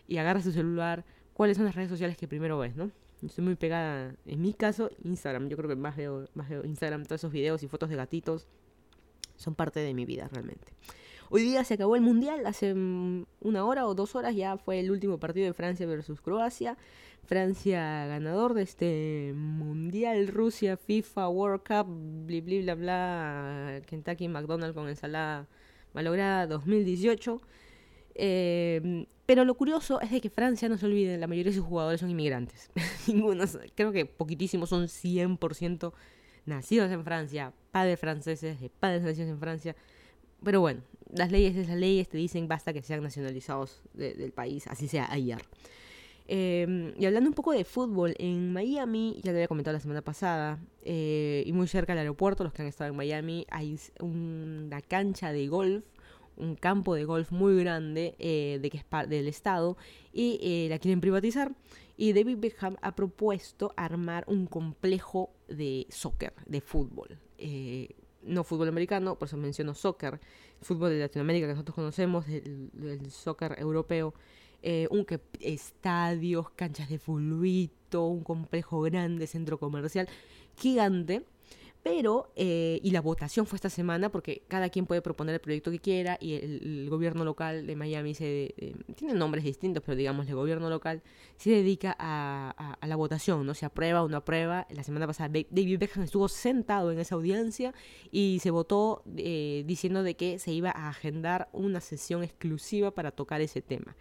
y 0.06 0.18
agarras 0.18 0.44
tu 0.44 0.52
celular, 0.52 1.06
¿cuáles 1.34 1.56
son 1.56 1.66
las 1.66 1.76
redes 1.76 1.90
sociales 1.90 2.18
que 2.18 2.28
primero 2.28 2.60
ves, 2.60 2.76
¿no? 2.76 2.92
Estoy 3.22 3.46
muy 3.46 3.56
pegada, 3.56 4.14
en 4.26 4.42
mi 4.42 4.54
caso, 4.54 4.90
Instagram. 5.06 5.48
Yo 5.48 5.56
creo 5.56 5.70
que 5.70 5.78
más 5.78 5.96
veo, 5.96 6.28
más 6.34 6.52
Instagram, 6.52 7.06
todos 7.06 7.22
esos 7.22 7.32
videos 7.32 7.64
y 7.64 7.70
fotos 7.70 7.90
de 7.90 7.96
gatitos 7.96 8.48
son 9.38 9.56
parte 9.56 9.80
de 9.80 9.94
mi 9.94 10.04
vida 10.04 10.28
realmente. 10.28 10.74
Hoy 11.36 11.42
día 11.42 11.64
se 11.64 11.74
acabó 11.74 11.96
el 11.96 12.04
Mundial, 12.04 12.46
hace 12.46 12.76
mm, 12.76 13.26
una 13.40 13.66
hora 13.66 13.88
o 13.88 13.96
dos 13.96 14.16
horas 14.16 14.36
ya 14.36 14.56
fue 14.56 14.80
el 14.80 14.92
último 14.92 15.18
partido 15.18 15.48
de 15.48 15.54
Francia 15.54 15.88
versus 15.88 16.22
Croacia. 16.22 16.78
Francia 17.24 18.06
ganador 18.06 18.54
de 18.54 18.62
este 18.62 19.34
Mundial, 19.36 20.28
Rusia, 20.28 20.78
FIFA, 20.78 21.30
World 21.30 21.64
Cup, 21.64 21.88
bla 22.28 22.40
bla 22.40 22.62
bla 22.62 22.76
bla, 22.76 23.82
Kentucky, 23.88 24.28
McDonald's 24.28 24.76
con 24.76 24.88
ensalada 24.88 25.48
malograda 25.94 26.46
2018. 26.46 27.42
Em, 28.14 29.08
pero 29.26 29.44
lo 29.44 29.56
curioso 29.56 30.02
es 30.02 30.12
de 30.12 30.22
que 30.22 30.30
Francia, 30.30 30.70
no 30.70 30.78
se 30.78 30.86
olviden, 30.86 31.20
la 31.20 31.26
mayoría 31.26 31.50
de 31.50 31.58
sus 31.58 31.66
jugadores 31.66 32.00
son 32.00 32.12
inmigrantes. 32.12 32.70
Creo 33.76 33.92
que 33.92 34.06
poquitísimos 34.06 34.70
son 34.70 34.84
100% 34.84 35.94
nacidos 36.46 36.92
en 36.92 37.04
Francia, 37.04 37.54
padres 37.72 38.00
franceses, 38.00 38.62
de 38.62 38.70
padres 38.70 39.02
nacidos 39.02 39.32
en 39.32 39.40
Francia. 39.40 39.76
Pero 40.44 40.62
bueno, 40.62 40.82
las 41.14 41.32
leyes 41.32 41.56
de 41.56 41.62
esas 41.62 41.78
leyes 41.78 42.10
te 42.10 42.18
dicen 42.18 42.48
basta 42.48 42.74
que 42.74 42.82
sean 42.82 43.04
nacionalizados 43.04 43.82
del 43.94 44.32
país, 44.32 44.68
así 44.68 44.88
sea 44.88 45.12
ayer. 45.12 45.40
Em, 46.28 46.94
y 46.98 47.06
hablando 47.06 47.30
un 47.30 47.34
poco 47.34 47.52
de 47.52 47.66
fútbol, 47.66 48.16
en 48.18 48.54
Miami, 48.54 49.16
ya 49.18 49.32
te 49.32 49.38
había 49.38 49.48
comentado 49.48 49.74
la 49.74 49.82
semana 49.82 50.02
pasada, 50.02 50.60
eh, 50.82 51.44
y 51.46 51.52
muy 51.52 51.68
cerca 51.68 51.94
del 51.94 52.00
aeropuerto, 52.00 52.44
los 52.44 52.54
que 52.54 52.62
han 52.62 52.68
estado 52.68 52.90
en 52.90 52.96
Miami, 52.96 53.46
hay 53.52 53.78
una 54.00 54.82
cancha 54.82 55.34
de 55.34 55.48
golf, 55.48 55.84
un 56.38 56.56
campo 56.56 56.96
de 56.96 57.04
golf 57.04 57.32
muy 57.32 57.60
grande 57.60 58.16
eh, 58.20 58.58
de 58.62 58.70
que 58.70 58.78
es 58.78 59.10
del 59.10 59.28
Estado, 59.28 59.78
y 60.14 60.40
eh, 60.42 60.68
la 60.70 60.80
quieren 60.80 61.02
privatizar. 61.02 61.52
Y 61.98 62.14
David 62.14 62.38
Beckham 62.40 62.78
ha 62.82 62.96
propuesto 62.96 63.74
armar 63.76 64.24
un 64.28 64.48
complejo 64.48 65.30
de 65.48 65.86
soccer, 65.90 66.34
de 66.48 66.62
fútbol 66.62 67.20
no 68.26 68.44
fútbol 68.44 68.68
americano, 68.68 69.18
por 69.18 69.28
eso 69.28 69.38
menciono 69.38 69.74
soccer, 69.74 70.20
fútbol 70.62 70.92
de 70.92 71.00
Latinoamérica 71.00 71.48
que 71.48 71.54
nosotros 71.54 71.76
conocemos, 71.76 72.28
el, 72.28 73.10
soccer 73.10 73.56
europeo, 73.60 74.14
eh, 74.62 74.88
un 74.92 75.06
que, 75.06 75.20
estadios, 75.40 76.50
canchas 76.52 76.90
de 76.90 77.00
fulbito, 77.00 78.06
un 78.06 78.24
complejo 78.24 78.82
grande, 78.82 79.28
centro 79.28 79.60
comercial 79.60 80.08
gigante 80.58 81.26
pero, 81.84 82.32
eh, 82.38 82.80
y 82.82 82.92
la 82.92 83.02
votación 83.02 83.46
fue 83.46 83.58
esta 83.58 83.70
semana 83.70 84.10
porque 84.10 84.44
cada 84.48 84.70
quien 84.70 84.86
puede 84.86 85.02
proponer 85.02 85.36
el 85.36 85.42
proyecto 85.42 85.70
que 85.70 85.80
quiera 85.80 86.18
y 86.22 86.36
el, 86.36 86.90
gobierno 86.90 87.26
local 87.26 87.68
de 87.68 87.76
Miami 87.76 88.14
se, 88.16 88.54
eh, 88.58 88.76
tiene 88.96 89.14
nombres 89.14 89.44
distintos, 89.44 89.84
pero 89.86 89.98
digamos 89.98 90.28
el 90.30 90.36
gobierno 90.36 90.70
local 90.70 91.02
se 91.36 91.50
dedica 91.50 91.94
a, 92.00 92.78
la 92.82 92.96
votación, 92.96 93.46
¿no? 93.46 93.54
Se 93.54 93.66
aprueba 93.66 94.02
o 94.02 94.08
no 94.08 94.16
aprueba. 94.16 94.66
La 94.70 94.84
semana 94.84 95.08
pasada 95.08 95.30
David 95.30 95.80
Beckham 95.80 96.04
estuvo 96.04 96.30
sentado 96.30 96.92
en 96.92 97.00
esa 97.00 97.16
audiencia 97.16 97.74
y 98.12 98.40
se 98.42 98.50
votó 98.50 99.04
eh, 99.18 99.64
diciendo 99.66 100.04
de 100.04 100.16
que 100.16 100.40
se 100.40 100.54
iba 100.54 100.72
a 100.72 100.88
agendar 100.88 101.50
una 101.52 101.82
sesión 101.82 102.24
exclusiva 102.24 102.92
para 102.92 103.12
tocar 103.12 103.42
ese 103.42 103.62
tema 103.62 103.98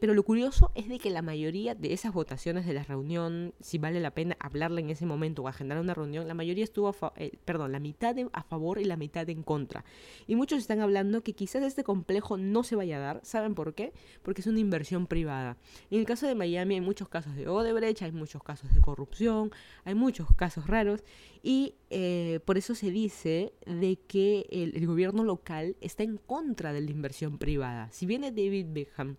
pero 0.00 0.14
lo 0.14 0.22
curioso 0.22 0.70
es 0.74 0.88
de 0.88 0.98
que 0.98 1.10
la 1.10 1.22
mayoría 1.22 1.74
de 1.74 1.92
esas 1.92 2.12
votaciones 2.12 2.66
de 2.66 2.72
la 2.72 2.82
reunión, 2.82 3.52
si 3.60 3.78
vale 3.78 4.00
la 4.00 4.12
pena 4.12 4.36
hablarla 4.40 4.80
en 4.80 4.90
ese 4.90 5.04
momento 5.04 5.42
o 5.42 5.48
agendar 5.48 5.78
una 5.78 5.94
reunión, 5.94 6.26
la 6.26 6.34
mayoría 6.34 6.64
estuvo, 6.64 6.88
a 6.88 7.12
eh, 7.16 7.32
perdón, 7.44 7.72
la 7.72 7.80
mitad 7.80 8.16
a 8.32 8.42
favor 8.42 8.78
y 8.78 8.84
la 8.84 8.96
mitad 8.96 9.28
en 9.28 9.42
contra. 9.42 9.84
Y 10.26 10.36
muchos 10.36 10.58
están 10.58 10.80
hablando 10.80 11.22
que 11.22 11.34
quizás 11.34 11.62
este 11.62 11.84
complejo 11.84 12.36
no 12.36 12.62
se 12.62 12.76
vaya 12.76 12.96
a 12.96 13.00
dar. 13.00 13.20
¿Saben 13.22 13.54
por 13.54 13.74
qué? 13.74 13.92
Porque 14.22 14.40
es 14.40 14.46
una 14.46 14.60
inversión 14.60 15.06
privada. 15.06 15.56
En 15.90 16.00
el 16.00 16.06
caso 16.06 16.26
de 16.26 16.34
Miami 16.34 16.76
hay 16.76 16.80
muchos 16.80 17.08
casos 17.08 17.34
de 17.36 17.48
Odebrecht, 17.48 18.02
hay 18.02 18.12
muchos 18.12 18.42
casos 18.42 18.74
de 18.74 18.80
corrupción, 18.80 19.50
hay 19.84 19.94
muchos 19.94 20.28
casos 20.36 20.66
raros 20.66 21.04
y 21.42 21.74
eh, 21.90 22.40
por 22.44 22.58
eso 22.58 22.74
se 22.74 22.90
dice 22.90 23.52
de 23.66 23.98
que 24.08 24.46
el, 24.50 24.76
el 24.76 24.86
gobierno 24.86 25.22
local 25.22 25.76
está 25.80 26.02
en 26.02 26.16
contra 26.16 26.72
de 26.72 26.80
la 26.80 26.90
inversión 26.90 27.38
privada. 27.38 27.88
Si 27.92 28.06
viene 28.06 28.32
David 28.32 28.66
Beckham, 28.70 29.16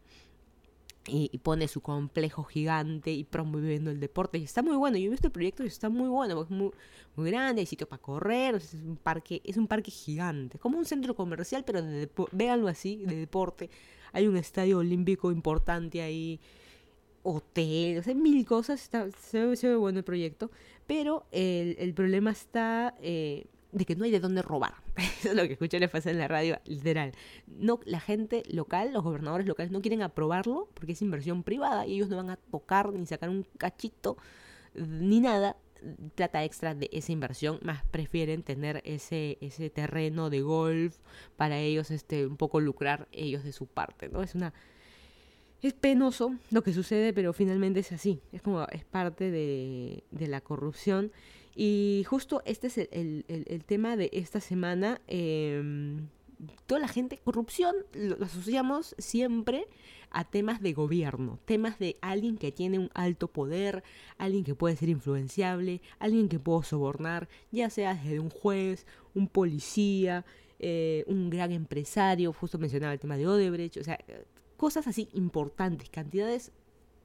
y, 1.07 1.37
pone 1.39 1.67
su 1.67 1.81
complejo 1.81 2.43
gigante 2.43 3.11
y 3.11 3.23
promoviendo 3.23 3.91
el 3.91 3.99
deporte. 3.99 4.37
Y 4.37 4.43
está 4.43 4.61
muy 4.61 4.75
bueno. 4.75 4.97
Yo 4.97 5.07
he 5.07 5.09
visto 5.09 5.27
el 5.27 5.33
proyecto 5.33 5.63
y 5.63 5.67
está 5.67 5.89
muy 5.89 6.09
bueno, 6.09 6.41
es 6.41 6.49
muy, 6.49 6.71
muy 7.15 7.31
grande, 7.31 7.61
hay 7.61 7.65
sitio 7.65 7.87
para 7.87 8.01
correr, 8.01 8.55
es 8.55 8.73
un 8.73 8.97
parque, 8.97 9.41
es 9.43 9.57
un 9.57 9.67
parque 9.67 9.91
gigante, 9.91 10.59
como 10.59 10.77
un 10.77 10.85
centro 10.85 11.15
comercial, 11.15 11.63
pero 11.65 11.81
de 11.81 12.09
véanlo 12.31 12.67
así, 12.67 12.97
de 13.05 13.15
deporte. 13.15 13.69
Hay 14.13 14.27
un 14.27 14.37
estadio 14.37 14.79
olímpico 14.79 15.31
importante 15.31 16.01
ahí, 16.01 16.39
hotel, 17.23 17.99
o 17.99 18.03
sea, 18.03 18.15
mil 18.15 18.45
cosas, 18.45 18.81
está, 18.81 19.09
se, 19.11 19.45
ve, 19.45 19.75
bueno 19.75 19.99
el 19.99 20.05
proyecto, 20.05 20.49
pero 20.85 21.25
el, 21.31 21.75
el 21.79 21.93
problema 21.93 22.31
está 22.31 22.95
eh, 23.01 23.47
de 23.77 23.85
que 23.85 23.95
no 23.95 24.05
hay 24.05 24.11
de 24.11 24.19
dónde 24.19 24.41
robar. 24.41 24.75
Eso 24.97 25.29
es 25.29 25.35
lo 25.35 25.43
que 25.43 25.53
escuché 25.53 25.79
le 25.79 25.87
pasa 25.87 26.11
en 26.11 26.17
la 26.17 26.27
radio, 26.27 26.59
literal. 26.65 27.13
No, 27.47 27.79
la 27.85 27.99
gente 27.99 28.43
local, 28.49 28.93
los 28.93 29.03
gobernadores 29.03 29.47
locales 29.47 29.71
no 29.71 29.81
quieren 29.81 30.01
aprobarlo 30.01 30.69
porque 30.73 30.93
es 30.93 31.01
inversión 31.01 31.43
privada 31.43 31.85
y 31.87 31.95
ellos 31.95 32.09
no 32.09 32.17
van 32.17 32.29
a 32.29 32.37
tocar 32.37 32.91
ni 32.93 33.05
sacar 33.05 33.29
un 33.29 33.45
cachito 33.57 34.17
ni 34.75 35.19
nada 35.19 35.57
plata 36.15 36.43
extra 36.43 36.73
de 36.73 36.89
esa 36.91 37.11
inversión, 37.11 37.59
más 37.61 37.83
prefieren 37.85 38.43
tener 38.43 38.81
ese, 38.85 39.37
ese 39.41 39.69
terreno 39.69 40.29
de 40.29 40.41
golf 40.41 40.97
para 41.35 41.59
ellos 41.59 41.91
este 41.91 42.25
un 42.25 42.37
poco 42.37 42.59
lucrar 42.59 43.07
ellos 43.11 43.43
de 43.43 43.51
su 43.51 43.67
parte, 43.67 44.09
¿no? 44.09 44.23
Es 44.23 44.35
una 44.35 44.53
Es 45.61 45.73
penoso 45.73 46.35
lo 46.51 46.63
que 46.63 46.73
sucede, 46.73 47.13
pero 47.13 47.33
finalmente 47.33 47.79
es 47.79 47.91
así. 47.91 48.21
Es 48.31 48.41
como, 48.41 48.65
es 48.71 48.85
parte 48.85 49.31
de, 49.31 50.03
de 50.11 50.27
la 50.27 50.41
corrupción. 50.41 51.11
Y 51.59 52.05
justo 52.07 52.43
este 52.45 52.67
es 52.67 52.77
el, 52.77 53.25
el, 53.27 53.63
tema 53.65 53.97
de 53.97 54.11
esta 54.13 54.39
semana. 54.39 55.01
Eh, 55.07 55.99
toda 56.67 56.79
la 56.79 56.87
gente, 56.87 57.17
corrupción 57.17 57.75
lo, 57.93 58.23
asociamos 58.23 58.93
siempre 58.99 59.65
a 60.11 60.23
temas 60.23 60.61
de 60.61 60.73
gobierno, 60.73 61.39
temas 61.45 61.79
de 61.79 61.97
alguien 62.01 62.37
que 62.37 62.51
tiene 62.51 62.77
un 62.77 62.91
alto 62.93 63.27
poder, 63.27 63.83
alguien 64.19 64.43
que 64.43 64.53
puede 64.53 64.75
ser 64.75 64.89
influenciable, 64.89 65.81
alguien 65.97 66.29
que 66.29 66.37
puedo 66.37 66.61
sobornar, 66.61 67.27
ya 67.51 67.71
sea 67.71 67.95
desde 67.95 68.19
un 68.19 68.29
juez, 68.29 68.85
un 69.15 69.27
policía, 69.27 70.25
eh, 70.59 71.05
un 71.07 71.31
gran 71.31 71.51
empresario, 71.51 72.33
justo 72.33 72.59
mencionaba 72.59 72.93
el 72.93 72.99
tema 72.99 73.17
de 73.17 73.25
Odebrecht, 73.25 73.77
o 73.77 73.83
sea, 73.83 73.97
cosas 74.57 74.85
así 74.85 75.09
importantes, 75.13 75.89
cantidades 75.89 76.51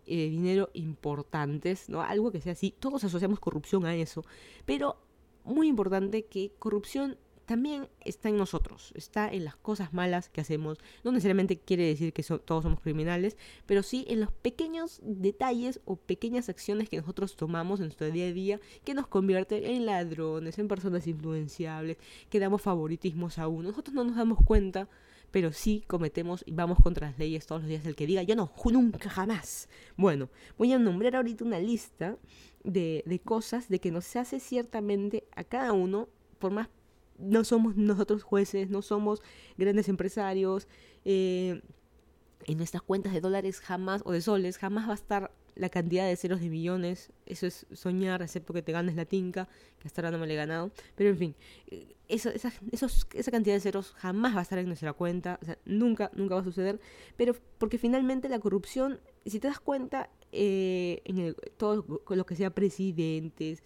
de 0.07 0.31
dinero 0.31 0.71
importantes, 0.73 1.89
¿no? 1.89 2.03
Algo 2.03 2.31
que 2.31 2.41
sea 2.41 2.53
así, 2.53 2.75
todos 2.79 3.05
asociamos 3.05 3.41
corrupción 3.41 3.85
a 3.87 3.95
eso, 3.95 4.25
pero 4.65 4.97
muy 5.45 5.69
importante 5.69 6.25
que 6.25 6.53
corrupción 6.59 7.19
también 7.47 7.89
está 8.05 8.29
en 8.29 8.37
nosotros, 8.37 8.93
está 8.95 9.29
en 9.29 9.45
las 9.45 9.57
cosas 9.57 9.93
malas 9.93 10.29
que 10.29 10.41
hacemos. 10.41 10.79
No 11.05 11.13
necesariamente 11.13 11.59
quiere 11.59 11.85
decir 11.85 12.13
que 12.13 12.23
todos 12.23 12.63
somos 12.63 12.81
criminales, 12.81 13.37
pero 13.67 13.83
sí 13.83 14.05
en 14.09 14.21
los 14.21 14.33
pequeños 14.33 15.01
detalles 15.03 15.81
o 15.85 15.97
pequeñas 15.97 16.49
acciones 16.49 16.89
que 16.89 16.99
nosotros 16.99 17.37
tomamos 17.37 17.81
en 17.81 17.87
nuestro 17.87 18.11
día 18.11 18.29
a 18.29 18.33
día 18.33 18.61
que 18.85 18.95
nos 18.95 19.07
convierten 19.07 19.65
en 19.65 19.87
ladrones, 19.87 20.59
en 20.59 20.69
personas 20.69 21.07
influenciables, 21.07 21.99
que 22.31 22.39
damos 22.39 22.63
favoritismos 22.63 23.39
a 23.39 23.49
uno. 23.49 23.71
Nosotros 23.71 23.95
no 23.95 24.05
nos 24.05 24.17
damos 24.17 24.39
cuenta, 24.45 24.89
pero 25.33 25.53
sí 25.53 25.83
cometemos 25.89 26.45
y 26.47 26.53
vamos 26.53 26.79
contra 26.81 27.09
las 27.09 27.19
leyes 27.19 27.47
todos 27.47 27.63
los 27.63 27.69
días. 27.69 27.85
El 27.85 27.97
que 27.97 28.07
diga, 28.07 28.23
yo 28.23 28.37
no, 28.37 28.53
nunca 28.71 29.11
jamás. 29.11 29.69
Bueno, 29.97 30.29
voy 30.57 30.73
a 30.73 30.79
nombrar 30.79 31.17
ahorita 31.17 31.45
una 31.45 31.59
lista 31.59 32.17
de, 32.63 33.03
de 33.07 33.19
cosas 33.19 33.69
de 33.69 33.81
que 33.81 33.91
nos 33.91 34.15
hace 34.15 34.39
ciertamente 34.39 35.25
a 35.35 35.43
cada 35.43 35.73
uno, 35.73 36.09
por 36.39 36.53
más 36.53 36.69
no 37.19 37.45
somos 37.45 37.77
nosotros 37.77 38.23
jueces, 38.23 38.71
no 38.71 38.83
somos 38.83 39.23
grandes 39.57 39.89
empresarios. 39.89 40.69
Eh, 41.05 41.63
en 42.47 42.59
nuestras 42.59 42.83
cuentas 42.83 43.13
de 43.13 43.21
dólares 43.21 43.61
jamás, 43.61 44.03
o 44.05 44.13
de 44.13 44.21
soles, 44.21 44.59
jamás 44.59 44.89
va 44.89 44.93
a 44.93 44.97
estar 44.97 45.33
la 45.55 45.69
cantidad 45.69 46.07
de 46.07 46.17
ceros 46.17 46.41
de 46.41 46.49
millones. 46.49 47.13
Eso 47.27 47.47
es 47.47 47.67
soñar, 47.73 48.23
excepto 48.23 48.53
que 48.53 48.63
te 48.63 48.73
ganes 48.73 48.97
la 48.97 49.05
tinca, 49.05 49.49
que 49.79 49.89
hasta 49.89 50.01
ahora 50.01 50.11
no 50.13 50.19
me 50.19 50.27
la 50.27 50.33
he 50.33 50.37
ganado. 50.37 50.71
Pero 50.95 51.11
en 51.11 51.19
fin, 51.19 51.37
eh, 51.69 51.95
esa, 52.09 52.31
esa 52.31 53.31
cantidad 53.31 53.55
de 53.55 53.61
ceros 53.61 53.93
jamás 53.97 54.35
va 54.35 54.41
a 54.41 54.43
estar 54.43 54.59
en 54.59 54.67
nuestra 54.67 54.93
cuenta. 54.93 55.39
O 55.43 55.45
sea, 55.45 55.59
nunca, 55.65 56.11
nunca 56.15 56.35
va 56.35 56.41
a 56.41 56.45
suceder. 56.45 56.81
Pero 57.17 57.35
porque 57.59 57.79
finalmente 57.79 58.29
la 58.29 58.39
corrupción, 58.39 59.01
si 59.27 59.41
te 59.41 59.49
das 59.49 59.61
cuenta, 59.61 60.11
eh, 60.33 61.03
en 61.05 61.35
todo 61.57 62.03
lo 62.09 62.27
que 62.27 62.37
sea 62.37 62.51
presidentes, 62.51 63.63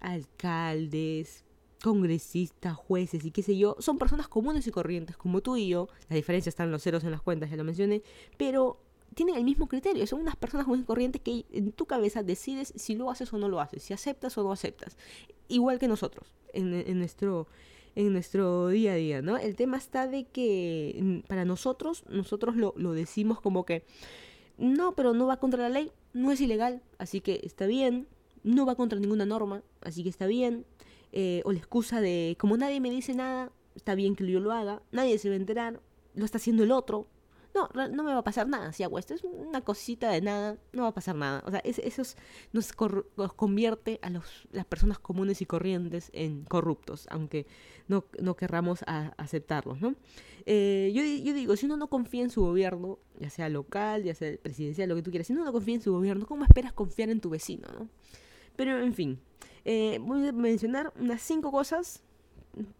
alcaldes, 0.00 1.44
congresistas, 1.82 2.74
jueces 2.74 3.24
y 3.24 3.30
qué 3.30 3.42
sé 3.42 3.58
yo, 3.58 3.76
son 3.78 3.98
personas 3.98 4.28
comunes 4.28 4.66
y 4.66 4.70
corrientes 4.70 5.16
como 5.16 5.42
tú 5.42 5.56
y 5.56 5.68
yo. 5.68 5.88
La 6.08 6.16
diferencia 6.16 6.48
está 6.48 6.64
en 6.64 6.70
los 6.70 6.82
ceros 6.82 7.04
en 7.04 7.10
las 7.10 7.20
cuentas, 7.20 7.50
ya 7.50 7.56
lo 7.56 7.64
mencioné, 7.64 8.02
pero 8.38 8.80
tienen 9.14 9.36
el 9.36 9.44
mismo 9.44 9.68
criterio. 9.68 10.06
Son 10.06 10.20
unas 10.20 10.36
personas 10.36 10.64
comunes 10.64 10.84
y 10.84 10.86
corrientes 10.86 11.22
que 11.22 11.44
en 11.52 11.72
tu 11.72 11.86
cabeza 11.86 12.22
decides 12.22 12.72
si 12.76 12.94
lo 12.94 13.10
haces 13.10 13.32
o 13.32 13.38
no 13.38 13.48
lo 13.48 13.60
haces, 13.60 13.82
si 13.82 13.92
aceptas 13.92 14.36
o 14.38 14.42
no 14.42 14.52
aceptas. 14.52 14.96
Igual 15.48 15.78
que 15.78 15.88
nosotros, 15.88 16.34
en, 16.52 16.98
nuestro 16.98 17.46
en 17.94 18.12
nuestro 18.12 18.68
día 18.68 18.92
a 18.92 18.96
día, 18.96 19.22
¿no? 19.22 19.36
El 19.36 19.54
tema 19.54 19.76
está 19.76 20.06
de 20.06 20.24
que 20.24 20.98
mm, 21.00 21.18
para 21.28 21.44
nosotros, 21.44 22.04
nosotros 22.08 22.56
lo, 22.56 22.74
lo 22.76 22.92
decimos 22.92 23.40
como 23.40 23.64
que 23.64 23.84
no, 24.58 24.94
pero 24.94 25.14
no 25.14 25.26
va 25.26 25.38
contra 25.38 25.62
la 25.62 25.68
ley, 25.68 25.90
no 26.12 26.32
es 26.32 26.40
ilegal, 26.40 26.82
así 26.98 27.20
que 27.20 27.40
está 27.44 27.66
bien, 27.66 28.08
no 28.42 28.66
va 28.66 28.74
contra 28.74 28.98
ninguna 28.98 29.26
norma, 29.26 29.62
así 29.80 30.02
que 30.02 30.08
está 30.08 30.26
bien, 30.26 30.64
eh, 31.12 31.42
o 31.44 31.52
la 31.52 31.58
excusa 31.58 32.00
de 32.00 32.36
como 32.38 32.56
nadie 32.56 32.80
me 32.80 32.90
dice 32.90 33.14
nada, 33.14 33.52
está 33.74 33.94
bien 33.94 34.16
que 34.16 34.26
yo 34.26 34.40
lo 34.40 34.52
haga, 34.52 34.82
nadie 34.92 35.18
se 35.18 35.28
va 35.28 35.34
a 35.34 35.38
enterar, 35.38 35.80
lo 36.14 36.24
está 36.24 36.38
haciendo 36.38 36.62
el 36.62 36.72
otro. 36.72 37.06
No, 37.54 37.68
no 37.72 38.02
me 38.02 38.12
va 38.12 38.18
a 38.18 38.24
pasar 38.24 38.48
nada 38.48 38.72
si 38.72 38.82
hago 38.82 38.98
esto. 38.98 39.14
Es 39.14 39.22
una 39.22 39.60
cosita 39.60 40.10
de 40.10 40.20
nada, 40.20 40.58
no 40.72 40.82
va 40.82 40.88
a 40.88 40.94
pasar 40.94 41.14
nada. 41.14 41.42
O 41.46 41.50
sea, 41.50 41.60
eso 41.60 42.02
nos, 42.52 42.72
convierte 42.72 44.00
a 44.02 44.10
los, 44.10 44.48
las 44.50 44.64
personas 44.64 44.98
comunes 44.98 45.40
y 45.40 45.46
corrientes 45.46 46.10
en 46.12 46.44
corruptos, 46.44 47.06
aunque 47.10 47.46
no, 47.86 48.04
no 48.20 48.36
querramos 48.36 48.80
aceptarlos, 48.86 49.80
¿no? 49.80 49.94
Eh, 50.46 50.92
yo, 50.94 51.02
yo, 51.02 51.32
digo, 51.32 51.56
si 51.56 51.66
uno 51.66 51.76
no 51.76 51.88
confía 51.88 52.22
en 52.22 52.30
su 52.30 52.42
gobierno, 52.42 52.98
ya 53.18 53.30
sea 53.30 53.48
local, 53.48 54.02
ya 54.02 54.14
sea 54.14 54.36
presidencial, 54.42 54.88
lo 54.88 54.96
que 54.96 55.02
tú 55.02 55.10
quieras, 55.10 55.26
si 55.26 55.32
uno 55.32 55.44
no 55.44 55.52
confía 55.52 55.76
en 55.76 55.80
su 55.80 55.92
gobierno, 55.92 56.26
¿cómo 56.26 56.44
esperas 56.44 56.72
confiar 56.72 57.08
en 57.10 57.20
tu 57.20 57.30
vecino, 57.30 57.68
no? 57.72 57.88
Pero, 58.56 58.78
en 58.78 58.94
fin, 58.94 59.20
eh, 59.64 59.98
voy 60.00 60.26
a 60.26 60.32
mencionar 60.32 60.92
unas 61.00 61.22
cinco 61.22 61.50
cosas. 61.50 62.03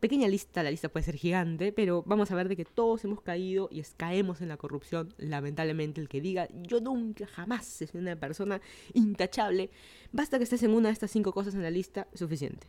Pequeña 0.01 0.29
lista, 0.29 0.63
la 0.63 0.71
lista 0.71 0.89
puede 0.89 1.05
ser 1.05 1.17
gigante, 1.17 1.73
pero 1.73 2.03
vamos 2.07 2.31
a 2.31 2.35
ver 2.35 2.49
de 2.49 2.57
que 2.57 2.65
todos 2.65 3.05
hemos 3.05 3.21
caído 3.21 3.69
y 3.73 3.83
caemos 3.97 4.41
en 4.41 4.49
la 4.49 4.57
corrupción. 4.57 5.13
Lamentablemente, 5.17 6.01
el 6.01 6.09
que 6.09 6.21
diga 6.21 6.49
yo 6.53 6.81
nunca, 6.81 7.27
jamás 7.27 7.67
soy 7.67 7.89
una 7.95 8.17
persona 8.17 8.61
intachable, 8.93 9.71
basta 10.13 10.39
que 10.39 10.45
estés 10.45 10.63
en 10.63 10.75
una 10.75 10.89
de 10.89 10.93
estas 10.93 11.11
cinco 11.11 11.33
cosas 11.33 11.55
en 11.55 11.63
la 11.63 11.71
lista, 11.71 12.07
suficiente. 12.15 12.67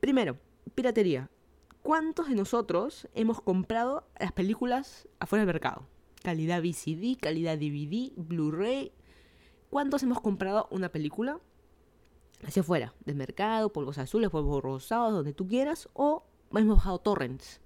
Primero, 0.00 0.38
piratería. 0.74 1.30
¿Cuántos 1.82 2.28
de 2.28 2.34
nosotros 2.34 3.08
hemos 3.14 3.40
comprado 3.40 4.06
las 4.18 4.32
películas 4.32 5.08
afuera 5.18 5.40
del 5.40 5.52
mercado? 5.52 5.86
Calidad 6.22 6.60
VCD, 6.60 7.18
calidad 7.18 7.58
DVD, 7.58 8.12
Blu-ray. 8.16 8.92
¿Cuántos 9.70 10.02
hemos 10.02 10.20
comprado 10.20 10.68
una 10.70 10.90
película 10.90 11.40
hacia 12.46 12.60
afuera, 12.60 12.94
del 13.04 13.16
mercado, 13.16 13.72
polvos 13.72 13.98
azules, 13.98 14.30
polvos 14.30 14.62
rosados, 14.62 15.12
donde 15.12 15.32
tú 15.32 15.46
quieras, 15.46 15.88
o 15.92 16.24
hemos 16.58 16.76
bajado 16.76 16.98
torrents. 16.98 17.60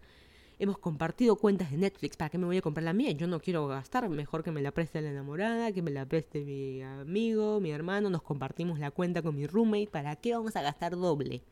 Hemos 0.59 0.79
compartido 0.79 1.37
cuentas 1.37 1.70
de 1.70 1.79
Netflix. 1.79 2.16
¿Para 2.16 2.31
qué 2.31 2.38
me 2.38 2.47
voy 2.47 2.59
a 2.59 2.62
comprar 2.62 2.85
la 2.85 2.92
mía? 2.92 3.11
Yo 3.12 3.27
no 3.27 3.40
quiero 3.40 3.66
gastar. 3.66 4.09
Mejor 4.09 4.44
que 4.44 4.53
me 4.53 4.62
la 4.62 4.70
preste 4.70 5.01
la 5.01 5.11
enamorada, 5.11 5.73
que 5.73 5.83
me 5.83 5.90
la 5.90 6.07
preste 6.07 6.44
mi 6.44 6.83
amigo, 6.83 7.61
mi 7.61 7.70
hermano. 7.70 8.09
Nos 8.09 8.23
compartimos 8.23 8.79
la 8.79 8.90
cuenta 8.90 9.23
con 9.23 9.35
mi 9.35 9.47
roommate. 9.47 9.88
¿Para 9.88 10.14
qué 10.16 10.33
vamos 10.33 10.55
a 10.55 10.62
gastar 10.62 10.97
doble? 10.97 11.42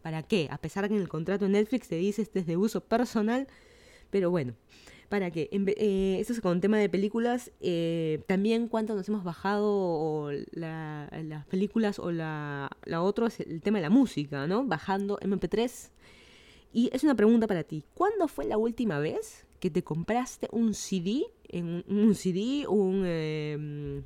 ¿Para 0.00 0.22
qué? 0.22 0.48
A 0.50 0.58
pesar 0.58 0.88
que 0.88 0.94
en 0.94 1.00
el 1.00 1.08
contrato 1.08 1.46
de 1.46 1.50
Netflix 1.50 1.88
te 1.88 1.96
dice 1.96 2.22
este 2.22 2.40
es 2.40 2.46
de 2.46 2.56
uso 2.56 2.82
personal. 2.82 3.48
Pero 4.10 4.30
bueno, 4.30 4.54
para 5.08 5.30
que, 5.30 5.48
eh, 5.52 6.18
esto 6.20 6.32
es 6.32 6.40
con 6.40 6.60
tema 6.60 6.78
de 6.78 6.88
películas, 6.88 7.50
eh, 7.60 8.22
también 8.28 8.68
cuánto 8.68 8.94
nos 8.94 9.08
hemos 9.08 9.24
bajado 9.24 10.30
las 10.52 11.46
películas 11.46 11.98
o 11.98 12.12
la, 12.12 12.70
la 12.84 13.02
otro 13.02 13.26
es 13.26 13.40
el 13.40 13.60
tema 13.60 13.78
de 13.78 13.82
la 13.82 13.90
música, 13.90 14.46
¿no? 14.46 14.64
Bajando 14.64 15.18
MP3. 15.20 15.90
Y 16.72 16.90
es 16.92 17.04
una 17.04 17.14
pregunta 17.14 17.46
para 17.46 17.64
ti, 17.64 17.84
¿cuándo 17.94 18.28
fue 18.28 18.46
la 18.46 18.56
última 18.56 18.98
vez 18.98 19.46
que 19.60 19.70
te 19.70 19.82
compraste 19.82 20.48
un 20.52 20.74
CD, 20.74 21.24
un 21.52 22.14
CD, 22.14 22.66
un... 22.66 23.04
Em, 23.06 24.04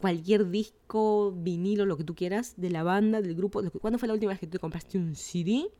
cualquier 0.00 0.50
disco, 0.50 1.32
vinilo, 1.36 1.86
lo 1.86 1.96
que 1.96 2.04
tú 2.04 2.14
quieras, 2.14 2.54
de 2.56 2.70
la 2.70 2.82
banda, 2.82 3.20
del 3.22 3.34
grupo. 3.34 3.62
¿Cuándo 3.80 3.98
fue 3.98 4.08
la 4.08 4.14
última 4.14 4.32
vez 4.32 4.40
que 4.40 4.46
te 4.46 4.58
compraste 4.58 4.98
un 4.98 5.14
CD 5.14 5.70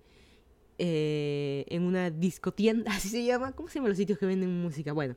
eh, 0.79 1.65
en 1.69 1.83
una 1.83 2.11
discotienda, 2.11 2.91
así 2.97 3.09
se 3.09 3.25
llama. 3.25 3.53
¿Cómo 3.53 3.69
se 3.69 3.77
llaman 3.77 3.91
los 3.91 3.99
sitios 3.99 4.19
que 4.19 4.27
venden 4.27 4.61
música? 4.61 4.93
Bueno, 4.93 5.17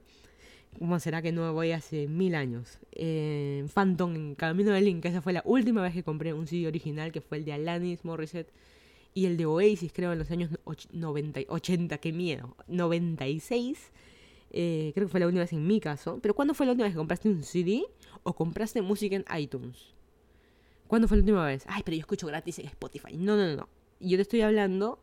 ¿cómo 0.77 0.99
será 0.99 1.21
que 1.21 1.31
no 1.31 1.53
voy 1.53 1.71
hace 1.71 2.07
mil 2.07 2.35
años? 2.35 2.79
Eh, 2.93 3.65
Phantom 3.73 4.15
en 4.15 4.35
Camino 4.35 4.71
de 4.71 4.81
Link, 4.81 5.03
esa 5.05 5.21
fue 5.21 5.33
la 5.33 5.41
última 5.45 5.81
vez 5.81 5.93
que 5.93 6.03
compré 6.03 6.33
un 6.33 6.47
CD 6.47 6.67
original, 6.67 7.11
que 7.11 7.21
fue 7.21 7.39
el 7.39 7.45
de 7.45 7.53
Alanis 7.53 8.05
Morissette 8.05 8.51
y 9.13 9.25
el 9.25 9.37
de 9.37 9.45
Oasis, 9.45 9.91
creo, 9.93 10.13
en 10.13 10.19
los 10.19 10.31
años 10.31 10.51
90, 10.91 11.41
80, 11.47 11.97
qué 11.97 12.11
miedo, 12.11 12.55
96. 12.67 13.91
Eh, 14.51 14.91
creo 14.93 15.07
que 15.07 15.11
fue 15.11 15.19
la 15.19 15.27
última 15.27 15.43
vez 15.43 15.53
en 15.53 15.65
mi 15.65 15.79
caso. 15.79 16.19
Pero 16.21 16.33
¿cuándo 16.33 16.53
fue 16.53 16.65
la 16.65 16.73
última 16.73 16.85
vez 16.85 16.93
que 16.93 16.97
compraste 16.97 17.29
un 17.29 17.43
CD 17.43 17.83
o 18.23 18.33
compraste 18.33 18.81
música 18.81 19.15
en 19.15 19.25
iTunes? 19.37 19.93
¿Cuándo 20.87 21.07
fue 21.07 21.17
la 21.17 21.21
última 21.21 21.45
vez? 21.45 21.63
Ay, 21.67 21.83
pero 21.83 21.95
yo 21.95 22.01
escucho 22.01 22.27
gratis 22.27 22.59
en 22.59 22.65
Spotify. 22.65 23.15
No, 23.15 23.35
no, 23.37 23.55
no, 23.55 23.69
yo 23.99 24.17
te 24.17 24.21
estoy 24.21 24.41
hablando 24.41 24.99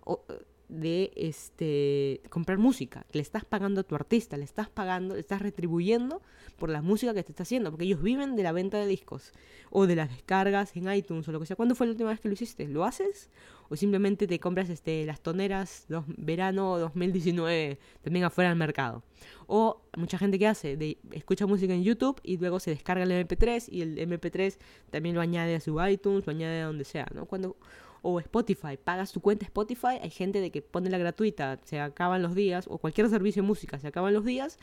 de 0.69 1.13
este 1.15 2.21
comprar 2.29 2.59
música, 2.59 3.07
le 3.13 3.23
estás 3.23 3.45
pagando 3.45 3.81
a 3.81 3.85
tu 3.85 3.95
artista, 3.95 4.37
le 4.37 4.45
estás 4.45 4.69
pagando, 4.69 5.15
le 5.15 5.21
estás 5.21 5.41
retribuyendo 5.41 6.23
por 6.59 6.71
la 6.71 6.83
música 6.83 7.15
que 7.15 7.23
te 7.23 7.33
está 7.33 7.45
haciendo, 7.45 7.71
porque 7.71 7.85
ellos 7.85 8.03
viven 8.03 8.35
de 8.35 8.43
la 8.43 8.53
venta 8.53 8.79
de 8.79 8.87
discos 8.87 9.33
o 9.71 9.87
de 9.87 9.95
las 9.95 10.11
descargas 10.11 10.75
en 10.77 10.93
iTunes 10.93 11.29
o 11.29 11.33
lo 11.33 11.41
que 11.41 11.47
sea. 11.47 11.57
¿Cuándo 11.57 11.75
fue 11.75 11.87
la 11.87 11.93
última 11.93 12.11
vez 12.11 12.21
que 12.21 12.29
lo 12.29 12.35
hiciste? 12.35 12.67
¿Lo 12.67 12.85
haces? 12.85 13.31
¿O 13.69 13.77
simplemente 13.77 14.27
te 14.27 14.39
compras 14.39 14.69
este 14.69 15.05
las 15.07 15.21
toneras 15.21 15.87
dos, 15.89 16.05
verano 16.17 16.79
2019 16.79 17.79
también 18.03 18.25
afuera 18.25 18.51
del 18.51 18.59
mercado? 18.59 19.03
O 19.47 19.83
mucha 19.97 20.19
gente 20.19 20.39
que 20.39 20.47
hace, 20.47 20.99
escucha 21.13 21.47
música 21.47 21.75
en 21.75 21.83
YouTube 21.83 22.21
y 22.23 22.39
luego 22.39 22.59
se 22.61 22.71
descarga 22.71 23.05
el 23.05 23.11
MP3 23.11 23.69
y 23.71 23.83
el 23.83 23.99
MP3 23.99 24.57
también 24.91 25.15
lo 25.15 25.21
añade 25.21 25.55
a 25.57 25.61
su 25.61 25.81
iTunes, 25.85 26.27
lo 26.27 26.33
añade 26.33 26.63
a 26.63 26.67
donde 26.67 26.85
sea, 26.85 27.07
¿no? 27.15 27.27
Cuando 27.27 27.57
o 28.07 28.21
Spotify, 28.21 28.77
pagas 28.83 29.13
tu 29.13 29.21
cuenta 29.21 29.45
Spotify, 29.45 29.99
hay 30.01 30.11
gente 30.11 30.41
de 30.41 30.51
que 30.51 30.63
pone 30.63 30.91
la 30.91 30.99
gratuita, 30.99 31.59
se 31.65 31.81
acaban 31.81 32.23
los 32.23 32.35
días, 32.35 32.67
o 32.69 32.79
cualquier 32.79 33.09
servicio 33.09 33.43
de 33.43 33.49
música, 33.49 33.79
se 33.79 33.89
acaban 33.89 34.15
los 34.15 34.25
días, 34.25 34.59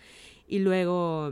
y 0.48 0.60
luego 0.60 1.32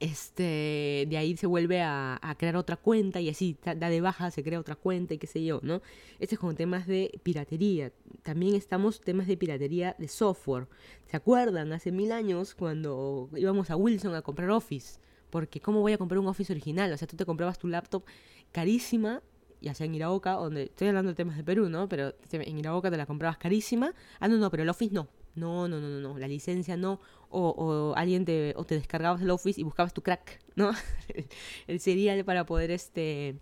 este, 0.00 1.06
de 1.08 1.16
ahí 1.16 1.36
se 1.36 1.46
vuelve 1.46 1.82
a, 1.82 2.18
crear 2.38 2.56
otra 2.56 2.76
cuenta 2.76 3.20
y 3.20 3.28
así 3.28 3.56
da 3.62 3.74
de 3.74 4.00
baja, 4.00 4.30
se 4.30 4.42
crea 4.42 4.60
otra 4.60 4.76
cuenta 4.76 5.14
y 5.14 5.18
qué 5.18 5.26
sé 5.26 5.44
yo, 5.44 5.60
¿no? 5.62 5.82
Este 6.18 6.34
es 6.34 6.38
como 6.38 6.54
temas 6.54 6.86
de 6.86 7.20
piratería. 7.22 7.92
También 8.22 8.54
estamos 8.54 9.00
temas 9.00 9.26
de 9.26 9.36
piratería 9.36 9.96
de 9.98 10.08
software. 10.08 10.68
¿Se 11.06 11.16
acuerdan? 11.16 11.72
Hace 11.72 11.90
mil 11.90 12.12
años 12.12 12.54
cuando 12.54 13.28
íbamos 13.36 13.70
a 13.70 13.76
Wilson 13.76 14.14
a 14.14 14.22
comprar 14.22 14.50
Office. 14.50 15.00
Porque 15.30 15.60
¿cómo 15.60 15.80
voy 15.80 15.92
a 15.92 15.98
comprar 15.98 16.18
un 16.18 16.28
Office 16.28 16.52
original? 16.52 16.92
O 16.92 16.96
sea, 16.96 17.08
tú 17.08 17.16
te 17.16 17.26
comprabas 17.26 17.58
tu 17.58 17.66
laptop 17.66 18.04
carísima, 18.52 19.22
ya 19.60 19.74
sea 19.74 19.86
en 19.86 19.94
Iraoka, 19.94 20.32
donde 20.32 20.64
estoy 20.64 20.88
hablando 20.88 21.10
de 21.10 21.14
temas 21.14 21.36
de 21.36 21.44
Perú, 21.44 21.68
¿no? 21.68 21.88
Pero 21.88 22.14
en 22.32 22.58
Iraoka 22.58 22.90
te 22.90 22.96
la 22.96 23.06
comprabas 23.06 23.38
carísima. 23.38 23.94
Ah, 24.20 24.28
no, 24.28 24.36
no, 24.36 24.50
pero 24.50 24.62
el 24.62 24.68
Office 24.68 24.94
no. 24.94 25.08
No, 25.34 25.68
no, 25.68 25.80
no, 25.80 25.88
no, 25.88 26.00
no, 26.00 26.18
la 26.18 26.26
licencia 26.26 26.76
no, 26.76 27.00
o, 27.28 27.50
o 27.50 27.94
alguien 27.94 28.24
te, 28.24 28.54
o 28.56 28.64
te 28.64 28.74
descargabas 28.74 29.22
el 29.22 29.30
Office 29.30 29.60
y 29.60 29.62
buscabas 29.62 29.94
tu 29.94 30.02
crack, 30.02 30.40
¿no? 30.56 30.72
el 31.68 31.78
serial 31.78 32.24
para 32.24 32.44
poder, 32.44 32.72
este, 32.72 33.36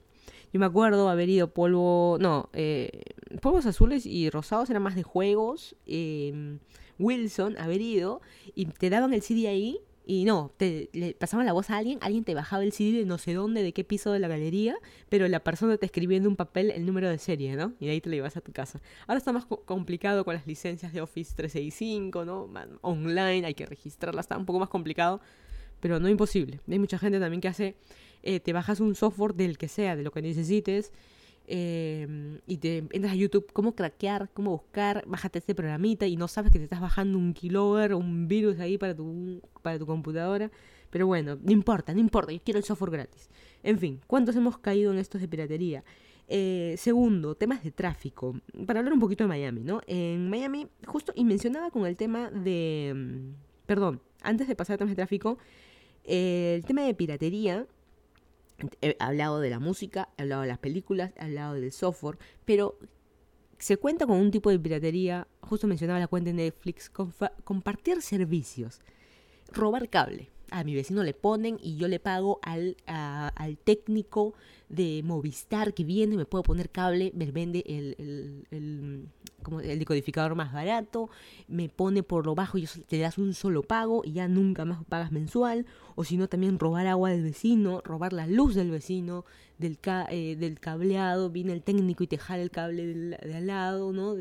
yo 0.52 0.60
me 0.60 0.66
acuerdo 0.66 1.08
haber 1.08 1.30
ido 1.30 1.54
polvo, 1.54 2.18
no, 2.20 2.50
eh, 2.52 3.02
polvos 3.40 3.64
azules 3.64 4.04
y 4.04 4.28
rosados 4.28 4.68
eran 4.68 4.82
más 4.82 4.94
de 4.94 5.04
juegos, 5.04 5.74
eh, 5.86 6.58
Wilson, 6.98 7.56
haber 7.58 7.80
ido, 7.80 8.20
y 8.54 8.66
te 8.66 8.90
daban 8.90 9.12
el 9.14 9.22
CD 9.22 9.48
ahí, 9.48 9.80
y 10.08 10.24
no, 10.24 10.52
te 10.56 10.88
le 10.92 11.14
pasaban 11.14 11.46
la 11.46 11.52
voz 11.52 11.68
a 11.68 11.76
alguien, 11.76 11.98
alguien 12.00 12.22
te 12.22 12.32
bajaba 12.32 12.62
el 12.62 12.72
CD 12.72 12.98
de 12.98 13.04
no 13.04 13.18
sé 13.18 13.34
dónde, 13.34 13.64
de 13.64 13.72
qué 13.72 13.82
piso 13.82 14.12
de 14.12 14.20
la 14.20 14.28
galería, 14.28 14.76
pero 15.08 15.26
la 15.26 15.40
persona 15.40 15.76
te 15.78 15.86
escribía 15.86 16.16
en 16.16 16.28
un 16.28 16.36
papel 16.36 16.70
el 16.70 16.86
número 16.86 17.10
de 17.10 17.18
serie, 17.18 17.56
¿no? 17.56 17.74
Y 17.80 17.86
de 17.86 17.92
ahí 17.92 18.00
te 18.00 18.08
lo 18.08 18.14
ibas 18.14 18.36
a 18.36 18.40
tu 18.40 18.52
casa. 18.52 18.80
Ahora 19.08 19.18
está 19.18 19.32
más 19.32 19.46
complicado 19.46 20.24
con 20.24 20.34
las 20.34 20.46
licencias 20.46 20.92
de 20.92 21.00
Office 21.00 21.34
365, 21.34 22.24
¿no? 22.24 22.48
Online, 22.82 23.46
hay 23.46 23.54
que 23.54 23.66
registrarlas, 23.66 24.26
está 24.26 24.38
un 24.38 24.46
poco 24.46 24.60
más 24.60 24.68
complicado, 24.68 25.20
pero 25.80 25.98
no 25.98 26.08
imposible. 26.08 26.60
Hay 26.68 26.78
mucha 26.78 26.98
gente 26.98 27.18
también 27.18 27.40
que 27.40 27.48
hace, 27.48 27.74
eh, 28.22 28.38
te 28.38 28.52
bajas 28.52 28.78
un 28.78 28.94
software 28.94 29.34
del 29.34 29.58
que 29.58 29.66
sea, 29.66 29.96
de 29.96 30.04
lo 30.04 30.12
que 30.12 30.22
necesites, 30.22 30.92
Em, 31.48 32.40
y 32.46 32.56
te 32.58 32.78
entras 32.78 33.12
a 33.12 33.16
YouTube, 33.16 33.52
cómo 33.52 33.76
craquear, 33.76 34.28
cómo 34.34 34.50
buscar, 34.50 35.04
bájate 35.06 35.38
este 35.38 35.54
programita 35.54 36.06
y 36.06 36.16
no 36.16 36.26
sabes 36.26 36.50
que 36.50 36.58
te 36.58 36.64
estás 36.64 36.80
bajando 36.80 37.18
un 37.18 37.34
keylogger 37.34 37.92
o 37.92 37.98
un 37.98 38.26
virus 38.26 38.58
ahí 38.58 38.78
para 38.78 38.96
tu, 38.96 39.40
para 39.62 39.78
tu 39.78 39.86
computadora. 39.86 40.50
Pero 40.90 41.06
bueno, 41.06 41.38
no 41.40 41.52
importa, 41.52 41.94
no 41.94 42.00
importa, 42.00 42.32
yo 42.32 42.40
quiero 42.44 42.58
el 42.58 42.64
software 42.64 42.90
gratis. 42.90 43.28
En 43.62 43.78
fin, 43.78 44.00
¿cuántos 44.06 44.34
hemos 44.34 44.58
caído 44.58 44.92
en 44.92 44.98
estos 44.98 45.20
de 45.20 45.28
piratería? 45.28 45.84
Eh, 46.28 46.74
segundo, 46.78 47.36
temas 47.36 47.62
de 47.62 47.70
tráfico. 47.70 48.40
Para 48.66 48.80
hablar 48.80 48.92
un 48.92 49.00
poquito 49.00 49.24
de 49.24 49.28
Miami, 49.28 49.62
¿no? 49.62 49.80
En 49.86 50.28
Miami, 50.28 50.66
justo, 50.86 51.12
y 51.14 51.24
mencionaba 51.24 51.70
con 51.70 51.86
el 51.86 51.96
tema 51.96 52.30
de... 52.30 52.92
Mm, 52.94 53.66
perdón, 53.66 54.00
antes 54.22 54.48
de 54.48 54.56
pasar 54.56 54.74
a 54.74 54.78
temas 54.78 54.92
de 54.92 54.96
tráfico, 54.96 55.38
eh, 56.04 56.54
el 56.56 56.64
tema 56.64 56.82
de 56.82 56.94
piratería 56.94 57.66
He 58.80 58.96
hablado 59.00 59.40
de 59.40 59.50
la 59.50 59.58
música, 59.58 60.08
he 60.16 60.22
hablado 60.22 60.42
de 60.42 60.48
las 60.48 60.58
películas, 60.58 61.12
he 61.16 61.24
hablado 61.24 61.54
del 61.54 61.72
software, 61.72 62.18
pero 62.44 62.78
se 63.58 63.76
cuenta 63.76 64.06
con 64.06 64.18
un 64.18 64.30
tipo 64.30 64.50
de 64.50 64.58
piratería, 64.58 65.26
justo 65.40 65.66
mencionaba 65.66 65.98
la 65.98 66.08
cuenta 66.08 66.30
de 66.30 66.34
Netflix, 66.34 66.90
compartir 67.44 68.02
servicios, 68.02 68.80
robar 69.52 69.88
cable. 69.88 70.30
A 70.50 70.62
mi 70.62 70.74
vecino 70.74 71.02
le 71.02 71.12
ponen 71.12 71.58
y 71.60 71.76
yo 71.76 71.88
le 71.88 71.98
pago 71.98 72.38
al, 72.42 72.76
al 72.86 73.58
técnico 73.58 74.34
de 74.68 75.02
Movistar 75.04 75.74
que 75.74 75.84
viene, 75.84 76.16
me 76.16 76.24
puede 76.24 76.44
poner 76.44 76.70
cable, 76.70 77.10
me 77.14 77.30
vende 77.32 77.64
el, 77.66 78.44
el, 78.50 79.08
como 79.46 79.60
el 79.60 79.78
decodificador 79.78 80.34
más 80.34 80.52
barato, 80.52 81.08
me 81.46 81.68
pone 81.68 82.02
por 82.02 82.26
lo 82.26 82.34
bajo 82.34 82.58
y 82.58 82.66
te 82.66 82.98
das 82.98 83.16
un 83.16 83.32
solo 83.32 83.62
pago 83.62 84.02
y 84.04 84.14
ya 84.14 84.26
nunca 84.26 84.64
más 84.64 84.84
pagas 84.86 85.12
mensual, 85.12 85.66
o 85.94 86.02
si 86.02 86.16
no 86.16 86.26
también 86.26 86.58
robar 86.58 86.88
agua 86.88 87.10
del 87.10 87.22
vecino, 87.22 87.80
robar 87.84 88.12
la 88.12 88.26
luz 88.26 88.56
del 88.56 88.72
vecino, 88.72 89.24
del, 89.58 89.78
eh, 90.10 90.34
del 90.34 90.58
cableado, 90.58 91.30
viene 91.30 91.52
el 91.52 91.62
técnico 91.62 92.02
y 92.02 92.08
te 92.08 92.18
jala 92.18 92.42
el 92.42 92.50
cable 92.50 92.86
de 92.86 93.34
al 93.36 93.46
lado, 93.46 93.92
¿no? 93.92 94.16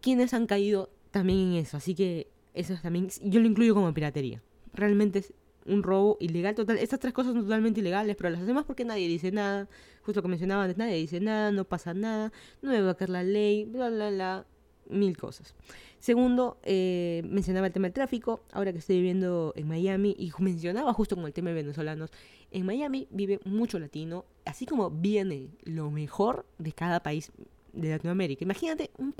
quienes 0.00 0.32
han 0.32 0.46
caído 0.46 0.88
también 1.10 1.40
en 1.40 1.54
eso, 1.54 1.76
así 1.76 1.96
que 1.96 2.28
eso 2.54 2.76
también, 2.80 3.08
yo 3.24 3.40
lo 3.40 3.48
incluyo 3.48 3.74
como 3.74 3.92
piratería. 3.92 4.40
Realmente 4.74 5.18
es 5.18 5.32
un 5.66 5.82
robo 5.82 6.16
ilegal 6.20 6.54
total. 6.54 6.78
Estas 6.78 7.00
tres 7.00 7.12
cosas 7.12 7.32
son 7.32 7.42
totalmente 7.42 7.80
ilegales, 7.80 8.16
pero 8.16 8.30
las 8.30 8.40
hacemos 8.42 8.64
porque 8.64 8.84
nadie 8.84 9.08
dice 9.08 9.32
nada. 9.32 9.68
Justo 10.02 10.18
lo 10.18 10.22
que 10.22 10.28
mencionaba 10.28 10.64
antes, 10.64 10.78
nadie 10.78 10.96
dice 10.96 11.20
nada, 11.20 11.52
no 11.52 11.64
pasa 11.64 11.94
nada, 11.94 12.32
no 12.60 12.70
me 12.70 12.80
va 12.80 12.90
a 12.90 12.94
caer 12.94 13.10
la 13.10 13.22
ley, 13.22 13.64
bla, 13.64 13.88
bla, 13.88 14.10
bla, 14.10 14.46
mil 14.88 15.16
cosas. 15.16 15.54
Segundo, 16.00 16.58
eh, 16.64 17.22
mencionaba 17.24 17.68
el 17.68 17.72
tema 17.72 17.86
del 17.86 17.92
tráfico, 17.92 18.42
ahora 18.52 18.72
que 18.72 18.78
estoy 18.78 18.96
viviendo 18.96 19.52
en 19.54 19.68
Miami, 19.68 20.16
y 20.18 20.32
mencionaba 20.40 20.92
justo 20.92 21.14
con 21.14 21.26
el 21.26 21.32
tema 21.32 21.50
de 21.50 21.54
venezolanos, 21.54 22.10
en 22.50 22.66
Miami 22.66 23.06
vive 23.10 23.38
mucho 23.44 23.78
latino, 23.78 24.24
así 24.44 24.66
como 24.66 24.90
viene 24.90 25.50
lo 25.62 25.92
mejor 25.92 26.44
de 26.58 26.72
cada 26.72 27.04
país 27.04 27.30
de 27.72 27.90
Latinoamérica. 27.90 28.42
Imagínate 28.42 28.90
un, 28.98 29.14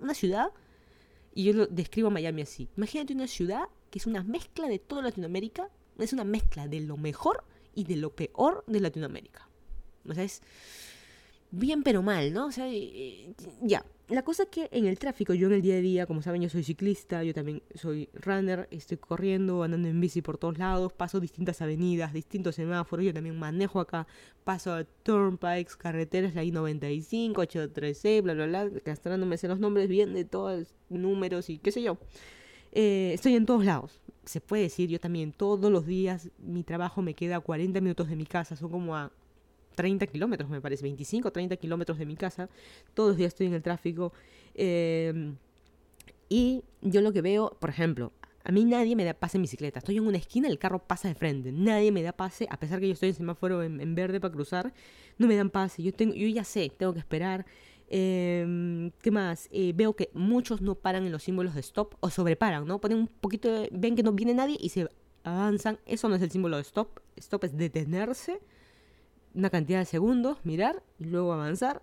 una 0.00 0.14
ciudad, 0.14 0.46
y 1.34 1.44
yo 1.44 1.52
lo 1.52 1.66
describo 1.66 2.08
a 2.08 2.10
Miami 2.10 2.40
así, 2.40 2.66
imagínate 2.78 3.12
una 3.12 3.26
ciudad 3.26 3.64
que 3.90 3.98
es 3.98 4.06
una 4.06 4.22
mezcla 4.22 4.68
de 4.68 4.78
toda 4.78 5.02
Latinoamérica, 5.02 5.68
es 5.98 6.12
una 6.12 6.24
mezcla 6.24 6.68
de 6.68 6.80
lo 6.80 6.96
mejor 6.96 7.44
y 7.74 7.84
de 7.84 7.96
lo 7.96 8.14
peor 8.14 8.64
de 8.66 8.80
Latinoamérica. 8.80 9.48
O 10.08 10.14
sea, 10.14 10.24
es 10.24 10.42
bien 11.52 11.82
pero 11.82 12.02
mal, 12.02 12.32
¿no? 12.32 12.46
O 12.46 12.52
sea, 12.52 12.66
ya. 13.60 13.84
La 14.08 14.22
cosa 14.22 14.42
es 14.42 14.48
que 14.50 14.68
en 14.72 14.84
el 14.84 14.98
tráfico, 14.98 15.32
yo 15.32 15.46
en 15.46 15.54
el 15.54 15.62
día 15.62 15.76
a 15.76 15.80
día, 15.80 16.06
como 16.06 16.20
saben, 16.20 16.42
yo 16.42 16.50
soy 16.50 16.64
ciclista, 16.64 17.22
yo 17.24 17.32
también 17.32 17.62
soy 17.74 18.10
runner, 18.12 18.68
estoy 18.70 18.98
corriendo, 18.98 19.62
andando 19.62 19.88
en 19.88 19.98
bici 20.00 20.20
por 20.20 20.36
todos 20.36 20.58
lados, 20.58 20.92
paso 20.92 21.18
distintas 21.18 21.62
avenidas, 21.62 22.12
distintos 22.12 22.56
semáforos, 22.56 23.06
yo 23.06 23.14
también 23.14 23.38
manejo 23.38 23.80
acá, 23.80 24.06
paso 24.44 24.74
a 24.74 24.84
turnpikes, 24.84 25.76
carreteras, 25.78 26.34
la 26.34 26.44
I-95, 26.44 27.32
83C, 27.32 28.22
bla, 28.22 28.34
bla, 28.34 28.46
bla, 28.46 28.68
gastrándome 28.84 29.38
los 29.40 29.58
nombres 29.58 29.88
bien 29.88 30.12
de 30.12 30.26
todos 30.26 30.74
números 30.90 31.48
y 31.48 31.58
qué 31.58 31.72
sé 31.72 31.82
yo. 31.82 31.96
Eh, 32.72 33.12
estoy 33.14 33.34
en 33.34 33.46
todos 33.46 33.64
lados. 33.64 33.98
Se 34.24 34.40
puede 34.40 34.62
decir, 34.62 34.88
yo 34.88 35.00
también 35.00 35.32
todos 35.32 35.70
los 35.70 35.86
días 35.86 36.30
mi 36.38 36.62
trabajo 36.62 37.02
me 37.02 37.14
queda 37.14 37.36
a 37.36 37.40
40 37.40 37.80
minutos 37.80 38.08
de 38.08 38.16
mi 38.16 38.26
casa, 38.26 38.56
son 38.56 38.70
como 38.70 38.96
a 38.96 39.10
30 39.74 40.06
kilómetros, 40.06 40.48
me 40.50 40.60
parece, 40.60 40.82
25 40.82 41.28
o 41.28 41.32
30 41.32 41.56
kilómetros 41.56 41.98
de 41.98 42.06
mi 42.06 42.16
casa. 42.16 42.48
Todos 42.94 43.10
los 43.10 43.16
días 43.16 43.28
estoy 43.28 43.46
en 43.46 43.54
el 43.54 43.62
tráfico. 43.62 44.12
Em, 44.54 45.36
y 46.28 46.62
yo 46.80 47.00
lo 47.00 47.12
que 47.12 47.22
veo, 47.22 47.56
por 47.60 47.70
ejemplo, 47.70 48.12
a 48.44 48.52
mí 48.52 48.64
nadie 48.64 48.96
me 48.96 49.04
da 49.04 49.14
pase 49.14 49.38
en 49.38 49.42
bicicleta. 49.42 49.78
Estoy 49.78 49.98
en 49.98 50.06
una 50.06 50.18
esquina, 50.18 50.48
el 50.48 50.58
carro 50.58 50.80
pasa 50.80 51.08
de 51.08 51.14
frente. 51.14 51.52
Nadie 51.52 51.92
me 51.92 52.02
da 52.02 52.12
pase, 52.12 52.46
a 52.50 52.58
pesar 52.58 52.80
que 52.80 52.88
yo 52.88 52.94
estoy 52.94 53.10
en 53.10 53.14
semáforo 53.14 53.62
en, 53.62 53.94
verde 53.94 54.20
para 54.20 54.32
cruzar. 54.32 54.72
No 55.18 55.26
me 55.26 55.36
dan 55.36 55.50
pase. 55.50 55.82
Yo, 55.82 55.92
tengo, 55.92 56.14
yo 56.14 56.26
ya 56.26 56.44
sé, 56.44 56.70
tengo 56.76 56.92
que 56.92 56.98
esperar. 56.98 57.46
Eh, 57.94 58.90
¿Qué 59.02 59.10
más? 59.10 59.48
Eh, 59.52 59.74
veo 59.76 59.94
que 59.94 60.10
muchos 60.14 60.62
no 60.62 60.76
paran 60.76 61.04
en 61.04 61.12
los 61.12 61.24
símbolos 61.24 61.54
de 61.54 61.60
stop 61.60 61.94
o 62.00 62.08
sobreparan, 62.08 62.66
¿no? 62.66 62.80
Ponen 62.80 62.96
un 62.96 63.06
poquito 63.06 63.52
de, 63.52 63.68
ven 63.70 63.94
que 63.94 64.02
no 64.02 64.12
viene 64.12 64.32
nadie 64.32 64.56
y 64.58 64.70
se 64.70 64.88
avanzan. 65.24 65.78
Eso 65.84 66.08
no 66.08 66.14
es 66.14 66.22
el 66.22 66.30
símbolo 66.30 66.56
de 66.56 66.62
stop. 66.62 67.00
Stop 67.16 67.44
es 67.44 67.54
detenerse 67.54 68.40
una 69.34 69.50
cantidad 69.50 69.78
de 69.78 69.84
segundos, 69.84 70.38
mirar 70.42 70.82
y 70.98 71.04
luego 71.04 71.34
avanzar. 71.34 71.82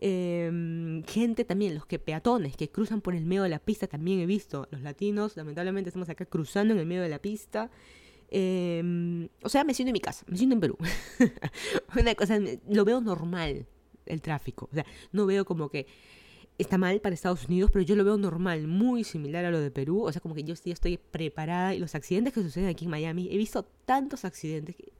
Eh, 0.00 1.02
gente 1.08 1.44
también, 1.44 1.74
los 1.74 1.86
que 1.86 1.98
peatones 1.98 2.56
que 2.56 2.70
cruzan 2.70 3.00
por 3.00 3.16
el 3.16 3.24
medio 3.24 3.42
de 3.42 3.48
la 3.48 3.58
pista, 3.58 3.88
también 3.88 4.20
he 4.20 4.26
visto. 4.26 4.68
Los 4.70 4.82
latinos, 4.82 5.36
lamentablemente, 5.36 5.88
estamos 5.88 6.08
acá 6.08 6.24
cruzando 6.24 6.72
en 6.72 6.78
el 6.78 6.86
medio 6.86 7.02
de 7.02 7.08
la 7.08 7.18
pista. 7.18 7.68
Eh, 8.30 9.28
o 9.42 9.48
sea, 9.48 9.64
me 9.64 9.74
siento 9.74 9.88
en 9.88 9.94
mi 9.94 10.00
casa, 10.00 10.24
me 10.28 10.36
siento 10.36 10.54
en 10.54 10.60
Perú. 10.60 10.78
Una 12.00 12.14
cosa, 12.14 12.38
lo 12.68 12.84
veo 12.84 13.00
normal 13.00 13.66
el 14.08 14.22
tráfico. 14.22 14.68
O 14.70 14.74
sea, 14.74 14.86
no 15.12 15.26
veo 15.26 15.44
como 15.44 15.68
que 15.68 15.86
está 16.58 16.76
mal 16.76 17.00
para 17.00 17.14
Estados 17.14 17.46
Unidos, 17.46 17.70
pero 17.72 17.84
yo 17.84 17.94
lo 17.94 18.04
veo 18.04 18.16
normal, 18.16 18.66
muy 18.66 19.04
similar 19.04 19.44
a 19.44 19.50
lo 19.50 19.60
de 19.60 19.70
Perú. 19.70 20.02
O 20.02 20.12
sea, 20.12 20.20
como 20.20 20.34
que 20.34 20.44
yo 20.44 20.56
sí 20.56 20.70
estoy 20.70 20.98
preparada. 20.98 21.74
Y 21.74 21.78
los 21.78 21.94
accidentes 21.94 22.34
que 22.34 22.42
suceden 22.42 22.68
aquí 22.68 22.84
en 22.84 22.90
Miami, 22.90 23.28
he 23.30 23.36
visto 23.36 23.64
tantos 23.84 24.24
accidentes 24.24 24.76
que, 24.76 24.92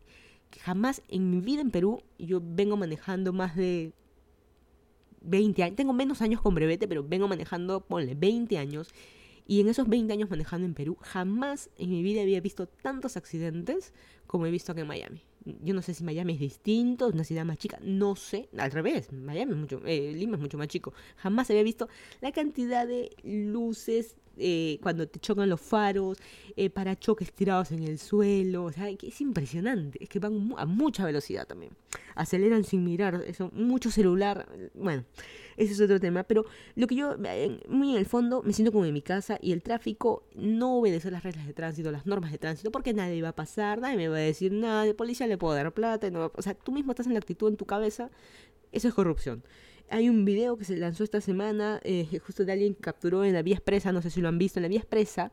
jamás 0.61 1.03
en 1.09 1.31
mi 1.31 1.41
vida 1.41 1.61
en 1.61 1.71
Perú 1.71 2.03
yo 2.19 2.41
vengo 2.43 2.77
manejando 2.77 3.35
más 3.35 3.55
de 3.55 3.93
20 5.21 5.63
años. 5.63 5.77
Tengo 5.77 5.93
menos 5.93 6.23
años 6.23 6.41
con 6.41 6.55
brevete, 6.55 6.89
pero 6.89 7.03
vengo 7.03 7.29
manejando, 7.29 7.81
ponle, 7.81 8.15
20 8.15 8.57
años. 8.57 8.89
Y 9.49 9.61
en 9.61 9.69
esos 9.69 9.89
20 9.89 10.13
años 10.13 10.31
manejando 10.31 10.67
en 10.67 10.75
Perú, 10.75 10.97
jamás 11.01 11.71
en 11.77 11.91
mi 11.91 12.05
vida 12.05 12.23
había 12.23 12.41
visto 12.41 12.69
tantos 12.69 13.17
accidentes 13.17 13.93
como 14.29 14.47
he 14.47 14.53
visto 14.53 14.71
aquí 14.71 14.83
en 14.83 14.87
Miami 14.87 15.25
yo 15.63 15.75
no 15.75 15.83
sé 15.83 15.95
si 15.95 16.05
Miami 16.05 16.35
es 16.35 16.41
distinto, 16.41 17.09
es 17.09 17.15
una 17.15 17.25
ciudad 17.25 17.45
más 17.45 17.59
chica, 17.59 17.79
no 17.83 18.17
sé, 18.17 18.49
al 18.59 18.71
revés, 18.71 19.13
Miami 19.13 19.53
es 19.53 19.59
mucho, 19.59 19.81
eh, 19.87 20.13
Lima 20.15 20.37
es 20.37 20.43
mucho 20.43 20.59
más 20.59 20.69
chico. 20.69 20.93
Jamás 21.17 21.51
había 21.51 21.63
visto 21.63 21.89
la 22.21 22.33
cantidad 22.33 22.87
de 22.87 23.11
luces 23.23 24.17
eh, 24.37 24.79
cuando 24.83 25.09
te 25.09 25.19
chocan 25.19 25.49
los 25.49 25.61
faros, 25.61 26.19
eh, 26.57 26.71
parachoques 26.71 27.33
tirados 27.33 27.73
en 27.73 27.83
el 27.83 27.99
suelo, 27.99 28.65
o 28.65 28.73
sea, 28.73 28.89
es 28.89 29.21
impresionante, 29.21 30.03
es 30.03 30.09
que 30.09 30.21
van 30.21 30.55
a 30.57 30.65
mucha 30.65 31.05
velocidad 31.05 31.47
también, 31.47 31.73
aceleran 32.15 32.63
sin 32.63 32.85
mirar, 32.85 33.25
eso, 33.27 33.51
mucho 33.53 33.91
celular, 33.91 34.49
bueno, 34.75 35.05
ese 35.59 35.73
es 35.73 35.81
otro 35.81 36.01
tema. 36.01 36.25
Pero 36.25 36.47
lo 36.75 36.87
que 36.87 36.95
yo, 36.95 37.17
muy 37.69 37.91
en 37.93 37.99
el 37.99 38.07
fondo, 38.07 38.43
me 38.43 38.53
siento 38.53 38.73
como 38.73 38.85
en 38.87 38.95
mi 38.95 39.03
casa 39.03 39.39
y 39.43 39.53
el 39.53 39.63
tráfico 39.63 40.25
no 40.35 40.79
obedece 40.79 41.11
las 41.11 41.23
reglas 41.23 41.47
de 41.47 41.53
tránsito, 41.53 41.91
las 41.91 42.07
normas 42.07 42.33
de 42.33 42.39
tránsito, 42.39 42.71
porque 42.71 42.95
nadie 42.95 43.21
va 43.21 43.31
a 43.31 43.37
pasar, 43.37 43.81
nadie 43.81 43.97
me 43.97 44.09
va 44.09 44.17
a 44.17 44.21
decir 44.21 44.53
nada, 44.53 44.85
de 44.85 44.95
policía 44.95 45.27
le 45.27 45.37
puedo 45.37 45.55
dar 45.55 45.73
plata, 45.73 46.09
o 46.35 46.43
sea, 46.43 46.55
tú 46.55 46.73
mismo 46.73 46.93
estás 46.93 47.07
en 47.07 47.13
la 47.13 47.19
actitud 47.19 47.49
en 47.49 47.57
tu 47.57 47.67
cabeza, 47.67 48.11
eso 48.73 48.89
es 48.89 48.95
corrupción. 48.95 49.43
Hay 49.91 50.09
un 50.09 50.25
video 50.25 50.57
que 50.57 50.65
se 50.65 50.77
lanzó 50.77 51.03
esta 51.03 51.21
semana, 51.21 51.81
eh, 51.83 52.07
justo 52.25 52.45
de 52.45 52.53
alguien 52.53 52.75
que 52.75 52.81
capturó 52.81 53.25
en 53.25 53.33
la 53.33 53.43
vía 53.43 53.57
expresa, 53.57 53.91
no 53.91 54.03
sé 54.03 54.11
si 54.11 54.21
lo 54.21 54.29
han 54.29 54.39
visto, 54.39 54.59
en 54.59 54.63
la 54.63 54.69
vía 54.69 54.81
expresa, 54.81 55.33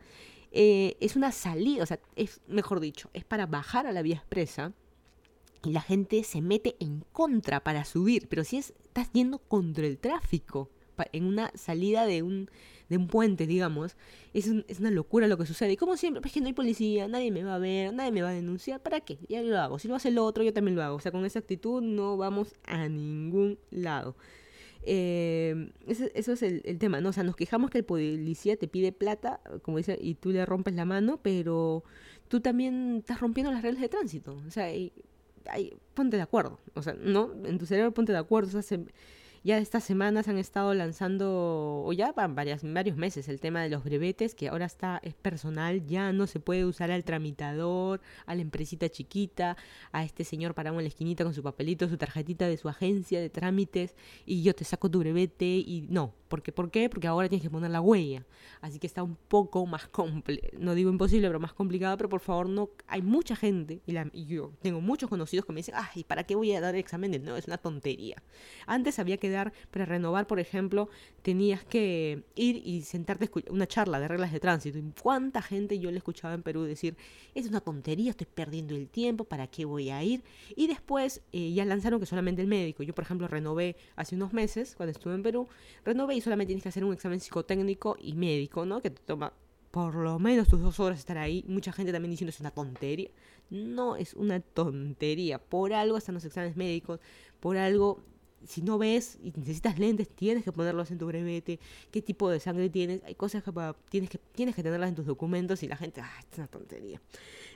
eh, 0.51 0.95
es 1.01 1.15
una 1.15 1.31
salida, 1.31 1.83
o 1.83 1.85
sea, 1.85 1.99
es, 2.15 2.39
mejor 2.47 2.79
dicho, 2.79 3.09
es 3.13 3.25
para 3.25 3.45
bajar 3.45 3.87
a 3.87 3.91
la 3.91 4.01
vía 4.01 4.15
expresa 4.15 4.73
y 5.65 5.71
la 5.71 5.81
gente 5.81 6.23
se 6.23 6.41
mete 6.41 6.75
en 6.79 7.03
contra 7.11 7.63
para 7.63 7.85
subir, 7.85 8.27
pero 8.27 8.43
si 8.43 8.57
es, 8.57 8.73
estás 8.83 9.11
yendo 9.11 9.39
contra 9.39 9.85
el 9.85 9.97
tráfico, 9.97 10.69
en 11.11 11.25
una 11.25 11.51
salida 11.55 12.05
de 12.05 12.23
un, 12.23 12.49
de 12.89 12.97
un 12.97 13.07
puente, 13.07 13.47
digamos, 13.47 13.97
es, 14.33 14.47
es 14.67 14.79
una 14.79 14.91
locura 14.91 15.27
lo 15.27 15.37
que 15.37 15.45
sucede. 15.45 15.73
Y 15.73 15.77
como 15.77 15.97
siempre, 15.97 16.21
es 16.25 16.33
que 16.33 16.41
no 16.41 16.47
hay 16.47 16.53
policía, 16.53 17.07
nadie 17.07 17.31
me 17.31 17.43
va 17.43 17.55
a 17.55 17.59
ver, 17.59 17.93
nadie 17.93 18.11
me 18.11 18.21
va 18.21 18.29
a 18.29 18.33
denunciar, 18.33 18.81
¿para 18.81 19.01
qué? 19.01 19.17
Ya 19.27 19.41
lo 19.41 19.59
hago. 19.59 19.79
Si 19.79 19.87
lo 19.87 19.95
hace 19.95 20.09
el 20.09 20.17
otro, 20.17 20.43
yo 20.43 20.53
también 20.53 20.75
lo 20.75 20.83
hago. 20.83 20.95
O 20.95 20.99
sea, 20.99 21.11
con 21.11 21.25
esa 21.25 21.39
actitud 21.39 21.81
no 21.81 22.17
vamos 22.17 22.53
a 22.65 22.87
ningún 22.87 23.59
lado. 23.71 24.15
Eh, 24.87 25.71
eso, 25.87 26.33
es 26.33 26.43
el, 26.43 26.77
tema, 26.77 27.01
¿no? 27.01 27.09
O 27.09 27.13
sea, 27.13 27.23
nos 27.23 27.35
quejamos 27.35 27.71
que 27.71 27.79
el 27.79 27.85
policía 27.85 28.55
te 28.55 28.67
pide 28.67 28.91
plata, 28.91 29.41
como 29.63 29.77
dice, 29.77 29.97
y 29.99 30.15
tú 30.15 30.29
le 30.29 30.45
rompes 30.45 30.75
la 30.75 30.85
mano, 30.85 31.19
pero 31.21 31.83
tú 32.27 32.39
también 32.39 32.97
estás 32.97 33.19
rompiendo 33.19 33.51
las 33.51 33.63
reglas 33.63 33.81
de 33.81 33.89
tránsito. 33.89 34.37
O 34.47 34.51
sea, 34.51 34.69
ponte 35.93 36.17
de 36.17 36.23
acuerdo. 36.23 36.59
O 36.73 36.81
sea, 36.81 36.95
no, 36.99 37.31
en 37.45 37.57
tu 37.57 37.65
cerebro 37.65 37.93
ponte 37.93 38.11
de 38.11 38.17
acuerdo. 38.17 38.57
O 38.57 38.61
sea, 38.61 38.79
ya 39.45 39.59
estas 39.59 39.83
semanas 39.83 40.27
han 40.27 40.39
estado 40.39 40.73
lanzando, 40.73 41.83
o 41.85 41.93
ya 41.93 42.11
van 42.13 42.33
varias, 42.33 42.63
varios 42.63 42.97
meses, 42.97 43.29
el 43.29 43.39
tema 43.39 43.61
de 43.61 43.69
los 43.69 43.83
brevetes, 43.83 44.33
que 44.33 44.47
ahora 44.47 44.65
está, 44.65 44.99
es 45.03 45.13
personal, 45.13 45.85
ya 45.85 46.11
no 46.13 46.25
se 46.25 46.39
puede 46.39 46.65
usar 46.65 46.89
al 46.89 47.03
tramitador, 47.03 48.01
a 48.25 48.33
la 48.33 48.41
empresita 48.41 48.89
chiquita, 48.89 49.55
a 49.91 50.03
este 50.03 50.23
señor 50.23 50.55
parado 50.55 50.77
en 50.79 50.83
la 50.83 50.87
esquinita 50.87 51.23
con 51.23 51.35
su 51.35 51.43
papelito, 51.43 51.87
su 51.87 51.97
tarjetita 51.97 52.47
de 52.47 52.57
su 52.57 52.69
agencia 52.69 53.21
de 53.21 53.29
trámites, 53.29 53.95
y 54.25 54.41
yo 54.41 54.55
te 54.55 54.63
saco 54.63 54.89
tu 54.89 54.97
brevete, 54.97 55.45
y 55.45 55.85
no, 55.91 56.15
porque, 56.27 56.51
¿Por 56.51 56.71
qué? 56.71 56.89
Porque 56.89 57.07
ahora 57.07 57.29
tienes 57.29 57.43
que 57.43 57.49
poner 57.49 57.69
la 57.71 57.81
huella. 57.81 58.25
Así 58.61 58.79
que 58.79 58.87
está 58.87 59.03
un 59.03 59.15
poco 59.15 59.65
más 59.65 59.87
complicado. 59.87 60.57
No 60.59 60.73
digo 60.73 60.89
imposible, 60.89 61.27
pero 61.27 61.39
más 61.39 61.53
complicado. 61.53 61.95
Pero 61.97 62.09
por 62.09 62.19
favor, 62.19 62.49
no. 62.49 62.71
Hay 62.87 63.01
mucha 63.01 63.35
gente, 63.35 63.81
y, 63.85 63.91
la, 63.91 64.09
yo 64.11 64.51
tengo 64.61 64.81
muchos 64.81 65.09
conocidos 65.09 65.45
que 65.45 65.53
me 65.53 65.59
dicen, 65.59 65.75
ay, 65.77 66.03
¿para 66.03 66.23
qué 66.23 66.35
voy 66.35 66.51
a 66.53 66.61
dar 66.61 66.75
exámenes? 66.75 67.21
No, 67.21 67.37
es 67.37 67.47
una 67.47 67.57
tontería. 67.57 68.21
Antes 68.65 68.99
había 68.99 69.17
que 69.17 69.29
para 69.71 69.85
renovar, 69.85 70.27
por 70.27 70.39
ejemplo, 70.39 70.89
tenías 71.21 71.63
que 71.63 72.23
ir 72.35 72.61
y 72.65 72.81
sentarte 72.81 73.25
a 73.25 73.51
una 73.51 73.67
charla 73.67 73.99
de 73.99 74.07
reglas 74.07 74.31
de 74.31 74.39
tránsito. 74.39 74.77
¿Y 74.77 74.93
cuánta 75.01 75.41
gente 75.41 75.79
yo 75.79 75.91
le 75.91 75.97
escuchaba 75.97 76.33
en 76.33 76.43
Perú 76.43 76.63
decir, 76.63 76.95
es 77.33 77.47
una 77.47 77.61
tontería, 77.61 78.11
estoy 78.11 78.27
perdiendo 78.33 78.75
el 78.75 78.87
tiempo, 78.87 79.23
¿para 79.23 79.47
qué 79.47 79.65
voy 79.65 79.89
a 79.89 80.03
ir? 80.03 80.23
Y 80.55 80.67
después 80.67 81.21
eh, 81.31 81.53
ya 81.53 81.65
lanzaron 81.65 81.99
que 81.99 82.05
solamente 82.05 82.41
el 82.41 82.47
médico. 82.47 82.83
Yo, 82.83 82.95
por 82.95 83.03
ejemplo, 83.03 83.27
renové 83.27 83.75
hace 83.95 84.15
unos 84.15 84.33
meses, 84.33 84.75
cuando 84.75 84.91
estuve 84.91 85.13
en 85.13 85.23
Perú, 85.23 85.47
renové 85.83 86.15
y 86.15 86.21
solamente 86.21 86.49
tienes 86.49 86.63
que 86.63 86.69
hacer 86.69 86.83
un 86.83 86.93
examen 86.93 87.19
psicotécnico 87.19 87.97
y 87.99 88.13
médico, 88.13 88.65
¿no? 88.65 88.81
Que 88.81 88.89
te 88.89 89.01
toma 89.01 89.33
por 89.75 89.93
lo 89.95 90.19
menos 90.19 90.47
tus 90.47 90.61
dos 90.61 90.79
horas 90.79 90.99
estar 90.99 91.17
ahí. 91.17 91.43
Mucha 91.49 91.73
gente 91.73 91.91
también 91.91 92.11
diciendo 92.11 92.29
es 92.29 92.39
una 92.39 92.51
tontería. 92.51 93.09
No 93.49 93.97
es 93.97 94.13
una 94.13 94.39
tontería. 94.39 95.37
Por 95.37 95.73
algo 95.73 95.97
están 95.97 96.15
los 96.15 96.23
exámenes 96.23 96.55
médicos. 96.55 97.01
Por 97.41 97.57
algo 97.57 98.01
si 98.43 98.61
no 98.61 98.77
ves 98.77 99.17
y 99.23 99.31
necesitas 99.35 99.79
lentes, 99.79 100.09
tienes 100.09 100.43
que 100.43 100.51
ponerlos 100.51 100.91
en 100.91 100.97
tu 100.97 101.07
brevete, 101.07 101.59
qué 101.91 102.01
tipo 102.01 102.29
de 102.29 102.39
sangre 102.39 102.69
tienes, 102.69 103.03
hay 103.03 103.15
cosas 103.15 103.43
que 103.43 103.51
tienes 103.89 104.09
que 104.09 104.17
tienes 104.17 104.55
que 104.55 104.63
tenerlas 104.63 104.89
en 104.89 104.95
tus 104.95 105.05
documentos 105.05 105.63
y 105.63 105.67
la 105.67 105.77
gente, 105.77 106.01
ah, 106.01 106.11
es 106.31 106.37
una 106.37 106.47
tontería. 106.47 107.01